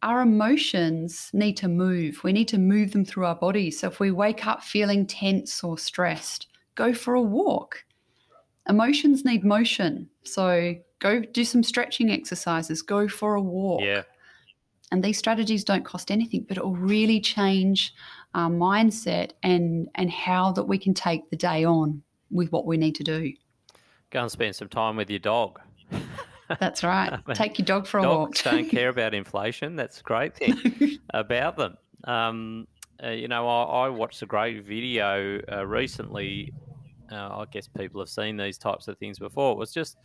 Our 0.03 0.21
emotions 0.21 1.29
need 1.33 1.57
to 1.57 1.67
move. 1.67 2.23
We 2.23 2.31
need 2.31 2.47
to 2.49 2.57
move 2.57 2.91
them 2.91 3.03
through 3.03 3.25
our 3.25 3.35
bodies. 3.35 3.79
So 3.79 3.87
if 3.87 3.99
we 3.99 4.11
wake 4.11 4.45
up 4.45 4.63
feeling 4.63 5.07
tense 5.07 5.63
or 5.63 5.77
stressed, 5.77 6.47
go 6.75 6.93
for 6.93 7.15
a 7.15 7.21
walk. 7.21 7.83
Emotions 8.69 9.25
need 9.25 9.43
motion. 9.43 10.09
So 10.23 10.75
go 10.99 11.21
do 11.21 11.43
some 11.43 11.63
stretching 11.63 12.11
exercises, 12.11 12.81
go 12.81 13.07
for 13.07 13.35
a 13.35 13.41
walk. 13.41 13.81
Yeah. 13.81 14.03
And 14.91 15.03
these 15.03 15.17
strategies 15.17 15.63
don't 15.63 15.83
cost 15.83 16.11
anything, 16.11 16.45
but 16.47 16.57
it 16.57 16.63
will 16.63 16.75
really 16.75 17.19
change 17.19 17.93
our 18.33 18.49
mindset 18.49 19.31
and 19.43 19.89
and 19.95 20.09
how 20.09 20.51
that 20.53 20.63
we 20.63 20.77
can 20.77 20.93
take 20.93 21.29
the 21.29 21.35
day 21.35 21.65
on 21.65 22.01
with 22.31 22.51
what 22.51 22.65
we 22.65 22.77
need 22.77 22.95
to 22.95 23.03
do. 23.03 23.33
Go 24.09 24.21
and 24.21 24.31
spend 24.31 24.55
some 24.55 24.69
time 24.69 24.95
with 24.95 25.09
your 25.09 25.19
dog. 25.19 25.59
That's 26.59 26.83
right. 26.83 27.19
Take 27.33 27.59
your 27.59 27.65
dog 27.65 27.87
for 27.87 27.99
a 27.99 28.03
walk. 28.03 28.35
Don't 28.35 28.69
care 28.69 28.89
about 28.95 29.13
inflation. 29.13 29.75
That's 29.75 29.99
a 29.99 30.03
great 30.03 30.35
thing 30.35 30.99
about 31.13 31.57
them. 31.57 31.77
Um, 32.05 32.67
uh, 33.03 33.09
you 33.09 33.27
know, 33.27 33.47
I, 33.47 33.85
I 33.85 33.89
watched 33.89 34.21
a 34.21 34.25
great 34.25 34.63
video 34.63 35.41
uh, 35.51 35.65
recently. 35.65 36.53
Uh, 37.11 37.39
I 37.39 37.45
guess 37.51 37.67
people 37.67 37.99
have 38.01 38.09
seen 38.09 38.37
these 38.37 38.57
types 38.57 38.87
of 38.87 38.97
things 38.97 39.19
before. 39.19 39.51
It 39.51 39.57
was 39.57 39.73
just 39.73 39.97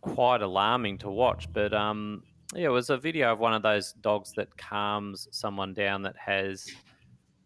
quite 0.00 0.42
alarming 0.42 0.98
to 0.98 1.10
watch, 1.10 1.50
but 1.52 1.72
um, 1.74 2.22
yeah, 2.54 2.66
it 2.66 2.70
was 2.70 2.90
a 2.90 2.96
video 2.96 3.32
of 3.32 3.38
one 3.38 3.54
of 3.54 3.62
those 3.62 3.92
dogs 3.94 4.32
that 4.36 4.56
calms 4.56 5.28
someone 5.30 5.74
down 5.74 6.02
that 6.02 6.16
has 6.16 6.68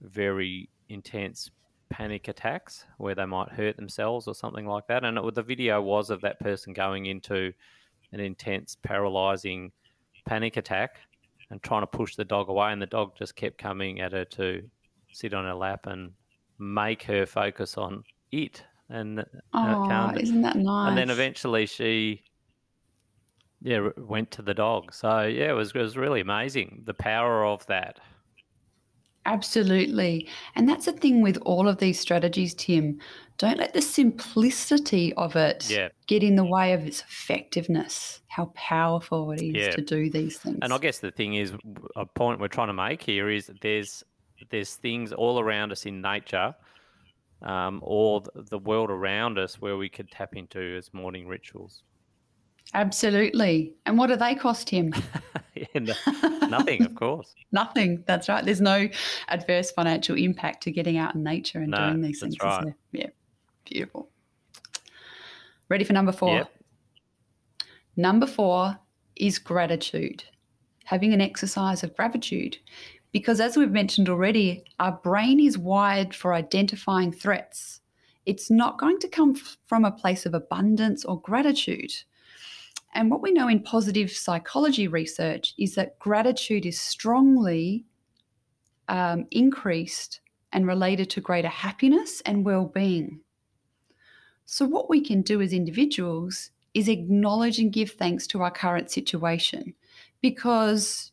very 0.03 0.69
intense 0.89 1.51
panic 1.91 2.29
attacks 2.29 2.85
where 2.99 3.15
they 3.15 3.25
might 3.25 3.49
hurt 3.51 3.77
themselves 3.77 4.27
or 4.27 4.35
something 4.35 4.67
like 4.67 4.87
that. 4.89 5.05
And 5.05 5.19
it, 5.19 5.35
the 5.35 5.43
video 5.43 5.81
was 5.81 6.11
of 6.11 6.21
that 6.23 6.41
person 6.41 6.73
going 6.73 7.07
into 7.07 7.53
an 8.13 8.21
intense, 8.21 8.77
paralyzing 8.83 9.73
panic 10.27 10.57
attack 10.57 10.97
and 11.51 11.63
trying 11.63 11.83
to 11.83 11.87
push 11.87 12.15
the 12.15 12.25
dog 12.25 12.49
away, 12.51 12.73
and 12.73 12.83
the 12.83 12.87
dog 12.87 13.17
just 13.17 13.35
kept 13.35 13.57
coming 13.57 14.01
at 14.01 14.13
her 14.13 14.25
to 14.25 14.63
sit 15.13 15.33
on 15.33 15.45
her 15.45 15.55
lap 15.55 15.87
and 15.87 16.13
make 16.59 17.03
her 17.03 17.25
focus 17.25 17.79
on 17.79 18.05
it. 18.33 18.63
And 18.91 19.25
oh, 19.55 20.13
isn't 20.19 20.43
that 20.43 20.57
nice? 20.57 20.89
And 20.89 20.99
then 20.99 21.11
eventually 21.11 21.67
she, 21.67 22.23
yeah, 23.63 23.89
went 23.97 24.31
to 24.33 24.43
the 24.43 24.55
dog. 24.55 24.95
So 24.95 25.23
yeah, 25.23 25.51
it 25.51 25.55
was 25.55 25.73
it 25.75 25.81
was 25.81 25.97
really 25.97 26.21
amazing 26.21 26.83
the 26.87 26.95
power 26.95 27.45
of 27.45 27.67
that. 27.67 28.01
Absolutely. 29.29 30.27
And 30.55 30.67
that's 30.67 30.87
the 30.87 30.93
thing 30.93 31.21
with 31.21 31.37
all 31.43 31.69
of 31.69 31.77
these 31.77 32.01
strategies, 32.01 32.55
Tim. 32.55 32.99
Don't 33.37 33.59
let 33.59 33.75
the 33.75 33.83
simplicity 33.83 35.13
of 35.15 35.37
it 35.37 35.69
yeah. 35.69 35.89
get 36.07 36.23
in 36.23 36.35
the 36.35 36.47
way 36.47 36.73
of 36.73 36.87
its 36.87 37.03
effectiveness, 37.03 38.23
how 38.29 38.47
powerful 38.55 39.31
it 39.33 39.43
is 39.43 39.55
yeah. 39.55 39.71
to 39.73 39.83
do 39.83 40.09
these 40.11 40.39
things. 40.39 40.59
And 40.63 40.73
I 40.73 40.79
guess 40.79 41.01
the 41.01 41.11
thing 41.11 41.35
is, 41.35 41.53
a 41.95 42.07
point 42.07 42.41
we're 42.41 42.49
trying 42.49 42.69
to 42.69 42.73
make 42.73 43.03
here 43.03 43.29
is 43.29 43.49
that 43.49 43.61
there's, 43.61 44.03
there's 44.51 44.77
things 44.77 45.13
all 45.13 45.39
around 45.39 45.73
us 45.73 45.85
in 45.85 46.01
nature 46.01 46.55
um, 47.43 47.81
or 47.83 48.23
the 48.35 48.59
world 48.59 48.91
around 48.91 49.39
us 49.39 49.61
where 49.61 49.77
we 49.77 49.91
could 49.91 50.11
tap 50.11 50.37
into 50.37 50.75
as 50.77 50.95
morning 50.95 51.29
rituals. 51.29 51.83
Absolutely. 52.75 53.75
And 53.87 53.97
what 53.97 54.09
do 54.09 54.17
they 54.17 54.35
cost 54.35 54.69
him? 54.69 54.93
yeah, 55.55 55.95
nothing, 56.49 56.85
of 56.85 56.95
course. 56.95 57.35
nothing. 57.53 58.05
That's 58.07 58.29
right. 58.29 58.45
There's 58.45 58.61
no 58.61 58.89
adverse 59.29 59.71
financial 59.71 60.17
impact 60.17 60.63
to 60.65 60.71
getting 60.71 60.99
out 60.99 61.15
in 61.15 61.23
nature 61.23 61.61
and 61.61 61.71
no, 61.71 61.79
doing 61.79 62.03
these 62.03 62.21
things. 62.21 62.37
Right. 62.43 62.75
Yeah. 62.93 63.09
Beautiful. 63.65 64.11
Ready 65.69 65.85
for 65.85 65.93
number 65.93 66.13
four? 66.13 66.35
Yep. 66.35 66.53
Number 67.97 68.27
four 68.27 68.79
is 69.17 69.39
gratitude. 69.39 70.25
Having 70.85 71.15
an 71.15 71.21
exercise 71.21 71.83
of 71.83 71.97
gratitude. 71.97 72.59
Because 73.13 73.41
as 73.41 73.57
we've 73.57 73.71
mentioned 73.71 74.09
already, 74.09 74.65
our 74.79 74.93
brain 74.93 75.41
is 75.41 75.59
wired 75.59 76.15
for 76.15 76.35
identifying 76.35 77.13
threats. 77.13 77.81
It's 78.27 78.51
not 78.51 78.79
going 78.79 78.99
to 79.01 79.09
come 79.09 79.35
from 79.35 79.85
a 79.85 79.91
place 79.91 80.27
of 80.27 80.35
abundance 80.35 81.05
or 81.05 81.21
gratitude. 81.21 81.93
And 82.95 83.11
what 83.11 83.23
we 83.23 83.33
know 83.33 83.49
in 83.49 83.63
positive 83.63 84.11
psychology 84.11 84.89
research 84.89 85.55
is 85.59 85.75
that 85.75 85.99
gratitude 85.99 86.67
is 86.67 86.81
strongly 86.81 87.85
um, 88.89 89.27
increased 89.31 90.21
and 90.53 90.67
related 90.67 91.11
to 91.11 91.21
greater 91.21 91.49
happiness 91.49 92.23
and 92.23 92.45
well 92.45 92.65
being. 92.65 93.21
So, 94.47 94.65
what 94.65 94.89
we 94.89 95.03
can 95.03 95.21
do 95.23 95.43
as 95.43 95.53
individuals 95.53 96.51
is 96.73 96.89
acknowledge 96.89 97.59
and 97.59 97.73
give 97.73 97.93
thanks 97.93 98.27
to 98.29 98.43
our 98.43 98.51
current 98.51 98.91
situation 98.91 99.75
because 100.23 101.13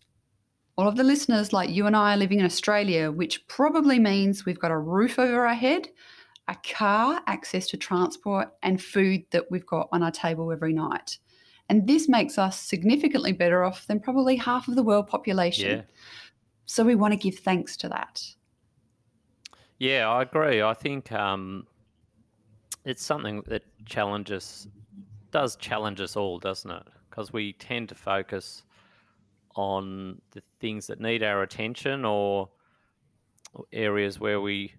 all 0.77 0.87
of 0.87 0.95
the 0.95 1.03
listeners, 1.03 1.53
like 1.53 1.69
you 1.69 1.85
and 1.85 1.95
I, 1.95 2.13
are 2.13 2.17
living 2.17 2.39
in 2.39 2.45
Australia, 2.45 3.11
which 3.11 3.47
probably 3.47 3.99
means 3.99 4.45
we've 4.45 4.59
got 4.59 4.71
a 4.71 4.77
roof 4.77 5.17
over 5.19 5.45
our 5.45 5.53
head, 5.53 5.87
a 6.47 6.55
car, 6.55 7.21
access 7.27 7.67
to 7.67 7.77
transport, 7.77 8.49
and 8.61 8.81
food 8.81 9.25
that 9.31 9.49
we've 9.49 9.65
got 9.65 9.87
on 9.91 10.03
our 10.03 10.11
table 10.11 10.51
every 10.51 10.73
night. 10.73 11.17
And 11.69 11.87
this 11.87 12.07
makes 12.07 12.37
us 12.37 12.59
significantly 12.59 13.31
better 13.31 13.63
off 13.63 13.87
than 13.87 13.99
probably 13.99 14.35
half 14.35 14.67
of 14.67 14.75
the 14.75 14.83
world 14.83 15.07
population. 15.07 15.79
Yeah. 15.79 15.83
So 16.65 16.83
we 16.83 16.95
want 16.95 17.13
to 17.13 17.17
give 17.17 17.39
thanks 17.39 17.75
to 17.77 17.89
that. 17.89 18.21
Yeah, 19.79 20.09
I 20.09 20.21
agree. 20.21 20.61
I 20.61 20.73
think 20.73 21.11
um, 21.11 21.67
it's 22.85 23.03
something 23.03 23.41
that 23.47 23.63
challenges, 23.85 24.67
does 25.31 25.55
challenge 25.55 25.99
us 26.01 26.15
all, 26.15 26.39
doesn't 26.39 26.69
it? 26.69 26.83
Because 27.09 27.33
we 27.33 27.53
tend 27.53 27.89
to 27.89 27.95
focus 27.95 28.63
on 29.55 30.21
the 30.31 30.41
things 30.59 30.87
that 30.87 30.99
need 30.99 31.23
our 31.23 31.41
attention 31.41 32.05
or 32.05 32.49
areas 33.71 34.19
where 34.19 34.41
we 34.41 34.73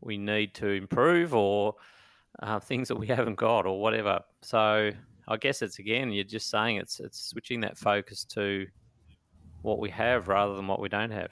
we 0.00 0.18
need 0.18 0.54
to 0.54 0.68
improve 0.68 1.34
or 1.34 1.74
uh, 2.40 2.60
things 2.60 2.88
that 2.88 2.96
we 2.96 3.06
haven't 3.06 3.36
got 3.36 3.66
or 3.66 3.80
whatever. 3.80 4.20
So 4.42 4.92
I 5.28 5.36
guess 5.36 5.62
it's 5.62 5.78
again, 5.78 6.10
you're 6.10 6.24
just 6.24 6.50
saying 6.50 6.78
it's 6.78 7.00
it's 7.00 7.20
switching 7.20 7.60
that 7.60 7.76
focus 7.78 8.24
to 8.24 8.66
what 9.62 9.78
we 9.78 9.90
have 9.90 10.28
rather 10.28 10.54
than 10.54 10.66
what 10.66 10.80
we 10.80 10.88
don't 10.88 11.10
have. 11.10 11.30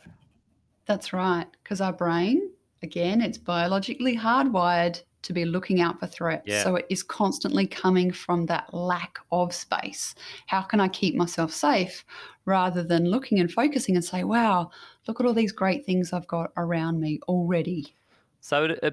That's 0.86 1.12
right, 1.12 1.46
because 1.62 1.80
our 1.80 1.92
brain, 1.92 2.50
again, 2.82 3.20
it's 3.20 3.38
biologically 3.38 4.16
hardwired 4.16 5.02
to 5.22 5.32
be 5.32 5.44
looking 5.44 5.80
out 5.80 5.98
for 5.98 6.06
threats. 6.06 6.44
Yeah. 6.46 6.62
So 6.62 6.76
it 6.76 6.86
is 6.88 7.02
constantly 7.02 7.66
coming 7.66 8.12
from 8.12 8.46
that 8.46 8.72
lack 8.72 9.18
of 9.32 9.52
space. 9.52 10.14
How 10.46 10.62
can 10.62 10.78
I 10.78 10.86
keep 10.86 11.16
myself 11.16 11.52
safe 11.52 12.04
rather 12.44 12.84
than 12.84 13.06
looking 13.06 13.40
and 13.40 13.50
focusing 13.50 13.96
and 13.96 14.04
say, 14.04 14.22
wow, 14.22 14.70
look 15.08 15.18
at 15.18 15.26
all 15.26 15.34
these 15.34 15.50
great 15.50 15.84
things 15.84 16.12
I've 16.12 16.28
got 16.28 16.52
around 16.56 17.00
me 17.00 17.18
already. 17.26 17.96
So, 18.40 18.76
uh, 18.84 18.92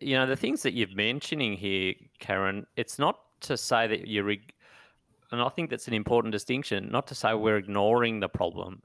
you 0.00 0.16
know, 0.16 0.26
the 0.26 0.36
things 0.36 0.62
that 0.62 0.72
you're 0.72 0.88
mentioning 0.94 1.52
here, 1.54 1.92
Karen, 2.18 2.66
it's 2.76 2.98
not 2.98 3.18
to 3.44 3.56
say 3.56 3.86
that 3.86 4.08
you're, 4.08 4.30
and 4.30 5.40
I 5.40 5.48
think 5.48 5.70
that's 5.70 5.88
an 5.88 5.94
important 5.94 6.32
distinction, 6.32 6.88
not 6.90 7.06
to 7.08 7.14
say 7.14 7.34
we're 7.34 7.56
ignoring 7.56 8.20
the 8.20 8.28
problem. 8.28 8.82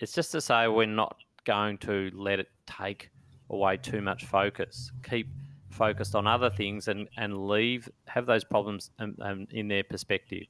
It's 0.00 0.12
just 0.12 0.32
to 0.32 0.40
say 0.40 0.68
we're 0.68 0.86
not 0.86 1.16
going 1.44 1.78
to 1.78 2.10
let 2.14 2.40
it 2.40 2.48
take 2.66 3.10
away 3.50 3.76
too 3.76 4.00
much 4.00 4.24
focus. 4.24 4.90
Keep 5.08 5.28
focused 5.70 6.14
on 6.14 6.26
other 6.26 6.50
things 6.50 6.88
and, 6.88 7.08
and 7.16 7.48
leave, 7.48 7.88
have 8.06 8.26
those 8.26 8.44
problems 8.44 8.90
um, 8.98 9.16
um, 9.20 9.46
in 9.50 9.68
their 9.68 9.84
perspective. 9.84 10.46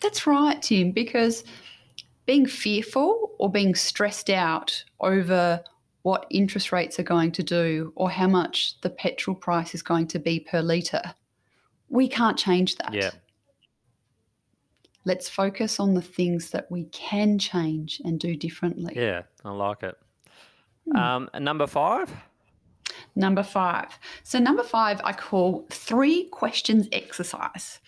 That's 0.00 0.26
right, 0.26 0.60
Tim, 0.60 0.92
because 0.92 1.44
being 2.26 2.46
fearful 2.46 3.32
or 3.38 3.50
being 3.50 3.74
stressed 3.74 4.30
out 4.30 4.84
over 5.00 5.62
what 6.02 6.26
interest 6.30 6.72
rates 6.72 6.98
are 6.98 7.04
going 7.04 7.32
to 7.32 7.42
do 7.42 7.92
or 7.94 8.10
how 8.10 8.26
much 8.26 8.80
the 8.80 8.90
petrol 8.90 9.34
price 9.34 9.74
is 9.74 9.82
going 9.82 10.06
to 10.08 10.18
be 10.18 10.40
per 10.40 10.62
litre 10.62 11.14
we 11.90 12.08
can't 12.08 12.38
change 12.38 12.76
that. 12.76 12.94
Yeah. 12.94 13.10
Let's 15.04 15.28
focus 15.28 15.80
on 15.80 15.94
the 15.94 16.02
things 16.02 16.50
that 16.50 16.70
we 16.70 16.84
can 16.84 17.38
change 17.38 18.00
and 18.04 18.18
do 18.18 18.36
differently. 18.36 18.94
Yeah, 18.96 19.22
I 19.44 19.50
like 19.50 19.82
it. 19.82 19.96
Hmm. 20.90 20.96
Um, 20.96 21.30
number 21.38 21.66
five. 21.66 22.10
Number 23.16 23.42
five. 23.42 23.98
So, 24.22 24.38
number 24.38 24.62
five, 24.62 25.00
I 25.04 25.12
call 25.12 25.66
three 25.70 26.24
questions 26.28 26.88
exercise. 26.92 27.80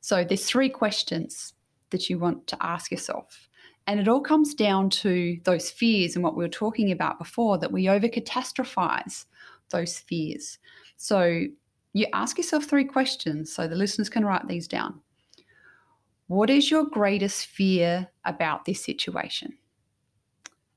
So, 0.00 0.24
there's 0.24 0.46
three 0.46 0.68
questions 0.68 1.54
that 1.90 2.08
you 2.08 2.18
want 2.18 2.46
to 2.48 2.56
ask 2.60 2.90
yourself. 2.90 3.48
And 3.86 3.98
it 3.98 4.08
all 4.08 4.20
comes 4.20 4.54
down 4.54 4.90
to 4.90 5.38
those 5.44 5.68
fears 5.68 6.14
and 6.14 6.22
what 6.22 6.36
we 6.36 6.44
were 6.44 6.48
talking 6.48 6.92
about 6.92 7.18
before 7.18 7.58
that 7.58 7.72
we 7.72 7.88
over 7.88 8.08
catastrophize 8.08 9.26
those 9.70 9.98
fears. 9.98 10.58
So, 10.96 11.46
you 11.92 12.06
ask 12.12 12.38
yourself 12.38 12.64
three 12.64 12.84
questions 12.84 13.52
so 13.52 13.66
the 13.66 13.76
listeners 13.76 14.08
can 14.08 14.24
write 14.24 14.48
these 14.48 14.66
down. 14.66 15.00
What 16.28 16.48
is 16.48 16.70
your 16.70 16.84
greatest 16.86 17.46
fear 17.46 18.08
about 18.24 18.64
this 18.64 18.82
situation? 18.82 19.52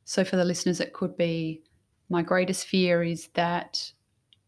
So, 0.03 0.23
for 0.23 0.35
the 0.35 0.43
listeners, 0.43 0.81
it 0.81 0.93
could 0.93 1.15
be 1.15 1.61
my 2.09 2.21
greatest 2.21 2.67
fear 2.67 3.03
is 3.03 3.29
that 3.33 3.91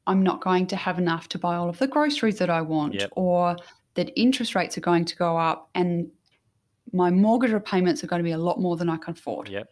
I'm 0.05 0.21
not 0.21 0.41
going 0.41 0.67
to 0.67 0.75
have 0.75 0.99
enough 0.99 1.29
to 1.29 1.39
buy 1.39 1.55
all 1.55 1.69
of 1.69 1.79
the 1.79 1.87
groceries 1.87 2.37
that 2.39 2.49
I 2.49 2.61
want, 2.61 2.95
yep. 2.95 3.09
or 3.15 3.55
that 3.95 4.11
interest 4.19 4.53
rates 4.53 4.77
are 4.77 4.81
going 4.81 5.05
to 5.05 5.15
go 5.15 5.37
up 5.37 5.69
and 5.73 6.09
my 6.93 7.09
mortgage 7.09 7.51
repayments 7.51 8.03
are 8.03 8.07
going 8.07 8.19
to 8.19 8.23
be 8.23 8.31
a 8.31 8.37
lot 8.37 8.59
more 8.59 8.77
than 8.77 8.89
I 8.89 8.97
can 8.97 9.13
afford. 9.13 9.49
Yep. 9.49 9.69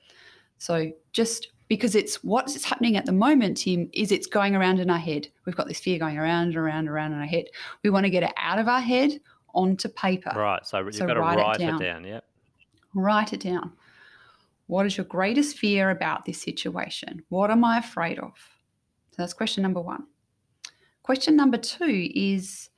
So, 0.57 0.91
just 1.11 1.49
because 1.67 1.95
it's 1.95 2.23
what's 2.23 2.63
happening 2.63 2.95
at 2.95 3.05
the 3.05 3.11
moment, 3.11 3.57
Tim, 3.57 3.89
is 3.93 4.11
it's 4.11 4.27
going 4.27 4.55
around 4.55 4.79
in 4.79 4.89
our 4.89 4.99
head. 4.99 5.27
We've 5.45 5.55
got 5.55 5.67
this 5.67 5.79
fear 5.79 5.97
going 5.97 6.17
around 6.17 6.49
and 6.49 6.57
around 6.57 6.79
and 6.79 6.89
around 6.89 7.13
in 7.13 7.19
our 7.19 7.25
head. 7.25 7.45
We 7.83 7.89
want 7.89 8.05
to 8.05 8.09
get 8.09 8.23
it 8.23 8.33
out 8.37 8.59
of 8.59 8.67
our 8.67 8.81
head 8.81 9.19
onto 9.53 9.89
paper. 9.89 10.31
Right. 10.35 10.65
So 10.65 10.79
you've 10.79 10.95
so 10.95 11.07
got 11.07 11.15
to 11.15 11.21
write, 11.21 11.37
write 11.37 11.55
it, 11.55 11.65
down. 11.65 11.81
it 11.81 11.85
down. 11.85 12.03
Yep. 12.05 12.25
Write 12.93 13.33
it 13.33 13.39
down. 13.39 13.73
What 14.67 14.85
is 14.85 14.97
your 14.97 15.05
greatest 15.05 15.57
fear 15.57 15.89
about 15.89 16.25
this 16.25 16.41
situation? 16.41 17.23
What 17.29 17.51
am 17.51 17.63
I 17.63 17.79
afraid 17.79 18.19
of? 18.19 18.33
So 19.11 19.21
that's 19.21 19.33
question 19.33 19.63
number 19.63 19.81
one. 19.81 20.05
Question 21.03 21.35
number 21.35 21.57
two 21.57 22.09
is 22.13 22.69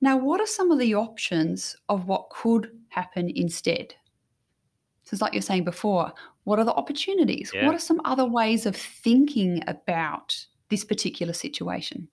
Now, 0.00 0.16
what 0.16 0.40
are 0.40 0.46
some 0.46 0.70
of 0.70 0.78
the 0.78 0.94
options 0.94 1.76
of 1.88 2.06
what 2.06 2.30
could 2.30 2.70
happen 2.88 3.30
instead? 3.34 3.94
It's 5.14 5.22
like 5.22 5.32
you're 5.32 5.42
saying 5.42 5.64
before, 5.64 6.12
what 6.42 6.58
are 6.58 6.64
the 6.64 6.74
opportunities? 6.74 7.52
Yeah. 7.54 7.64
What 7.66 7.74
are 7.74 7.78
some 7.78 8.00
other 8.04 8.26
ways 8.26 8.66
of 8.66 8.74
thinking 8.76 9.62
about 9.68 10.36
this 10.70 10.84
particular 10.84 11.32
situation? 11.32 12.08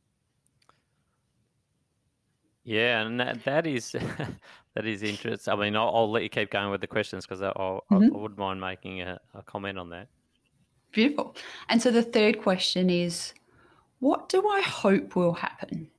Yeah, 2.64 3.02
and 3.02 3.20
that, 3.20 3.44
that 3.46 3.66
is 3.66 3.92
that 4.76 4.86
is 4.86 5.02
interesting. 5.02 5.52
I 5.52 5.56
mean, 5.58 5.76
I'll, 5.76 5.90
I'll 5.94 6.12
let 6.12 6.22
you 6.24 6.30
keep 6.30 6.52
going 6.52 6.70
with 6.70 6.82
the 6.82 6.88
questions 6.88 7.26
because 7.26 7.42
I, 7.42 7.52
I'll, 7.56 7.84
I 7.90 7.96
Mhm. 7.96 8.12
wouldn't 8.12 8.40
mind 8.40 8.62
making 8.62 9.02
a, 9.02 9.20
a 9.34 9.42
comment 9.42 9.80
on 9.80 9.90
that. 9.90 10.08
Beautiful. 10.92 11.36
And 11.70 11.82
so 11.82 11.90
the 11.90 12.04
third 12.04 12.42
question 12.42 12.90
is 12.90 13.34
what 14.00 14.30
do 14.30 14.48
I 14.48 14.62
hope 14.62 15.16
will 15.16 15.34
happen? 15.34 15.90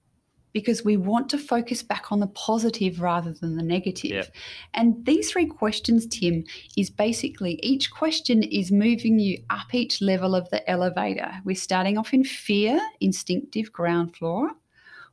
Because 0.53 0.85
we 0.85 0.99
want 0.99 1.31
to 1.31 1.39
focus 1.39 1.83
back 1.83 2.13
on 2.13 2.21
the 2.21 2.27
positive 2.27 3.01
rather 3.01 3.33
than 3.33 3.57
the 3.57 3.63
negative. 3.63 4.11
Yep. 4.11 4.35
And 4.75 5.07
these 5.07 5.31
three 5.31 5.47
questions, 5.47 6.07
Tim, 6.07 6.45
is 6.77 6.91
basically 6.91 7.59
each 7.63 7.91
question 7.91 8.43
is 8.43 8.71
moving 8.71 9.19
you 9.19 9.43
up 9.49 9.73
each 9.75 10.03
level 10.03 10.35
of 10.35 10.51
the 10.51 10.69
elevator. 10.71 11.33
We're 11.45 11.57
starting 11.57 11.97
off 11.97 12.13
in 12.13 12.25
fear, 12.25 12.79
instinctive, 13.01 13.73
ground 13.73 14.15
floor. 14.15 14.51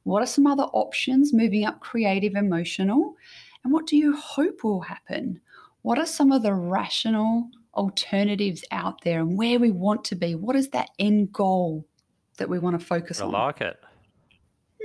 What 0.04 0.22
are 0.22 0.28
some 0.28 0.48
other 0.48 0.64
options 0.64 1.34
moving 1.34 1.66
up 1.66 1.80
creative, 1.80 2.36
emotional? 2.36 3.16
And 3.64 3.72
what 3.72 3.88
do 3.88 3.96
you 3.96 4.16
hope 4.16 4.64
will 4.64 4.82
happen? 4.82 5.40
What 5.84 6.00
are 6.00 6.06
some 6.06 6.32
of 6.32 6.44
the 6.44 6.54
rational 6.54 7.50
alternatives 7.74 8.64
out 8.72 9.02
there 9.04 9.20
and 9.20 9.38
where 9.38 9.60
we 9.60 9.72
want 9.72 10.04
to 10.06 10.16
be? 10.16 10.36
What 10.36 10.56
is 10.56 10.70
that 10.70 10.90
end 11.00 11.32
goal 11.32 11.86
that 12.38 12.50
we 12.50 12.60
want 12.60 12.80
to 12.80 12.86
focus 12.86 13.22
I 13.22 13.26
on? 13.26 13.36
I 13.36 13.46
like 13.46 13.62
it. 13.62 13.80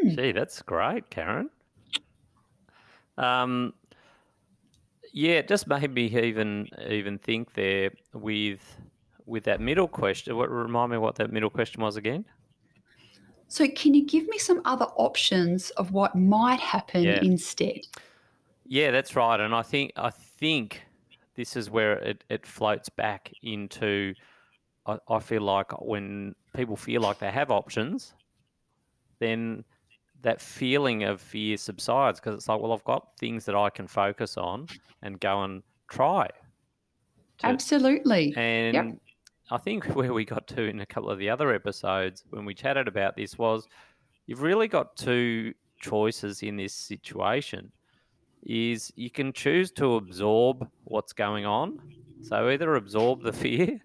Hmm. 0.04 0.16
Gee, 0.16 0.32
that's 0.32 0.60
great, 0.60 1.08
Karen. 1.08 1.48
Um, 3.16 3.72
yeah, 5.12 5.34
it 5.34 5.48
just 5.48 5.66
made 5.66 5.94
me 5.94 6.06
even 6.06 6.68
even 6.86 7.18
think 7.18 7.54
there 7.54 7.90
with 8.12 8.76
with 9.24 9.44
that 9.44 9.60
middle 9.60 9.88
question. 9.88 10.36
What 10.36 10.50
remind 10.50 10.92
me 10.92 10.98
what 10.98 11.14
that 11.16 11.32
middle 11.32 11.48
question 11.50 11.80
was 11.82 11.96
again? 11.96 12.24
So, 13.48 13.66
can 13.68 13.94
you 13.94 14.04
give 14.04 14.26
me 14.28 14.38
some 14.38 14.60
other 14.64 14.86
options 14.96 15.70
of 15.70 15.92
what 15.92 16.16
might 16.16 16.60
happen 16.60 17.04
Yeah. 17.04 17.20
instead? 17.22 17.80
Yeah, 18.66 18.90
that's 18.90 19.16
right. 19.16 19.38
And 19.40 19.54
I 19.54 19.62
think 19.62 19.92
I 19.96 20.10
think 20.10 20.82
this 21.34 21.56
is 21.56 21.70
where 21.70 21.94
it, 21.94 22.24
it 22.28 22.44
floats 22.44 22.88
back 22.88 23.32
into 23.42 24.14
I, 24.86 24.98
I 25.08 25.18
feel 25.20 25.42
like 25.42 25.70
when 25.80 26.34
people 26.54 26.76
feel 26.76 27.00
like 27.00 27.20
they 27.20 27.30
have 27.30 27.50
options, 27.50 28.14
then 29.20 29.64
that 30.24 30.40
feeling 30.40 31.04
of 31.04 31.20
fear 31.20 31.56
subsides 31.56 32.18
because 32.18 32.34
it's 32.34 32.48
like, 32.48 32.60
well, 32.60 32.72
I've 32.72 32.84
got 32.84 33.16
things 33.18 33.44
that 33.44 33.54
I 33.54 33.70
can 33.70 33.86
focus 33.86 34.36
on 34.36 34.66
and 35.02 35.20
go 35.20 35.44
and 35.44 35.62
try. 35.88 36.28
to- 37.38 37.46
Absolutely. 37.46 38.32
and 38.36 38.98
I 39.50 39.58
think 39.58 39.84
where 39.94 40.12
we 40.12 40.24
got 40.24 40.46
to 40.48 40.62
in 40.62 40.80
a 40.80 40.86
couple 40.86 41.10
of 41.10 41.18
the 41.18 41.28
other 41.30 41.52
episodes 41.54 42.24
when 42.30 42.44
we 42.44 42.54
chatted 42.54 42.88
about 42.88 43.16
this 43.16 43.38
was 43.38 43.68
you've 44.26 44.42
really 44.42 44.66
got 44.66 44.96
two 44.96 45.52
choices 45.78 46.42
in 46.42 46.56
this 46.56 46.72
situation 46.72 47.70
is 48.42 48.92
you 48.96 49.10
can 49.10 49.32
choose 49.32 49.70
to 49.72 49.96
absorb 49.96 50.66
what's 50.84 51.12
going 51.12 51.44
on. 51.46 51.78
So 52.22 52.48
either 52.48 52.76
absorb 52.76 53.22
the 53.22 53.32
fear 53.44 53.78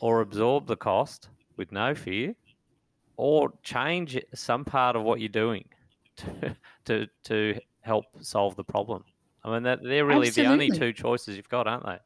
or 0.00 0.22
absorb 0.22 0.66
the 0.66 0.76
cost 0.76 1.28
with 1.58 1.72
no 1.72 1.94
fear 1.94 2.34
or 3.22 3.52
change 3.62 4.18
some 4.34 4.64
part 4.64 4.96
of 4.96 5.04
what 5.04 5.20
you're 5.20 5.28
doing 5.28 5.64
to 6.16 6.56
to, 6.84 7.06
to 7.22 7.56
help 7.82 8.04
solve 8.20 8.56
the 8.56 8.64
problem. 8.64 9.04
I 9.44 9.52
mean 9.52 9.62
that 9.62 9.78
they're 9.80 10.04
really 10.04 10.30
the 10.30 10.46
only 10.46 10.70
two 10.70 10.92
choices 10.92 11.36
you've 11.36 11.48
got, 11.48 11.68
aren't 11.68 11.86
they? 11.86 11.98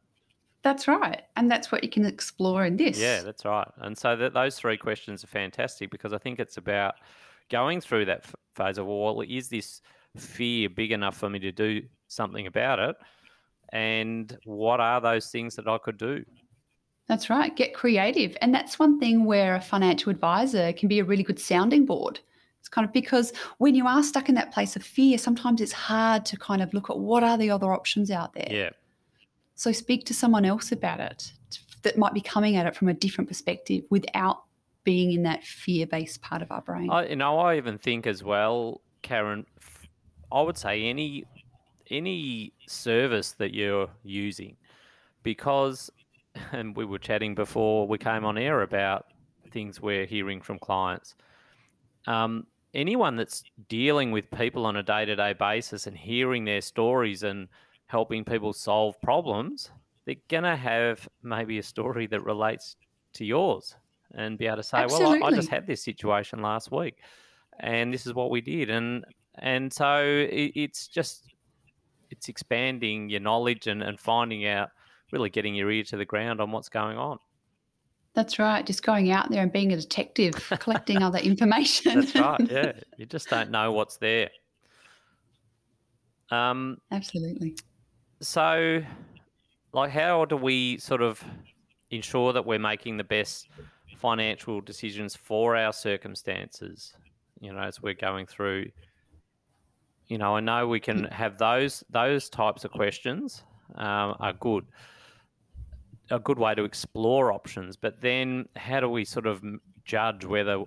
That's 0.62 0.86
right. 0.86 1.22
And 1.36 1.50
that's 1.50 1.72
what 1.72 1.82
you 1.82 1.88
can 1.88 2.04
explore 2.04 2.66
in 2.66 2.76
this. 2.76 2.98
Yeah, 2.98 3.22
that's 3.22 3.46
right. 3.46 3.66
And 3.78 3.96
so 3.96 4.14
that 4.16 4.34
those 4.34 4.58
three 4.58 4.76
questions 4.76 5.24
are 5.24 5.28
fantastic 5.28 5.90
because 5.90 6.12
I 6.12 6.18
think 6.18 6.38
it's 6.38 6.58
about 6.58 6.96
going 7.50 7.80
through 7.80 8.04
that 8.06 8.24
phase 8.54 8.76
of 8.76 8.86
well, 8.86 9.22
is 9.22 9.48
this 9.48 9.80
fear 10.18 10.68
big 10.68 10.92
enough 10.92 11.16
for 11.16 11.30
me 11.30 11.38
to 11.38 11.52
do 11.52 11.82
something 12.08 12.46
about 12.46 12.78
it? 12.78 12.96
And 13.72 14.36
what 14.44 14.80
are 14.80 15.00
those 15.00 15.30
things 15.30 15.56
that 15.56 15.66
I 15.66 15.78
could 15.78 15.96
do? 15.96 16.24
That's 17.08 17.30
right. 17.30 17.54
Get 17.54 17.72
creative. 17.72 18.36
And 18.40 18.54
that's 18.54 18.78
one 18.78 18.98
thing 18.98 19.24
where 19.24 19.54
a 19.54 19.60
financial 19.60 20.10
advisor 20.10 20.72
can 20.72 20.88
be 20.88 20.98
a 20.98 21.04
really 21.04 21.22
good 21.22 21.38
sounding 21.38 21.86
board. 21.86 22.20
It's 22.58 22.68
kind 22.68 22.84
of 22.84 22.92
because 22.92 23.32
when 23.58 23.76
you 23.76 23.86
are 23.86 24.02
stuck 24.02 24.28
in 24.28 24.34
that 24.34 24.52
place 24.52 24.74
of 24.74 24.82
fear, 24.82 25.18
sometimes 25.18 25.60
it's 25.60 25.72
hard 25.72 26.24
to 26.26 26.36
kind 26.36 26.62
of 26.62 26.74
look 26.74 26.90
at 26.90 26.98
what 26.98 27.22
are 27.22 27.38
the 27.38 27.48
other 27.50 27.72
options 27.72 28.10
out 28.10 28.34
there. 28.34 28.48
Yeah, 28.50 28.70
So 29.54 29.70
speak 29.70 30.04
to 30.06 30.14
someone 30.14 30.44
else 30.44 30.72
about 30.72 30.98
it 30.98 31.32
that 31.82 31.96
might 31.96 32.12
be 32.12 32.20
coming 32.20 32.56
at 32.56 32.66
it 32.66 32.74
from 32.74 32.88
a 32.88 32.94
different 32.94 33.28
perspective 33.28 33.84
without 33.88 34.42
being 34.82 35.12
in 35.12 35.22
that 35.24 35.44
fear 35.44 35.86
based 35.86 36.22
part 36.22 36.42
of 36.42 36.50
our 36.50 36.60
brain. 36.62 36.90
I, 36.90 37.06
you 37.06 37.16
know, 37.16 37.38
I 37.38 37.56
even 37.56 37.78
think 37.78 38.06
as 38.06 38.24
well, 38.24 38.80
Karen. 39.02 39.46
I 40.32 40.42
would 40.42 40.58
say 40.58 40.82
any 40.84 41.24
any 41.88 42.52
service 42.66 43.32
that 43.32 43.54
you're 43.54 43.88
using, 44.02 44.56
because, 45.22 45.90
and 46.52 46.76
we 46.76 46.84
were 46.84 46.98
chatting 46.98 47.34
before 47.34 47.86
we 47.86 47.98
came 47.98 48.24
on 48.24 48.38
air 48.38 48.62
about 48.62 49.06
things 49.50 49.80
we're 49.80 50.06
hearing 50.06 50.40
from 50.40 50.58
clients. 50.58 51.14
Um, 52.06 52.46
anyone 52.74 53.16
that's 53.16 53.42
dealing 53.68 54.10
with 54.12 54.30
people 54.30 54.66
on 54.66 54.76
a 54.76 54.82
day 54.82 55.04
to 55.04 55.16
day 55.16 55.32
basis 55.32 55.86
and 55.86 55.96
hearing 55.96 56.44
their 56.44 56.60
stories 56.60 57.22
and 57.22 57.48
helping 57.86 58.24
people 58.24 58.52
solve 58.52 59.00
problems, 59.00 59.70
they're 60.04 60.16
gonna 60.28 60.56
have 60.56 61.08
maybe 61.22 61.58
a 61.58 61.62
story 61.62 62.06
that 62.06 62.22
relates 62.22 62.76
to 63.14 63.24
yours 63.24 63.74
and 64.14 64.38
be 64.38 64.46
able 64.46 64.56
to 64.56 64.62
say, 64.62 64.86
"Well, 64.88 65.24
I, 65.24 65.26
I 65.26 65.30
just 65.32 65.48
had 65.48 65.66
this 65.66 65.82
situation 65.82 66.40
last 66.40 66.70
week, 66.70 66.98
and 67.60 67.92
this 67.92 68.06
is 68.06 68.14
what 68.14 68.30
we 68.30 68.40
did," 68.40 68.70
and 68.70 69.04
and 69.38 69.72
so 69.72 69.98
it, 70.30 70.52
it's 70.54 70.86
just 70.86 71.34
it's 72.10 72.28
expanding 72.28 73.08
your 73.08 73.20
knowledge 73.20 73.66
and, 73.66 73.82
and 73.82 73.98
finding 73.98 74.46
out, 74.46 74.70
really 75.12 75.30
getting 75.30 75.54
your 75.54 75.70
ear 75.70 75.84
to 75.84 75.96
the 75.96 76.04
ground 76.04 76.40
on 76.40 76.50
what's 76.50 76.68
going 76.68 76.98
on. 76.98 77.18
That's 78.14 78.38
right. 78.38 78.64
Just 78.64 78.82
going 78.82 79.10
out 79.10 79.30
there 79.30 79.42
and 79.42 79.52
being 79.52 79.72
a 79.72 79.76
detective, 79.76 80.34
collecting 80.58 81.02
other 81.02 81.18
information. 81.32 82.00
That's 82.00 82.14
right. 82.14 82.40
Yeah, 82.50 82.72
you 82.96 83.06
just 83.06 83.28
don't 83.28 83.50
know 83.50 83.72
what's 83.72 83.98
there. 83.98 84.30
Um, 86.30 86.78
Absolutely. 86.90 87.56
so, 88.20 88.82
like, 89.72 89.90
how 89.90 90.24
do 90.24 90.36
we 90.36 90.78
sort 90.78 91.02
of 91.02 91.22
ensure 91.90 92.32
that 92.32 92.44
we're 92.44 92.58
making 92.58 92.96
the 92.96 93.04
best 93.04 93.48
financial 93.98 94.60
decisions 94.60 95.14
for 95.14 95.54
our 95.54 95.72
circumstances? 95.72 96.94
You 97.40 97.52
know, 97.52 97.60
as 97.60 97.82
we're 97.82 97.94
going 97.94 98.26
through. 98.26 98.70
You 100.08 100.18
know, 100.18 100.36
I 100.36 100.40
know 100.40 100.68
we 100.68 100.80
can 100.80 101.04
have 101.04 101.36
those 101.36 101.84
those 101.90 102.30
types 102.30 102.64
of 102.64 102.70
questions 102.70 103.42
um, 103.74 104.14
are 104.20 104.32
good, 104.32 104.64
a 106.10 106.18
good 106.18 106.38
way 106.38 106.54
to 106.54 106.64
explore 106.64 107.32
options. 107.32 107.76
But 107.76 108.00
then, 108.00 108.48
how 108.56 108.80
do 108.80 108.88
we 108.88 109.04
sort 109.04 109.26
of 109.26 109.42
judge 109.84 110.24
whether 110.24 110.64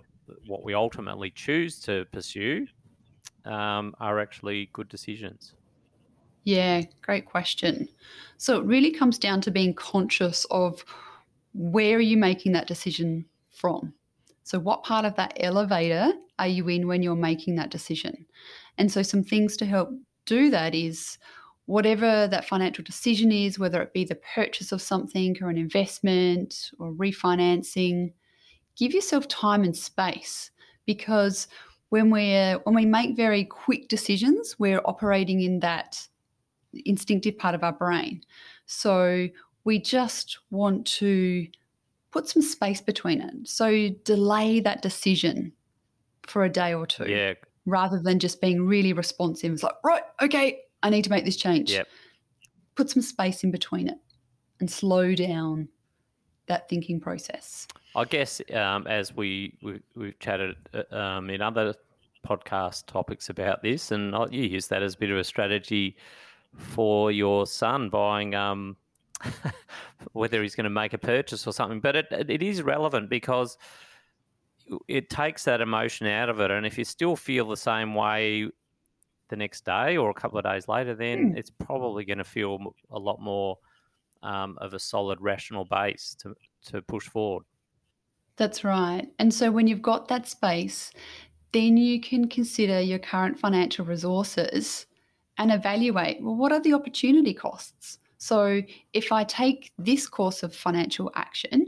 what 0.47 0.63
we 0.63 0.73
ultimately 0.73 1.31
choose 1.31 1.79
to 1.81 2.05
pursue 2.11 2.67
um, 3.45 3.95
are 3.99 4.19
actually 4.19 4.69
good 4.73 4.89
decisions? 4.89 5.53
Yeah, 6.43 6.83
great 7.01 7.25
question. 7.25 7.87
So 8.37 8.57
it 8.57 8.65
really 8.65 8.91
comes 8.91 9.17
down 9.17 9.41
to 9.41 9.51
being 9.51 9.73
conscious 9.73 10.45
of 10.49 10.83
where 11.53 11.97
are 11.97 12.01
you 12.01 12.17
making 12.17 12.53
that 12.53 12.67
decision 12.67 13.25
from? 13.49 13.93
So, 14.43 14.59
what 14.59 14.83
part 14.83 15.05
of 15.05 15.15
that 15.15 15.33
elevator 15.39 16.11
are 16.39 16.47
you 16.47 16.67
in 16.69 16.87
when 16.87 17.03
you're 17.03 17.15
making 17.15 17.55
that 17.55 17.69
decision? 17.69 18.25
And 18.77 18.91
so, 18.91 19.03
some 19.03 19.23
things 19.23 19.57
to 19.57 19.65
help 19.65 19.91
do 20.25 20.49
that 20.49 20.73
is 20.73 21.17
whatever 21.69 22.27
that 22.27 22.45
financial 22.45 22.83
decision 22.83 23.31
is, 23.31 23.59
whether 23.59 23.79
it 23.79 23.93
be 23.93 24.03
the 24.03 24.19
purchase 24.33 24.71
of 24.71 24.81
something 24.81 25.37
or 25.39 25.49
an 25.49 25.57
investment 25.57 26.71
or 26.79 26.91
refinancing, 26.93 28.11
give 28.75 28.91
yourself 28.91 29.27
time 29.27 29.63
and 29.63 29.77
space 29.77 30.49
because 30.87 31.47
when 31.89 32.09
we're 32.09 32.57
when 32.63 32.73
we 32.73 32.87
make 32.87 33.15
very 33.15 33.45
quick 33.45 33.87
decisions, 33.87 34.55
we're 34.57 34.81
operating 34.83 35.41
in 35.41 35.59
that 35.59 36.07
instinctive 36.85 37.37
part 37.37 37.53
of 37.53 37.63
our 37.63 37.73
brain. 37.73 38.23
So 38.65 39.27
we 39.63 39.79
just 39.79 40.39
want 40.49 40.87
to 40.87 41.45
put 42.09 42.27
some 42.27 42.41
space 42.41 42.81
between 42.81 43.21
it. 43.21 43.47
So 43.47 43.89
delay 44.05 44.59
that 44.61 44.81
decision 44.81 45.53
for 46.25 46.43
a 46.43 46.49
day 46.49 46.73
or 46.73 46.87
two 46.87 47.05
Yeah, 47.07 47.33
rather 47.67 47.99
than 47.99 48.17
just 48.17 48.41
being 48.41 48.65
really 48.65 48.93
responsive. 48.93 49.53
It's 49.53 49.61
like, 49.61 49.75
right, 49.83 50.03
okay, 50.19 50.61
I 50.83 50.89
need 50.89 51.03
to 51.03 51.09
make 51.09 51.25
this 51.25 51.35
change. 51.35 51.71
Yep. 51.71 51.87
Put 52.75 52.89
some 52.89 53.01
space 53.01 53.43
in 53.43 53.51
between 53.51 53.87
it 53.87 53.97
and 54.59 54.69
slow 54.69 55.13
down 55.15 55.67
that 56.47 56.67
thinking 56.69 56.99
process. 56.99 57.67
I 57.95 58.05
guess 58.05 58.41
um, 58.53 58.87
as 58.87 59.15
we, 59.15 59.57
we 59.61 59.81
we've 59.95 60.19
chatted 60.19 60.55
uh, 60.73 60.95
um, 60.95 61.29
in 61.29 61.41
other 61.41 61.73
podcast 62.27 62.85
topics 62.87 63.29
about 63.29 63.61
this, 63.63 63.91
and 63.91 64.13
you 64.31 64.43
use 64.43 64.67
that 64.67 64.83
as 64.83 64.95
a 64.95 64.97
bit 64.97 65.11
of 65.11 65.17
a 65.17 65.23
strategy 65.23 65.97
for 66.57 67.11
your 67.11 67.45
son 67.45 67.89
buying 67.89 68.35
um, 68.35 68.75
whether 70.13 70.41
he's 70.41 70.55
going 70.55 70.65
to 70.65 70.69
make 70.69 70.93
a 70.93 70.97
purchase 70.97 71.47
or 71.47 71.53
something. 71.53 71.79
But 71.79 71.95
it, 71.95 72.07
it 72.11 72.43
is 72.43 72.61
relevant 72.61 73.09
because 73.09 73.57
it 74.87 75.09
takes 75.09 75.45
that 75.45 75.61
emotion 75.61 76.07
out 76.07 76.29
of 76.29 76.39
it. 76.39 76.51
And 76.51 76.65
if 76.65 76.77
you 76.77 76.85
still 76.85 77.15
feel 77.15 77.47
the 77.47 77.57
same 77.57 77.95
way 77.95 78.49
the 79.29 79.35
next 79.35 79.65
day 79.65 79.97
or 79.97 80.09
a 80.09 80.13
couple 80.13 80.37
of 80.37 80.43
days 80.43 80.67
later, 80.67 80.95
then 80.95 81.33
mm. 81.33 81.37
it's 81.37 81.49
probably 81.49 82.05
going 82.05 82.17
to 82.17 82.23
feel 82.23 82.75
a 82.91 82.99
lot 82.99 83.21
more 83.21 83.57
um, 84.21 84.57
of 84.59 84.73
a 84.73 84.79
solid, 84.79 85.19
rational 85.21 85.65
base 85.65 86.15
to, 86.21 86.35
to 86.65 86.81
push 86.81 87.07
forward. 87.07 87.45
That's 88.35 88.63
right. 88.63 89.07
And 89.19 89.33
so 89.33 89.51
when 89.51 89.67
you've 89.67 89.81
got 89.81 90.07
that 90.07 90.27
space, 90.27 90.91
then 91.51 91.77
you 91.77 91.99
can 91.99 92.27
consider 92.27 92.79
your 92.79 92.99
current 92.99 93.39
financial 93.39 93.85
resources 93.85 94.85
and 95.37 95.51
evaluate 95.51 96.21
well, 96.21 96.35
what 96.35 96.51
are 96.51 96.61
the 96.61 96.73
opportunity 96.73 97.33
costs? 97.33 97.97
So 98.17 98.61
if 98.93 99.11
I 99.11 99.23
take 99.23 99.71
this 99.77 100.07
course 100.07 100.43
of 100.43 100.53
financial 100.53 101.11
action, 101.15 101.65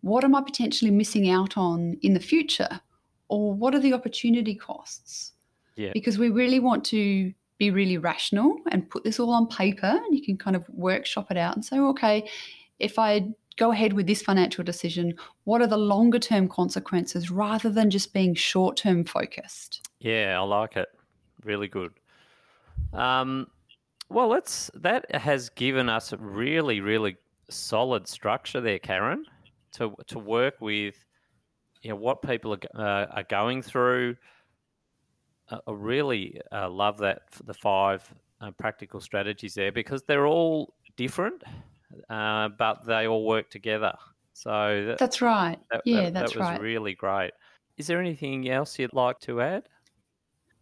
what 0.00 0.24
am 0.24 0.34
I 0.34 0.42
potentially 0.42 0.90
missing 0.90 1.30
out 1.30 1.56
on 1.56 1.96
in 2.02 2.14
the 2.14 2.20
future? 2.20 2.80
Or 3.28 3.54
what 3.54 3.74
are 3.74 3.80
the 3.80 3.94
opportunity 3.94 4.54
costs? 4.54 5.32
Yeah. 5.76 5.90
Because 5.92 6.18
we 6.18 6.28
really 6.28 6.60
want 6.60 6.84
to 6.86 7.32
be 7.58 7.70
really 7.70 7.98
rational 7.98 8.56
and 8.70 8.88
put 8.88 9.04
this 9.04 9.20
all 9.20 9.30
on 9.30 9.46
paper 9.46 9.86
and 9.86 10.14
you 10.14 10.22
can 10.24 10.36
kind 10.36 10.56
of 10.56 10.64
workshop 10.68 11.30
it 11.30 11.36
out 11.36 11.54
and 11.54 11.64
say, 11.64 11.78
okay, 11.78 12.28
if 12.78 12.98
I 12.98 13.28
go 13.56 13.70
ahead 13.70 13.92
with 13.92 14.06
this 14.06 14.22
financial 14.22 14.64
decision, 14.64 15.14
what 15.44 15.60
are 15.60 15.66
the 15.66 15.76
longer 15.76 16.18
term 16.18 16.48
consequences 16.48 17.30
rather 17.30 17.70
than 17.70 17.90
just 17.90 18.12
being 18.12 18.34
short 18.34 18.76
term 18.76 19.04
focused? 19.04 19.88
Yeah, 20.00 20.38
I 20.38 20.42
like 20.42 20.76
it. 20.76 20.88
Really 21.44 21.68
good. 21.68 21.92
Um, 22.92 23.48
well, 24.08 24.28
that's 24.30 24.70
that 24.74 25.12
has 25.14 25.48
given 25.50 25.88
us 25.88 26.12
a 26.12 26.16
really, 26.16 26.80
really 26.80 27.16
solid 27.48 28.06
structure 28.08 28.60
there, 28.60 28.78
Karen, 28.78 29.24
to 29.72 29.94
to 30.08 30.18
work 30.18 30.60
with. 30.60 30.96
You 31.82 31.90
know 31.90 31.96
what 31.96 32.22
people 32.22 32.54
are 32.54 32.58
uh, 32.74 33.06
are 33.10 33.24
going 33.24 33.62
through. 33.62 34.16
I 35.50 35.58
really 35.68 36.40
uh, 36.52 36.70
love 36.70 36.98
that 36.98 37.22
the 37.44 37.54
five 37.54 38.02
uh, 38.40 38.50
practical 38.52 39.00
strategies 39.00 39.54
there 39.54 39.72
because 39.72 40.02
they're 40.04 40.26
all 40.26 40.74
different, 40.96 41.42
uh, 42.08 42.48
but 42.58 42.86
they 42.86 43.06
all 43.06 43.26
work 43.26 43.50
together. 43.50 43.94
So 44.32 44.84
that, 44.86 44.98
that's 44.98 45.22
right. 45.22 45.58
That, 45.70 45.82
yeah, 45.84 46.04
that, 46.04 46.14
that's 46.14 46.32
that 46.32 46.38
was 46.38 46.48
right. 46.48 46.60
Really 46.60 46.94
great. 46.94 47.32
Is 47.76 47.86
there 47.86 48.00
anything 48.00 48.48
else 48.48 48.78
you'd 48.78 48.92
like 48.92 49.20
to 49.20 49.40
add? 49.40 49.68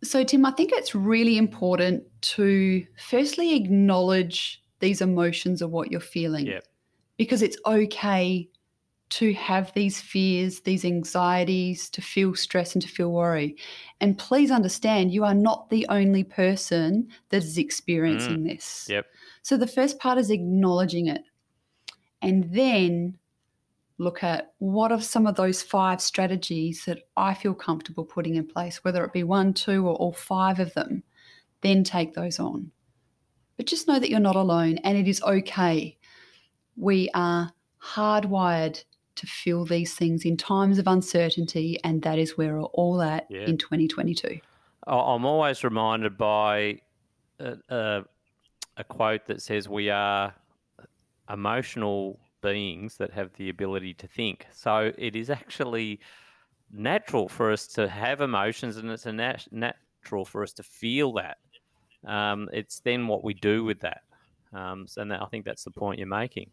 So, 0.02 0.24
Tim, 0.24 0.44
I 0.44 0.50
think 0.50 0.72
it's 0.72 0.94
really 0.94 1.38
important 1.38 2.02
to 2.22 2.84
firstly 2.98 3.54
acknowledge 3.54 4.62
these 4.80 5.00
emotions 5.00 5.62
of 5.62 5.70
what 5.70 5.90
you're 5.90 6.00
feeling. 6.00 6.46
Yep. 6.46 6.64
Because 7.18 7.40
it's 7.40 7.56
okay 7.64 8.48
to 9.12 9.34
have 9.34 9.70
these 9.74 10.00
fears, 10.00 10.60
these 10.60 10.86
anxieties, 10.86 11.90
to 11.90 12.00
feel 12.00 12.34
stress 12.34 12.74
and 12.74 12.80
to 12.80 12.88
feel 12.88 13.12
worry. 13.12 13.56
And 14.00 14.16
please 14.16 14.50
understand, 14.50 15.12
you 15.12 15.22
are 15.24 15.34
not 15.34 15.68
the 15.68 15.86
only 15.90 16.24
person 16.24 17.08
that 17.28 17.44
is 17.44 17.58
experiencing 17.58 18.38
mm. 18.38 18.48
this. 18.48 18.86
Yep. 18.88 19.04
So 19.42 19.58
the 19.58 19.66
first 19.66 19.98
part 19.98 20.16
is 20.16 20.30
acknowledging 20.30 21.08
it. 21.08 21.20
And 22.22 22.54
then 22.54 23.18
look 23.98 24.24
at 24.24 24.54
what 24.58 24.90
are 24.92 25.00
some 25.00 25.26
of 25.26 25.34
those 25.34 25.62
five 25.62 26.00
strategies 26.00 26.86
that 26.86 27.00
I 27.14 27.34
feel 27.34 27.54
comfortable 27.54 28.06
putting 28.06 28.36
in 28.36 28.46
place, 28.46 28.82
whether 28.82 29.04
it 29.04 29.12
be 29.12 29.24
one, 29.24 29.52
two, 29.52 29.86
or 29.86 29.94
all 29.96 30.14
five 30.14 30.58
of 30.58 30.72
them, 30.72 31.02
then 31.60 31.84
take 31.84 32.14
those 32.14 32.40
on. 32.40 32.70
But 33.58 33.66
just 33.66 33.86
know 33.86 33.98
that 33.98 34.08
you're 34.08 34.20
not 34.20 34.36
alone 34.36 34.78
and 34.78 34.96
it 34.96 35.06
is 35.06 35.22
okay. 35.22 35.98
We 36.76 37.10
are 37.12 37.52
hardwired 37.84 38.82
to 39.16 39.26
feel 39.26 39.64
these 39.64 39.94
things 39.94 40.24
in 40.24 40.36
times 40.36 40.78
of 40.78 40.86
uncertainty, 40.86 41.78
and 41.84 42.02
that 42.02 42.18
is 42.18 42.36
where 42.36 42.54
we're 42.54 42.64
all 42.64 43.02
at 43.02 43.26
yeah. 43.30 43.40
in 43.42 43.58
2022. 43.58 44.40
I'm 44.86 45.24
always 45.24 45.62
reminded 45.62 46.18
by 46.18 46.80
a, 47.38 47.56
a, 47.68 48.04
a 48.76 48.84
quote 48.84 49.26
that 49.26 49.42
says, 49.42 49.68
We 49.68 49.90
are 49.90 50.34
emotional 51.30 52.18
beings 52.42 52.96
that 52.96 53.12
have 53.12 53.32
the 53.34 53.48
ability 53.48 53.94
to 53.94 54.08
think. 54.08 54.46
So 54.52 54.92
it 54.98 55.14
is 55.14 55.30
actually 55.30 56.00
natural 56.72 57.28
for 57.28 57.52
us 57.52 57.66
to 57.68 57.88
have 57.88 58.20
emotions, 58.20 58.76
and 58.76 58.90
it's 58.90 59.06
a 59.06 59.12
nat- 59.12 59.46
natural 59.50 60.24
for 60.24 60.42
us 60.42 60.52
to 60.54 60.62
feel 60.62 61.12
that. 61.14 61.38
Um, 62.06 62.48
it's 62.52 62.80
then 62.80 63.06
what 63.06 63.22
we 63.22 63.34
do 63.34 63.62
with 63.62 63.80
that. 63.80 64.02
Um, 64.52 64.86
and 64.96 65.12
I 65.12 65.26
think 65.26 65.44
that's 65.44 65.64
the 65.64 65.70
point 65.70 65.98
you're 65.98 66.08
making. 66.08 66.50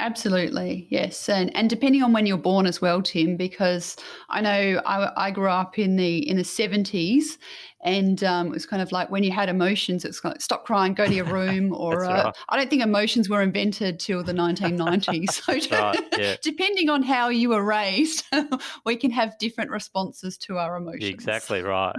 Absolutely, 0.00 0.86
yes, 0.88 1.28
and 1.28 1.54
and 1.54 1.68
depending 1.68 2.02
on 2.02 2.14
when 2.14 2.24
you're 2.24 2.38
born 2.38 2.64
as 2.64 2.80
well, 2.80 3.02
Tim, 3.02 3.36
because 3.36 3.96
I 4.30 4.40
know 4.40 4.80
I, 4.86 5.26
I 5.26 5.30
grew 5.30 5.50
up 5.50 5.78
in 5.78 5.96
the 5.96 6.26
in 6.26 6.38
the 6.38 6.44
seventies, 6.44 7.38
and 7.82 8.24
um, 8.24 8.46
it 8.46 8.50
was 8.50 8.64
kind 8.64 8.80
of 8.80 8.92
like 8.92 9.10
when 9.10 9.22
you 9.22 9.30
had 9.30 9.50
emotions, 9.50 10.06
it's 10.06 10.24
like 10.24 10.40
stop 10.40 10.64
crying, 10.64 10.94
go 10.94 11.06
to 11.06 11.12
your 11.12 11.26
room, 11.26 11.74
or 11.76 12.04
uh, 12.04 12.24
right. 12.24 12.34
I 12.48 12.56
don't 12.56 12.70
think 12.70 12.82
emotions 12.82 13.28
were 13.28 13.42
invented 13.42 14.00
till 14.00 14.24
the 14.24 14.32
1990s. 14.32 15.32
so 15.32 15.76
right, 15.76 16.00
yeah. 16.18 16.36
depending 16.42 16.88
on 16.88 17.02
how 17.02 17.28
you 17.28 17.50
were 17.50 17.62
raised, 17.62 18.24
we 18.86 18.96
can 18.96 19.10
have 19.10 19.36
different 19.38 19.70
responses 19.70 20.38
to 20.38 20.56
our 20.56 20.76
emotions. 20.76 21.04
Exactly 21.04 21.60
right. 21.60 21.96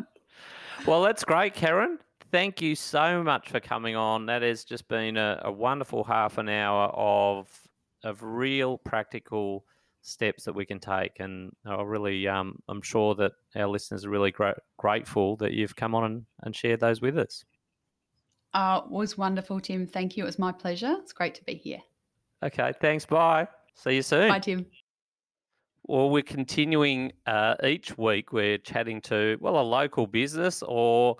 Well, 0.87 1.03
that's 1.03 1.23
great, 1.23 1.53
Karen 1.53 1.99
thank 2.31 2.61
you 2.61 2.75
so 2.75 3.21
much 3.21 3.49
for 3.49 3.59
coming 3.59 3.95
on. 3.97 4.25
That 4.27 4.41
has 4.41 4.63
just 4.63 4.87
been 4.87 5.17
a, 5.17 5.41
a, 5.43 5.51
wonderful 5.51 6.05
half 6.05 6.37
an 6.37 6.47
hour 6.47 6.85
of 6.85 7.49
of 8.03 8.23
real 8.23 8.77
practical 8.77 9.65
steps 10.01 10.43
that 10.45 10.53
we 10.53 10.65
can 10.65 10.79
take. 10.79 11.19
And 11.19 11.51
I 11.65 11.81
really, 11.81 12.27
um, 12.27 12.57
I'm 12.67 12.81
sure 12.81 13.13
that 13.15 13.33
our 13.55 13.67
listeners 13.67 14.05
are 14.05 14.09
really 14.09 14.31
gra- 14.31 14.59
grateful 14.77 15.35
that 15.37 15.53
you've 15.53 15.75
come 15.75 15.93
on 15.93 16.03
and, 16.03 16.25
and 16.43 16.55
shared 16.55 16.79
those 16.79 17.01
with 17.01 17.17
us. 17.17 17.45
Uh, 18.53 18.81
it 18.83 18.91
was 18.91 19.17
wonderful, 19.17 19.59
Tim. 19.59 19.87
Thank 19.87 20.17
you. 20.17 20.23
It 20.23 20.27
was 20.27 20.39
my 20.39 20.51
pleasure. 20.51 20.95
It's 20.99 21.13
great 21.13 21.35
to 21.35 21.43
be 21.43 21.53
here. 21.53 21.79
Okay. 22.43 22.73
Thanks. 22.81 23.05
Bye. 23.05 23.47
See 23.75 23.95
you 23.95 24.01
soon. 24.01 24.29
Bye, 24.29 24.39
Tim. 24.39 24.65
Well, 25.83 26.09
we're 26.09 26.23
continuing 26.23 27.11
uh, 27.25 27.55
each 27.63 27.97
week. 27.97 28.33
We're 28.33 28.57
chatting 28.57 29.01
to, 29.01 29.37
well, 29.39 29.59
a 29.59 29.61
local 29.61 30.05
business 30.07 30.63
or 30.63 31.17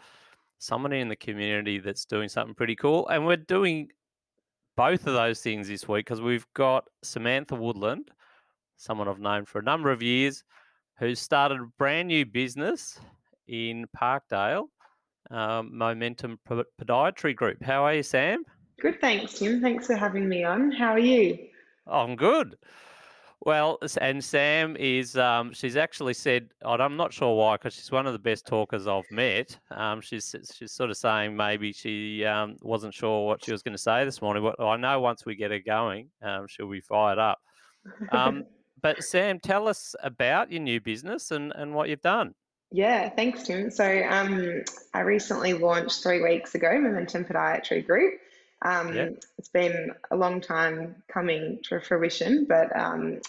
someone 0.60 0.94
in 0.94 1.08
the 1.08 1.16
community 1.16 1.80
that's 1.80 2.06
doing 2.06 2.30
something 2.30 2.54
pretty 2.54 2.76
cool. 2.76 3.08
And 3.08 3.26
we're 3.26 3.38
doing 3.38 3.90
both 4.76 5.08
of 5.08 5.14
those 5.14 5.42
things 5.42 5.68
this 5.68 5.88
week 5.88 6.06
because 6.06 6.22
we've 6.22 6.46
got 6.54 6.86
Samantha 7.04 7.56
Woodland, 7.56 8.10
someone 8.78 9.08
I've 9.08 9.20
known 9.20 9.46
for 9.46 9.60
a 9.60 9.64
number 9.64 9.92
of 9.92 10.02
years, 10.02 10.44
who's 10.98 11.20
started 11.20 11.60
a 11.60 11.68
brand 11.78 12.08
new 12.08 12.26
business 12.26 13.00
in 13.48 13.86
Parkdale, 13.96 14.66
um, 15.30 15.78
Momentum 15.78 16.40
Podiatry 16.48 17.36
Group. 17.36 17.64
How 17.64 17.86
are 17.86 17.96
you, 17.96 18.04
Sam? 18.04 18.44
Good, 18.80 19.00
thanks, 19.02 19.40
Tim. 19.40 19.62
Thanks 19.62 19.88
for 19.88 19.96
having 19.96 20.28
me 20.28 20.44
on. 20.44 20.72
How 20.72 20.94
are 20.94 21.00
you? 21.00 21.38
I'm 21.88 22.16
good. 22.16 22.56
Well, 23.44 23.80
and 24.00 24.24
Sam 24.24 24.78
is, 24.78 25.18
um, 25.18 25.52
she's 25.52 25.76
actually 25.76 26.14
said, 26.14 26.50
I'm 26.64 26.96
not 26.96 27.12
sure 27.12 27.36
why, 27.36 27.56
because 27.56 27.74
she's 27.74 27.92
one 27.92 28.06
of 28.06 28.14
the 28.14 28.20
best 28.20 28.46
talkers 28.46 28.86
I've 28.86 29.10
met. 29.10 29.58
Um, 29.72 30.00
she's, 30.00 30.36
she's 30.54 30.72
sort 30.72 30.92
of 30.92 30.98
saying 30.98 31.36
maybe 31.36 31.74
she 31.74 32.24
um, 32.24 32.58
wasn't 32.62 32.94
sure 32.94 33.26
what 33.26 33.44
she 33.44 33.52
was 33.52 33.64
going 33.64 33.74
to 33.74 33.82
say 33.82 34.06
this 34.06 34.22
morning, 34.22 34.44
but 34.44 34.64
I 34.64 34.78
know 34.78 35.00
once 35.00 35.26
we 35.26 35.36
get 35.36 35.50
her 35.50 35.60
going, 35.60 36.10
um, 36.22 36.46
she'll 36.48 36.70
be 36.70 36.82
fired 36.82 37.18
up. 37.18 37.40
Um, 38.12 38.44
but 38.82 39.04
Sam, 39.04 39.40
tell 39.40 39.68
us 39.68 39.96
about 40.04 40.52
your 40.52 40.62
new 40.62 40.80
business 40.80 41.32
and, 41.32 41.52
and 41.56 41.74
what 41.74 41.90
you've 41.90 42.02
done. 42.02 42.36
Yeah, 42.72 43.10
thanks, 43.10 43.44
Tim. 43.44 43.72
So 43.72 44.04
um, 44.08 44.64
I 44.94 45.00
recently 45.00 45.54
launched 45.54 46.04
three 46.04 46.22
weeks 46.22 46.54
ago 46.54 46.80
Momentum 46.80 47.26
Podiatry 47.26 47.86
Group. 47.86 48.14
Um, 48.64 48.94
yep. 48.94 49.24
It's 49.38 49.50
been 49.50 49.92
a 50.12 50.16
long 50.16 50.42
time 50.42 51.04
coming 51.12 51.60
to 51.64 51.82
fruition, 51.82 52.46
but 52.48 52.76
um, 52.78 53.20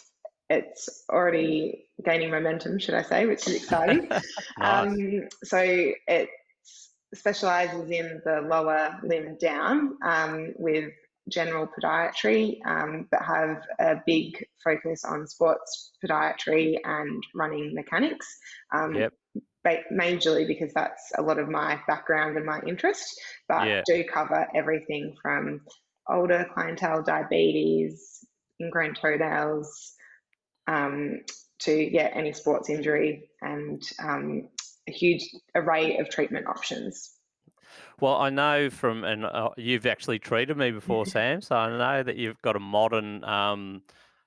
it's 0.50 1.04
already 1.10 1.86
gaining 2.04 2.30
momentum, 2.30 2.78
should 2.78 2.94
I 2.94 3.02
say, 3.02 3.26
which 3.26 3.46
is 3.46 3.56
exciting. 3.56 4.08
nice. 4.10 4.24
um, 4.60 5.28
so 5.42 5.58
it 5.58 6.28
specializes 7.14 7.90
in 7.90 8.20
the 8.24 8.40
lower 8.42 8.98
limb 9.02 9.36
down 9.38 9.96
um, 10.04 10.52
with 10.58 10.92
general 11.28 11.68
podiatry, 11.68 12.58
um, 12.66 13.06
but 13.10 13.22
have 13.22 13.62
a 13.78 13.96
big 14.06 14.44
focus 14.62 15.04
on 15.04 15.26
sports 15.26 15.92
podiatry 16.04 16.76
and 16.84 17.22
running 17.34 17.74
mechanics. 17.74 18.26
Um, 18.74 18.94
yep 18.94 19.12
majorly 19.66 20.46
because 20.46 20.72
that's 20.72 21.12
a 21.16 21.22
lot 21.22 21.38
of 21.38 21.48
my 21.48 21.80
background 21.86 22.36
and 22.36 22.46
my 22.46 22.60
interest, 22.66 23.20
but 23.48 23.66
yeah. 23.66 23.82
do 23.86 24.04
cover 24.04 24.46
everything 24.54 25.14
from 25.22 25.60
older 26.08 26.46
clientele, 26.52 27.02
diabetes, 27.02 28.24
ingrown 28.60 28.94
toenails, 28.94 29.94
um, 30.66 31.20
to 31.60 31.72
yeah 31.72 32.10
any 32.12 32.32
sports 32.32 32.68
injury 32.70 33.28
and 33.40 33.82
um, 34.02 34.48
a 34.88 34.92
huge 34.92 35.28
array 35.54 35.98
of 35.98 36.08
treatment 36.08 36.46
options. 36.46 37.12
Well, 38.00 38.16
I 38.16 38.30
know 38.30 38.68
from, 38.68 39.04
and 39.04 39.24
uh, 39.24 39.50
you've 39.56 39.86
actually 39.86 40.18
treated 40.18 40.56
me 40.56 40.72
before, 40.72 41.06
Sam. 41.06 41.40
So 41.40 41.54
I 41.54 41.68
know 41.70 42.02
that 42.02 42.16
you've 42.16 42.40
got 42.42 42.56
a 42.56 42.60
modern 42.60 43.22
um, 43.24 43.82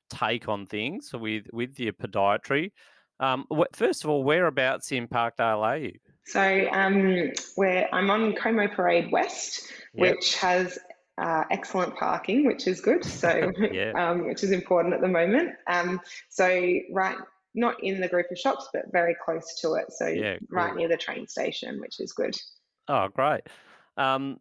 take 0.09 0.47
on 0.47 0.65
things 0.65 1.11
with 1.13 1.47
with 1.51 1.79
your 1.79 1.93
podiatry. 1.93 2.71
Um, 3.19 3.45
first 3.73 4.03
of 4.03 4.09
all, 4.09 4.23
whereabouts 4.23 4.91
in 4.91 5.07
Parkdale 5.07 5.63
are 5.63 5.77
you? 5.77 5.93
So 6.25 6.67
um, 6.71 7.31
where 7.55 7.93
I'm 7.93 8.09
on 8.09 8.33
Como 8.33 8.67
Parade 8.67 9.11
West, 9.11 9.71
yep. 9.93 10.15
which 10.15 10.35
has 10.37 10.79
uh, 11.17 11.43
excellent 11.51 11.95
parking, 11.95 12.45
which 12.45 12.67
is 12.67 12.81
good. 12.81 13.05
So, 13.05 13.51
yeah. 13.71 13.91
um, 13.91 14.27
which 14.27 14.43
is 14.43 14.51
important 14.51 14.93
at 14.93 15.01
the 15.01 15.07
moment. 15.07 15.51
Um, 15.67 16.01
so 16.29 16.47
right, 16.91 17.17
not 17.53 17.81
in 17.83 18.01
the 18.01 18.07
group 18.07 18.27
of 18.31 18.37
shops, 18.37 18.67
but 18.73 18.83
very 18.91 19.15
close 19.23 19.59
to 19.61 19.75
it. 19.75 19.91
So 19.91 20.07
yeah, 20.07 20.37
cool. 20.37 20.47
right 20.49 20.75
near 20.75 20.87
the 20.87 20.97
train 20.97 21.27
station, 21.27 21.79
which 21.79 21.99
is 21.99 22.11
good. 22.11 22.35
Oh, 22.87 23.07
great. 23.07 23.41
Um, 23.97 24.39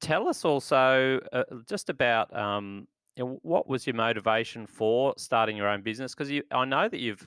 tell 0.00 0.28
us 0.28 0.44
also 0.44 1.20
uh, 1.32 1.44
just 1.68 1.88
about 1.88 2.36
um, 2.36 2.86
you 3.16 3.24
know, 3.24 3.38
what 3.42 3.68
was 3.68 3.86
your 3.86 3.94
motivation 3.94 4.66
for 4.66 5.14
starting 5.16 5.56
your 5.56 5.68
own 5.68 5.82
business? 5.82 6.14
Because 6.14 6.32
I 6.50 6.64
know 6.64 6.88
that 6.88 6.98
you've 6.98 7.26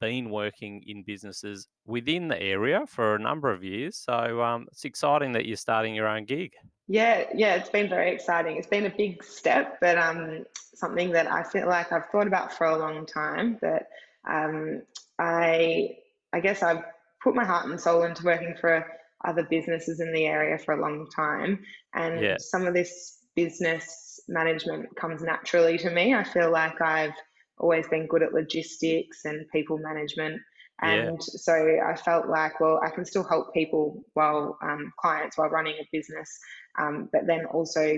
been 0.00 0.30
working 0.30 0.82
in 0.86 1.02
businesses 1.02 1.68
within 1.84 2.28
the 2.28 2.40
area 2.40 2.84
for 2.86 3.14
a 3.14 3.18
number 3.18 3.52
of 3.52 3.64
years. 3.64 3.96
So 3.96 4.42
um, 4.42 4.66
it's 4.70 4.84
exciting 4.84 5.32
that 5.32 5.46
you're 5.46 5.56
starting 5.56 5.94
your 5.94 6.08
own 6.08 6.24
gig. 6.24 6.52
Yeah, 6.88 7.24
yeah, 7.34 7.56
it's 7.56 7.68
been 7.68 7.88
very 7.88 8.12
exciting. 8.12 8.56
It's 8.56 8.68
been 8.68 8.86
a 8.86 8.94
big 8.96 9.24
step, 9.24 9.78
but 9.80 9.98
um, 9.98 10.44
something 10.74 11.10
that 11.12 11.30
I 11.30 11.42
feel 11.42 11.66
like 11.66 11.92
I've 11.92 12.08
thought 12.12 12.26
about 12.26 12.52
for 12.52 12.66
a 12.66 12.78
long 12.78 13.06
time. 13.06 13.58
But 13.60 13.88
um, 14.28 14.82
I, 15.18 15.96
I 16.32 16.40
guess 16.40 16.62
I've 16.62 16.84
put 17.22 17.34
my 17.34 17.44
heart 17.44 17.68
and 17.68 17.80
soul 17.80 18.04
into 18.04 18.24
working 18.24 18.54
for 18.60 18.86
other 19.24 19.42
businesses 19.50 20.00
in 20.00 20.12
the 20.12 20.26
area 20.26 20.58
for 20.58 20.74
a 20.74 20.80
long 20.80 21.08
time, 21.14 21.64
and 21.94 22.20
yeah. 22.20 22.36
some 22.38 22.66
of 22.66 22.74
this 22.74 23.18
business 23.34 24.20
management 24.28 24.94
comes 24.96 25.22
naturally 25.22 25.78
to 25.78 25.90
me. 25.90 26.14
I 26.14 26.22
feel 26.22 26.50
like 26.50 26.80
I've 26.80 27.14
always 27.58 27.86
been 27.88 28.06
good 28.06 28.22
at 28.22 28.32
logistics 28.32 29.24
and 29.24 29.46
people 29.50 29.78
management. 29.78 30.40
And 30.82 31.12
yeah. 31.12 31.16
so 31.18 31.78
I 31.86 31.96
felt 31.96 32.28
like, 32.28 32.60
well, 32.60 32.80
I 32.84 32.90
can 32.90 33.04
still 33.04 33.24
help 33.24 33.54
people 33.54 34.04
while 34.12 34.58
um, 34.62 34.92
clients 34.98 35.38
while 35.38 35.48
running 35.48 35.74
a 35.80 35.88
business, 35.90 36.38
um, 36.78 37.08
but 37.12 37.26
then 37.26 37.46
also 37.46 37.96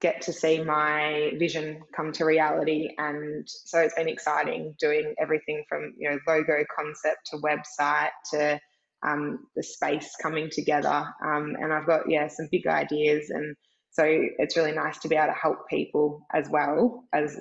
get 0.00 0.20
to 0.20 0.32
see 0.32 0.62
my 0.62 1.32
vision 1.38 1.80
come 1.94 2.10
to 2.12 2.24
reality. 2.24 2.90
And 2.98 3.46
so 3.46 3.78
it's 3.78 3.94
been 3.94 4.08
exciting 4.08 4.74
doing 4.80 5.14
everything 5.18 5.64
from 5.68 5.94
you 5.98 6.10
know 6.10 6.18
logo 6.26 6.64
concept 6.74 7.30
to 7.30 7.36
website 7.38 8.10
to 8.32 8.58
um, 9.06 9.46
the 9.54 9.62
space 9.62 10.14
coming 10.20 10.48
together. 10.50 11.06
Um, 11.24 11.56
and 11.60 11.72
I've 11.72 11.86
got 11.86 12.10
yeah 12.10 12.28
some 12.28 12.48
big 12.50 12.66
ideas, 12.66 13.30
and 13.30 13.54
so 13.90 14.04
it's 14.06 14.56
really 14.56 14.72
nice 14.72 14.98
to 15.00 15.08
be 15.08 15.16
able 15.16 15.28
to 15.28 15.38
help 15.40 15.68
people 15.68 16.26
as 16.32 16.48
well 16.48 17.04
as 17.12 17.38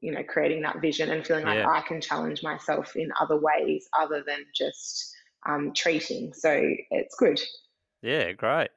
you 0.00 0.12
know 0.12 0.22
creating 0.22 0.62
that 0.62 0.80
vision 0.80 1.10
and 1.10 1.26
feeling 1.26 1.44
like 1.44 1.58
yeah. 1.58 1.68
I 1.68 1.80
can 1.80 2.00
challenge 2.00 2.42
myself 2.42 2.96
in 2.96 3.10
other 3.20 3.38
ways 3.38 3.88
other 3.98 4.22
than 4.26 4.44
just 4.54 5.14
um, 5.48 5.72
treating. 5.74 6.32
So 6.32 6.60
it's 6.90 7.14
good. 7.16 7.40
Yeah, 8.02 8.32
great. 8.32 8.70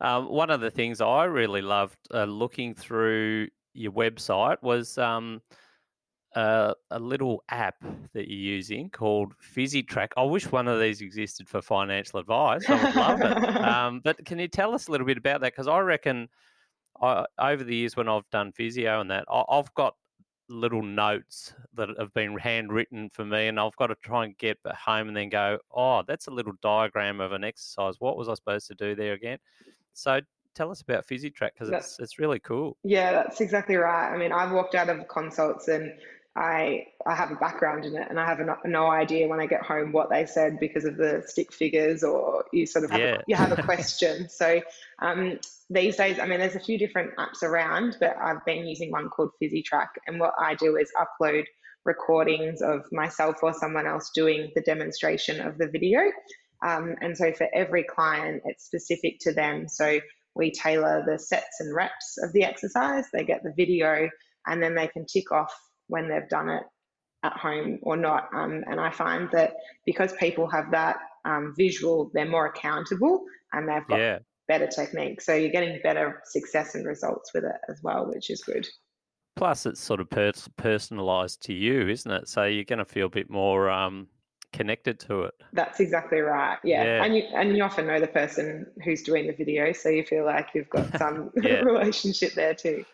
Um, 0.00 0.28
one 0.28 0.50
of 0.50 0.60
the 0.60 0.70
things 0.70 1.00
I 1.00 1.24
really 1.24 1.62
loved 1.62 1.96
uh, 2.12 2.24
looking 2.24 2.74
through 2.74 3.48
your 3.72 3.92
website 3.92 4.56
was 4.62 4.98
um, 4.98 5.40
uh, 6.34 6.74
a 6.90 6.98
little 6.98 7.42
app 7.48 7.76
that 8.12 8.28
you're 8.28 8.54
using 8.54 8.90
called 8.90 9.32
PhysiTrack. 9.56 10.08
I 10.16 10.22
wish 10.22 10.50
one 10.52 10.68
of 10.68 10.80
these 10.80 11.00
existed 11.00 11.48
for 11.48 11.62
financial 11.62 12.20
advice. 12.20 12.68
I 12.68 12.84
would 12.84 12.96
love 12.96 13.20
it. 13.22 13.56
Um, 13.66 14.00
but 14.04 14.24
can 14.24 14.38
you 14.38 14.48
tell 14.48 14.74
us 14.74 14.88
a 14.88 14.90
little 14.90 15.06
bit 15.06 15.18
about 15.18 15.40
that? 15.40 15.52
Because 15.52 15.66
I 15.66 15.78
reckon 15.80 16.28
I, 17.00 17.24
over 17.38 17.64
the 17.64 17.74
years 17.74 17.96
when 17.96 18.08
I've 18.08 18.28
done 18.30 18.52
physio 18.52 19.00
and 19.00 19.10
that, 19.10 19.24
I, 19.30 19.42
I've 19.48 19.72
got 19.74 19.94
little 20.48 20.82
notes 20.82 21.52
that 21.74 21.88
have 21.98 22.12
been 22.14 22.36
handwritten 22.38 23.10
for 23.12 23.24
me, 23.24 23.48
and 23.48 23.58
I've 23.58 23.76
got 23.76 23.88
to 23.88 23.96
try 23.96 24.24
and 24.24 24.36
get 24.38 24.58
home 24.66 25.08
and 25.08 25.16
then 25.16 25.28
go, 25.28 25.58
oh, 25.74 26.02
that's 26.06 26.26
a 26.26 26.30
little 26.30 26.54
diagram 26.62 27.20
of 27.20 27.32
an 27.32 27.44
exercise. 27.44 27.96
What 27.98 28.16
was 28.16 28.28
I 28.28 28.34
supposed 28.34 28.66
to 28.68 28.74
do 28.74 28.94
there 28.94 29.14
again? 29.14 29.38
So 29.92 30.20
tell 30.54 30.70
us 30.70 30.80
about 30.80 31.06
PhysiTrack 31.06 31.50
because 31.54 31.70
it's 31.70 31.98
it's 32.00 32.18
really 32.18 32.40
cool. 32.40 32.76
Yeah, 32.82 33.12
that's 33.12 33.40
exactly 33.40 33.76
right. 33.76 34.12
I 34.12 34.16
mean, 34.16 34.32
I've 34.32 34.52
walked 34.52 34.74
out 34.74 34.88
of 34.88 35.06
consults 35.08 35.68
and 35.68 35.92
I 36.36 36.86
I 37.06 37.14
have 37.14 37.30
a 37.30 37.36
background 37.36 37.84
in 37.84 37.96
it, 37.96 38.08
and 38.10 38.20
I 38.20 38.26
have 38.26 38.40
no, 38.40 38.56
no 38.64 38.90
idea 38.90 39.26
when 39.26 39.40
I 39.40 39.46
get 39.46 39.62
home 39.62 39.92
what 39.92 40.10
they 40.10 40.26
said 40.26 40.60
because 40.60 40.84
of 40.84 40.96
the 40.96 41.22
stick 41.26 41.52
figures, 41.52 42.04
or 42.04 42.44
you 42.52 42.66
sort 42.66 42.84
of 42.84 42.90
have 42.90 43.00
yeah. 43.00 43.14
a, 43.14 43.22
you 43.26 43.36
have 43.36 43.58
a 43.58 43.62
question. 43.62 44.28
so 44.28 44.60
um, 44.98 45.38
these 45.68 45.96
days, 45.96 46.18
I 46.18 46.26
mean, 46.26 46.38
there's 46.38 46.54
a 46.54 46.60
few 46.60 46.78
different 46.78 47.16
apps 47.16 47.42
around, 47.42 47.96
but 48.00 48.16
I've 48.16 48.44
been 48.44 48.66
using 48.66 48.90
one 48.90 49.08
called 49.08 49.30
PhysiTrack, 49.42 49.88
and 50.06 50.20
what 50.20 50.34
I 50.38 50.54
do 50.54 50.76
is 50.76 50.90
upload 50.96 51.44
recordings 51.84 52.62
of 52.62 52.84
myself 52.92 53.36
or 53.42 53.52
someone 53.52 53.86
else 53.86 54.10
doing 54.14 54.50
the 54.54 54.60
demonstration 54.60 55.40
of 55.40 55.58
the 55.58 55.68
video. 55.68 56.00
Um, 56.64 56.94
and 57.00 57.16
so 57.16 57.32
for 57.32 57.48
every 57.54 57.84
client, 57.84 58.42
it's 58.44 58.64
specific 58.64 59.18
to 59.20 59.32
them. 59.32 59.68
So 59.68 60.00
we 60.34 60.50
tailor 60.50 61.04
the 61.06 61.18
sets 61.18 61.60
and 61.60 61.74
reps 61.74 62.18
of 62.22 62.32
the 62.32 62.44
exercise. 62.44 63.06
They 63.12 63.24
get 63.24 63.42
the 63.42 63.52
video, 63.56 64.08
and 64.46 64.62
then 64.62 64.74
they 64.74 64.88
can 64.88 65.04
tick 65.06 65.32
off 65.32 65.54
when 65.88 66.08
they've 66.08 66.28
done 66.28 66.48
it 66.48 66.62
at 67.22 67.32
home 67.32 67.78
or 67.82 67.96
not. 67.96 68.28
Um, 68.32 68.62
and 68.68 68.80
I 68.80 68.90
find 68.90 69.28
that 69.32 69.54
because 69.84 70.12
people 70.14 70.48
have 70.48 70.70
that 70.70 70.96
um, 71.24 71.54
visual, 71.56 72.10
they're 72.14 72.28
more 72.28 72.46
accountable 72.46 73.24
and 73.52 73.68
they've 73.68 73.86
got 73.88 73.98
yeah. 73.98 74.18
Better 74.48 74.66
technique. 74.66 75.20
So 75.20 75.34
you're 75.34 75.50
getting 75.50 75.80
better 75.82 76.22
success 76.24 76.74
and 76.74 76.86
results 76.86 77.32
with 77.34 77.44
it 77.44 77.56
as 77.68 77.82
well, 77.82 78.06
which 78.06 78.30
is 78.30 78.42
good. 78.42 78.66
Plus, 79.36 79.66
it's 79.66 79.80
sort 79.80 80.00
of 80.00 80.08
pers- 80.08 80.48
personalized 80.56 81.42
to 81.42 81.52
you, 81.52 81.88
isn't 81.88 82.10
it? 82.10 82.28
So 82.28 82.44
you're 82.44 82.64
going 82.64 82.78
to 82.78 82.86
feel 82.86 83.06
a 83.06 83.10
bit 83.10 83.28
more 83.28 83.68
um, 83.68 84.08
connected 84.52 84.98
to 85.00 85.22
it. 85.22 85.34
That's 85.52 85.78
exactly 85.78 86.20
right. 86.20 86.58
Yeah. 86.64 86.84
yeah. 86.84 87.04
And 87.04 87.14
you 87.14 87.22
and 87.34 87.56
you 87.56 87.62
often 87.62 87.86
know 87.86 88.00
the 88.00 88.06
person 88.06 88.66
who's 88.82 89.02
doing 89.02 89.26
the 89.26 89.34
video, 89.34 89.72
so 89.72 89.90
you 89.90 90.04
feel 90.04 90.24
like 90.24 90.48
you've 90.54 90.70
got 90.70 90.96
some 90.98 91.30
relationship 91.36 92.32
there 92.32 92.54
too. 92.54 92.84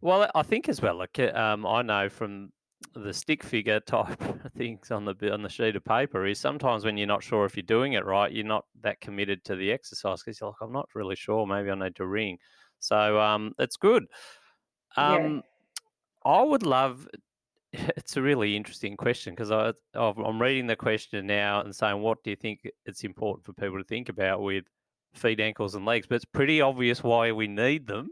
Well, 0.00 0.30
I 0.34 0.42
think 0.42 0.68
as 0.68 0.80
well. 0.80 0.96
Like 0.96 1.18
um, 1.18 1.66
I 1.66 1.82
know 1.82 2.08
from 2.08 2.52
the 2.94 3.12
stick 3.12 3.42
figure 3.42 3.80
type 3.80 4.22
things 4.56 4.90
on 4.90 5.04
the 5.04 5.32
on 5.32 5.42
the 5.42 5.48
sheet 5.48 5.76
of 5.76 5.84
paper 5.84 6.26
is 6.26 6.38
sometimes 6.38 6.84
when 6.84 6.96
you're 6.96 7.06
not 7.06 7.22
sure 7.22 7.44
if 7.44 7.56
you're 7.56 7.62
doing 7.62 7.94
it 7.94 8.04
right, 8.04 8.32
you're 8.32 8.44
not 8.44 8.64
that 8.82 9.00
committed 9.00 9.44
to 9.44 9.56
the 9.56 9.70
exercise 9.72 10.22
because 10.22 10.40
you're 10.40 10.50
like, 10.50 10.60
I'm 10.60 10.72
not 10.72 10.88
really 10.94 11.16
sure. 11.16 11.46
Maybe 11.46 11.70
I 11.70 11.74
need 11.74 11.96
to 11.96 12.06
ring. 12.06 12.38
So 12.80 13.20
um, 13.20 13.54
it's 13.58 13.76
good. 13.76 14.06
Um, 14.96 15.42
yeah. 16.24 16.32
I 16.32 16.42
would 16.42 16.64
love. 16.64 17.08
It's 17.96 18.18
a 18.18 18.22
really 18.22 18.54
interesting 18.54 18.98
question 18.98 19.32
because 19.32 19.50
I 19.50 19.72
I'm 19.94 20.42
reading 20.42 20.66
the 20.66 20.76
question 20.76 21.26
now 21.26 21.62
and 21.62 21.74
saying, 21.74 22.02
what 22.02 22.22
do 22.22 22.28
you 22.28 22.36
think 22.36 22.68
it's 22.84 23.02
important 23.02 23.46
for 23.46 23.54
people 23.54 23.78
to 23.78 23.84
think 23.84 24.10
about 24.10 24.42
with 24.42 24.64
feet, 25.14 25.40
ankles, 25.40 25.74
and 25.74 25.86
legs, 25.86 26.06
but 26.06 26.16
it's 26.16 26.24
pretty 26.26 26.60
obvious 26.60 27.02
why 27.02 27.32
we 27.32 27.46
need 27.46 27.86
them. 27.86 28.10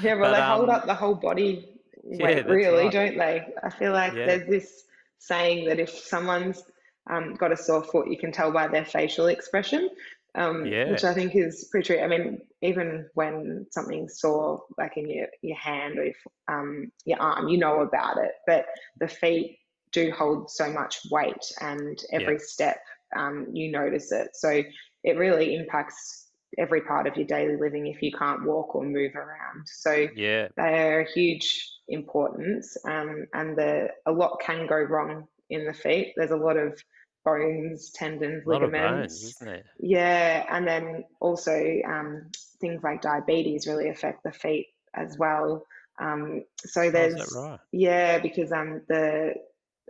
yeah, 0.00 0.14
well, 0.14 0.30
but, 0.30 0.32
they 0.32 0.40
um, 0.40 0.56
hold 0.58 0.70
up 0.70 0.86
the 0.86 0.94
whole 0.94 1.16
body 1.16 1.77
weight, 2.02 2.38
yeah, 2.38 2.42
really, 2.52 2.84
right. 2.84 2.92
don't 2.92 3.18
they? 3.18 3.46
I 3.62 3.70
feel 3.70 3.92
like 3.92 4.14
yeah. 4.14 4.26
there's 4.26 4.48
this 4.48 4.84
saying 5.18 5.68
that 5.68 5.78
if 5.78 5.90
someone's 5.90 6.62
um, 7.10 7.34
got 7.34 7.52
a 7.52 7.56
sore 7.56 7.84
foot, 7.84 8.08
you 8.08 8.18
can 8.18 8.32
tell 8.32 8.52
by 8.52 8.68
their 8.68 8.84
facial 8.84 9.26
expression, 9.26 9.90
um, 10.34 10.66
yeah. 10.66 10.90
which 10.90 11.04
I 11.04 11.14
think 11.14 11.34
is 11.34 11.68
pretty 11.70 11.86
true. 11.86 12.02
I 12.02 12.06
mean, 12.06 12.40
even 12.62 13.06
when 13.14 13.66
something's 13.70 14.20
sore, 14.20 14.62
like 14.76 14.96
in 14.96 15.08
your, 15.08 15.26
your 15.42 15.56
hand 15.56 15.98
or 15.98 16.04
your, 16.04 16.14
um, 16.48 16.92
your 17.04 17.20
arm, 17.20 17.48
you 17.48 17.58
know 17.58 17.80
about 17.80 18.18
it, 18.18 18.32
but 18.46 18.66
the 19.00 19.08
feet 19.08 19.58
do 19.92 20.10
hold 20.12 20.50
so 20.50 20.70
much 20.70 21.00
weight, 21.10 21.44
and 21.60 21.98
every 22.12 22.34
yeah. 22.34 22.40
step 22.42 22.78
um, 23.16 23.46
you 23.52 23.72
notice 23.72 24.12
it. 24.12 24.28
So 24.34 24.62
it 25.02 25.16
really 25.16 25.54
impacts 25.54 26.27
every 26.56 26.80
part 26.80 27.06
of 27.06 27.16
your 27.16 27.26
daily 27.26 27.56
living 27.56 27.86
if 27.86 28.02
you 28.02 28.12
can't 28.12 28.44
walk 28.44 28.74
or 28.74 28.84
move 28.84 29.14
around. 29.14 29.66
So 29.66 30.06
yeah, 30.14 30.48
they're 30.56 31.00
a 31.00 31.12
huge 31.12 31.70
importance, 31.88 32.76
um, 32.86 33.26
and 33.34 33.56
the 33.56 33.88
a 34.06 34.12
lot 34.12 34.40
can 34.40 34.66
go 34.66 34.76
wrong 34.76 35.26
in 35.50 35.66
the 35.66 35.74
feet. 35.74 36.14
There's 36.16 36.30
a 36.30 36.36
lot 36.36 36.56
of 36.56 36.80
bones, 37.24 37.90
tendons, 37.90 38.46
ligaments. 38.46 39.34
Bones, 39.40 39.64
yeah, 39.78 40.46
and 40.50 40.66
then 40.66 41.04
also 41.20 41.80
um, 41.86 42.30
things 42.60 42.82
like 42.82 43.02
diabetes 43.02 43.66
really 43.66 43.88
affect 43.88 44.22
the 44.24 44.32
feet 44.32 44.68
as 44.94 45.16
well. 45.18 45.64
Um, 46.00 46.44
so 46.58 46.90
there's 46.90 47.36
right? 47.36 47.58
yeah, 47.72 48.18
because 48.18 48.52
um, 48.52 48.82
the 48.88 49.34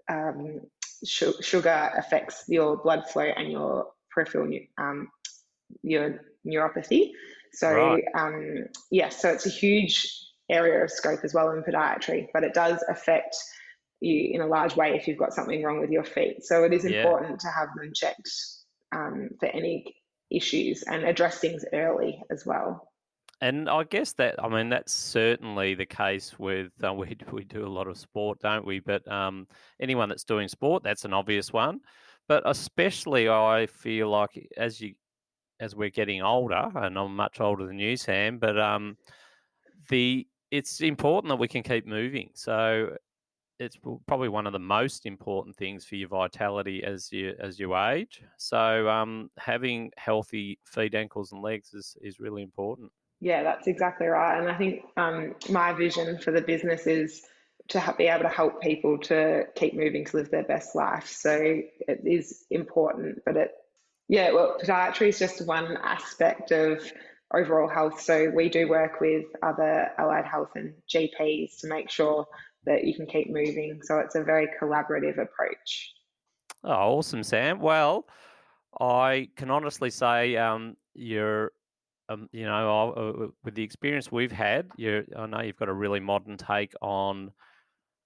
um, 0.09 0.61
sh- 1.05 1.41
sugar 1.41 1.91
affects 1.97 2.45
your 2.49 2.77
blood 2.77 3.09
flow 3.09 3.25
and 3.25 3.51
your 3.53 3.89
peripheral 4.11 4.51
um, 4.79 5.11
your 5.83 6.21
neuropathy. 6.47 7.11
So 7.53 7.73
right. 7.73 8.05
um, 8.17 8.67
yeah, 8.91 9.09
so 9.09 9.31
it's 9.31 9.47
a 9.47 9.51
huge 9.51 10.07
area 10.51 10.83
of 10.83 10.91
scope 10.91 11.21
as 11.25 11.35
well 11.35 11.51
in 11.51 11.63
podiatry, 11.63 12.27
but 12.33 12.45
it 12.45 12.55
does 12.55 12.83
affect 12.89 13.37
you 14.01 14.31
in 14.33 14.41
a 14.41 14.47
large 14.47 14.77
way 14.77 14.95
if 14.95 15.09
you've 15.09 15.19
got 15.19 15.33
something 15.33 15.63
wrong 15.63 15.81
with 15.81 15.91
your 15.91 16.05
feet. 16.05 16.45
So 16.45 16.65
it 16.65 16.73
is 16.73 16.85
important 16.85 17.41
yeah. 17.43 17.51
to 17.51 17.55
have 17.55 17.69
them 17.77 17.93
checked 17.95 18.31
um, 18.93 19.31
for 19.41 19.47
any 19.47 19.95
issues 20.31 20.83
and 20.83 21.05
address 21.05 21.39
things 21.39 21.65
early 21.73 22.23
as 22.31 22.45
well. 22.47 22.89
And 23.41 23.71
I 23.71 23.85
guess 23.85 24.15
that 24.15 24.43
I 24.43 24.49
mean 24.49 24.69
that's 24.69 24.93
certainly 24.93 25.75
the 25.75 25.87
case 25.87 26.39
with 26.39 26.73
uh, 26.83 26.93
we 26.95 27.17
we 27.31 27.45
do 27.45 27.67
a 27.67 27.69
lot 27.69 27.87
of 27.87 27.97
sport, 27.97 28.41
don't 28.41 28.67
we? 28.67 28.81
But 28.81 29.11
um, 29.11 29.47
anyone 29.81 30.09
that's 30.09 30.25
doing 30.25 30.49
sport, 30.49 30.83
that's 30.83 31.05
an 31.05 31.13
obvious 31.13 31.53
one. 31.53 31.81
But 32.27 32.43
especially, 32.45 33.29
I 33.29 33.67
feel 33.67 34.11
like 34.11 34.51
as 34.57 34.81
you 34.81 34.95
as 35.61 35.75
we're 35.75 35.91
getting 35.91 36.23
older, 36.23 36.71
and 36.75 36.99
I'm 36.99 37.17
much 37.17 37.41
older 37.41 37.67
than 37.67 37.79
you, 37.79 37.97
Sam, 37.97 38.39
but 38.39 38.59
um, 38.59 38.97
the 39.89 40.27
it's 40.51 40.81
important 40.81 41.29
that 41.31 41.37
we 41.37 41.49
can 41.49 41.63
keep 41.63 41.87
moving. 41.87 42.31
So 42.35 42.97
it's 43.59 43.77
probably 44.07 44.29
one 44.29 44.47
of 44.47 44.53
the 44.53 44.59
most 44.59 45.05
important 45.05 45.57
things 45.57 45.85
for 45.85 45.97
your 45.97 46.09
vitality 46.09 46.85
as 46.85 47.13
you 47.13 47.35
as 47.41 47.59
you 47.59 47.77
age. 47.77 48.23
So 48.37 48.89
um, 48.89 49.31
having 49.37 49.91
healthy 49.97 50.59
feet, 50.65 50.95
ankles, 50.95 51.33
and 51.33 51.43
legs 51.43 51.75
is 51.75 51.97
is 52.01 52.21
really 52.21 52.43
important. 52.43 52.93
Yeah, 53.21 53.43
that's 53.43 53.67
exactly 53.67 54.07
right. 54.07 54.39
And 54.39 54.49
I 54.49 54.57
think 54.57 54.85
um, 54.97 55.35
my 55.51 55.73
vision 55.73 56.19
for 56.19 56.31
the 56.31 56.41
business 56.41 56.87
is 56.87 57.23
to 57.69 57.95
be 57.99 58.07
able 58.07 58.23
to 58.23 58.29
help 58.29 58.63
people 58.63 58.97
to 58.97 59.45
keep 59.57 59.75
moving 59.75 60.05
to 60.07 60.17
live 60.17 60.31
their 60.31 60.45
best 60.45 60.75
life. 60.75 61.09
So 61.09 61.33
it 61.33 62.01
is 62.05 62.47
important, 62.51 63.19
but 63.27 63.37
it 63.37 63.51
yeah, 64.09 64.33
well, 64.33 64.57
podiatry 64.63 65.09
is 65.09 65.19
just 65.19 65.47
one 65.47 65.77
aspect 65.83 66.51
of 66.51 66.81
overall 67.35 67.69
health. 67.69 68.01
So 68.01 68.31
we 68.31 68.49
do 68.49 68.69
work 68.69 69.01
with 69.01 69.27
other 69.43 69.91
allied 69.99 70.25
health 70.25 70.51
and 70.55 70.73
GPs 70.89 71.61
to 71.61 71.69
make 71.69 71.91
sure 71.91 72.27
that 72.65 72.85
you 72.85 72.95
can 72.95 73.07
keep 73.07 73.29
moving. 73.31 73.81
So 73.83 73.99
it's 73.99 74.15
a 74.15 74.23
very 74.23 74.49
collaborative 74.61 75.19
approach. 75.21 75.93
Oh, 76.65 76.97
awesome, 76.97 77.23
Sam. 77.23 77.61
Well, 77.61 78.07
I 78.81 79.29
can 79.37 79.51
honestly 79.51 79.91
say 79.91 80.37
um, 80.37 80.77
you're, 80.95 81.53
um, 82.09 82.29
you 82.33 82.47
know, 82.47 82.93
uh, 82.93 83.27
with 83.45 83.55
the 83.55 83.63
experience 83.63 84.11
we've 84.11 84.33
had, 84.33 84.71
you 84.77 85.05
I 85.17 85.27
know 85.27 85.43
you've 85.43 85.57
got 85.57 85.69
a 85.69 85.75
really 85.75 86.01
modern 86.01 86.37
take 86.37 86.73
on 86.81 87.31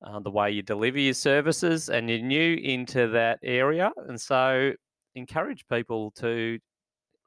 uh, 0.05 0.18
the 0.18 0.30
way 0.30 0.50
you 0.50 0.62
deliver 0.62 0.98
your 0.98 1.14
services, 1.14 1.88
and 1.88 2.11
you're 2.11 2.18
new 2.18 2.57
into 2.57 3.09
that 3.09 3.38
area, 3.42 3.92
and 4.09 4.20
so 4.20 4.72
encourage 5.14 5.66
people 5.68 6.10
to 6.12 6.58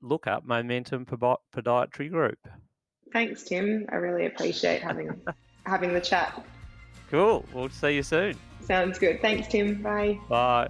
look 0.01 0.27
up 0.27 0.45
Momentum 0.45 1.05
Podiatry 1.05 2.09
Group. 2.09 2.39
Thanks, 3.13 3.43
Tim. 3.43 3.85
I 3.91 3.95
really 3.95 4.25
appreciate 4.25 4.81
having 4.81 5.09
having 5.65 5.93
the 5.93 6.01
chat. 6.01 6.45
Cool. 7.09 7.45
We'll 7.53 7.69
see 7.69 7.95
you 7.95 8.03
soon. 8.03 8.37
Sounds 8.61 8.99
good. 8.99 9.21
Thanks, 9.21 9.47
Tim. 9.47 9.81
Bye. 9.81 10.19
Bye. 10.27 10.69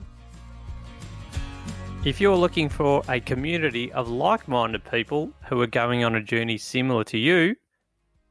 If 2.04 2.22
you're 2.22 2.36
looking 2.36 2.70
for 2.70 3.02
a 3.10 3.20
community 3.20 3.92
of 3.94 4.10
like 4.10 4.48
minded 4.48 4.84
people 4.92 5.32
who 5.48 5.60
are 5.62 5.68
going 5.68 6.04
on 6.04 6.16
a 6.16 6.22
journey 6.22 6.58
similar 6.58 7.04
to 7.06 7.18
you, 7.18 7.56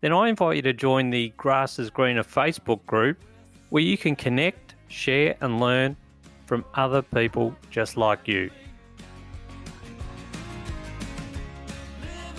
then 0.01 0.13
I 0.13 0.29
invite 0.29 0.57
you 0.57 0.63
to 0.63 0.73
join 0.73 1.11
the 1.11 1.31
Grass 1.37 1.79
is 1.79 1.91
Greener 1.91 2.23
Facebook 2.23 2.85
group 2.87 3.19
where 3.71 3.83
you 3.83 3.99
can 3.99 4.15
connect, 4.15 4.75
share, 4.87 5.35
and 5.41 5.59
learn 5.59 5.97
from 6.47 6.65
other 6.75 7.03
people 7.03 7.57
just 7.71 7.97
like 7.97 8.29
you. 8.29 8.51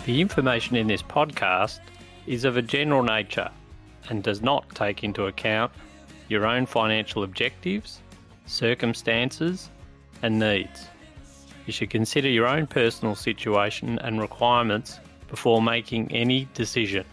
The 0.05 0.21
information 0.21 0.75
in 0.75 0.85
this 0.85 1.01
podcast 1.01 1.79
is 2.27 2.45
of 2.45 2.57
a 2.57 2.61
general 2.61 3.01
nature 3.01 3.49
and 4.07 4.21
does 4.21 4.43
not 4.43 4.69
take 4.75 5.03
into 5.03 5.25
account 5.25 5.71
your 6.29 6.45
own 6.45 6.67
financial 6.67 7.23
objectives, 7.23 8.01
circumstances, 8.45 9.71
and 10.21 10.37
needs. 10.37 10.89
You 11.65 11.73
should 11.73 11.89
consider 11.89 12.29
your 12.29 12.45
own 12.45 12.67
personal 12.67 13.15
situation 13.15 13.97
and 13.97 14.21
requirements 14.21 14.99
before 15.27 15.59
making 15.59 16.11
any 16.11 16.47
decision. 16.53 17.03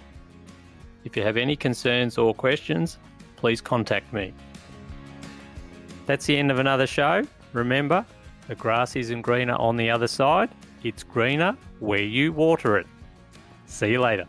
If 1.05 1.17
you 1.17 1.23
have 1.23 1.39
any 1.39 1.57
concerns 1.57 2.19
or 2.19 2.35
questions, 2.35 2.99
please 3.37 3.63
contact 3.63 4.13
me. 4.13 4.35
That's 6.05 6.27
the 6.27 6.37
end 6.37 6.51
of 6.51 6.59
another 6.59 6.87
show. 6.87 7.23
Remember, 7.55 8.05
the 8.49 8.55
grass 8.55 8.97
isn't 8.97 9.23
greener 9.23 9.55
on 9.55 9.77
the 9.79 9.89
other 9.89 10.09
side, 10.09 10.51
it's 10.85 11.03
greener 11.03 11.57
where 11.81 12.03
you 12.03 12.33
water 12.33 12.77
it. 12.79 12.87
See 13.67 13.91
you 13.91 14.01
later. 14.01 14.27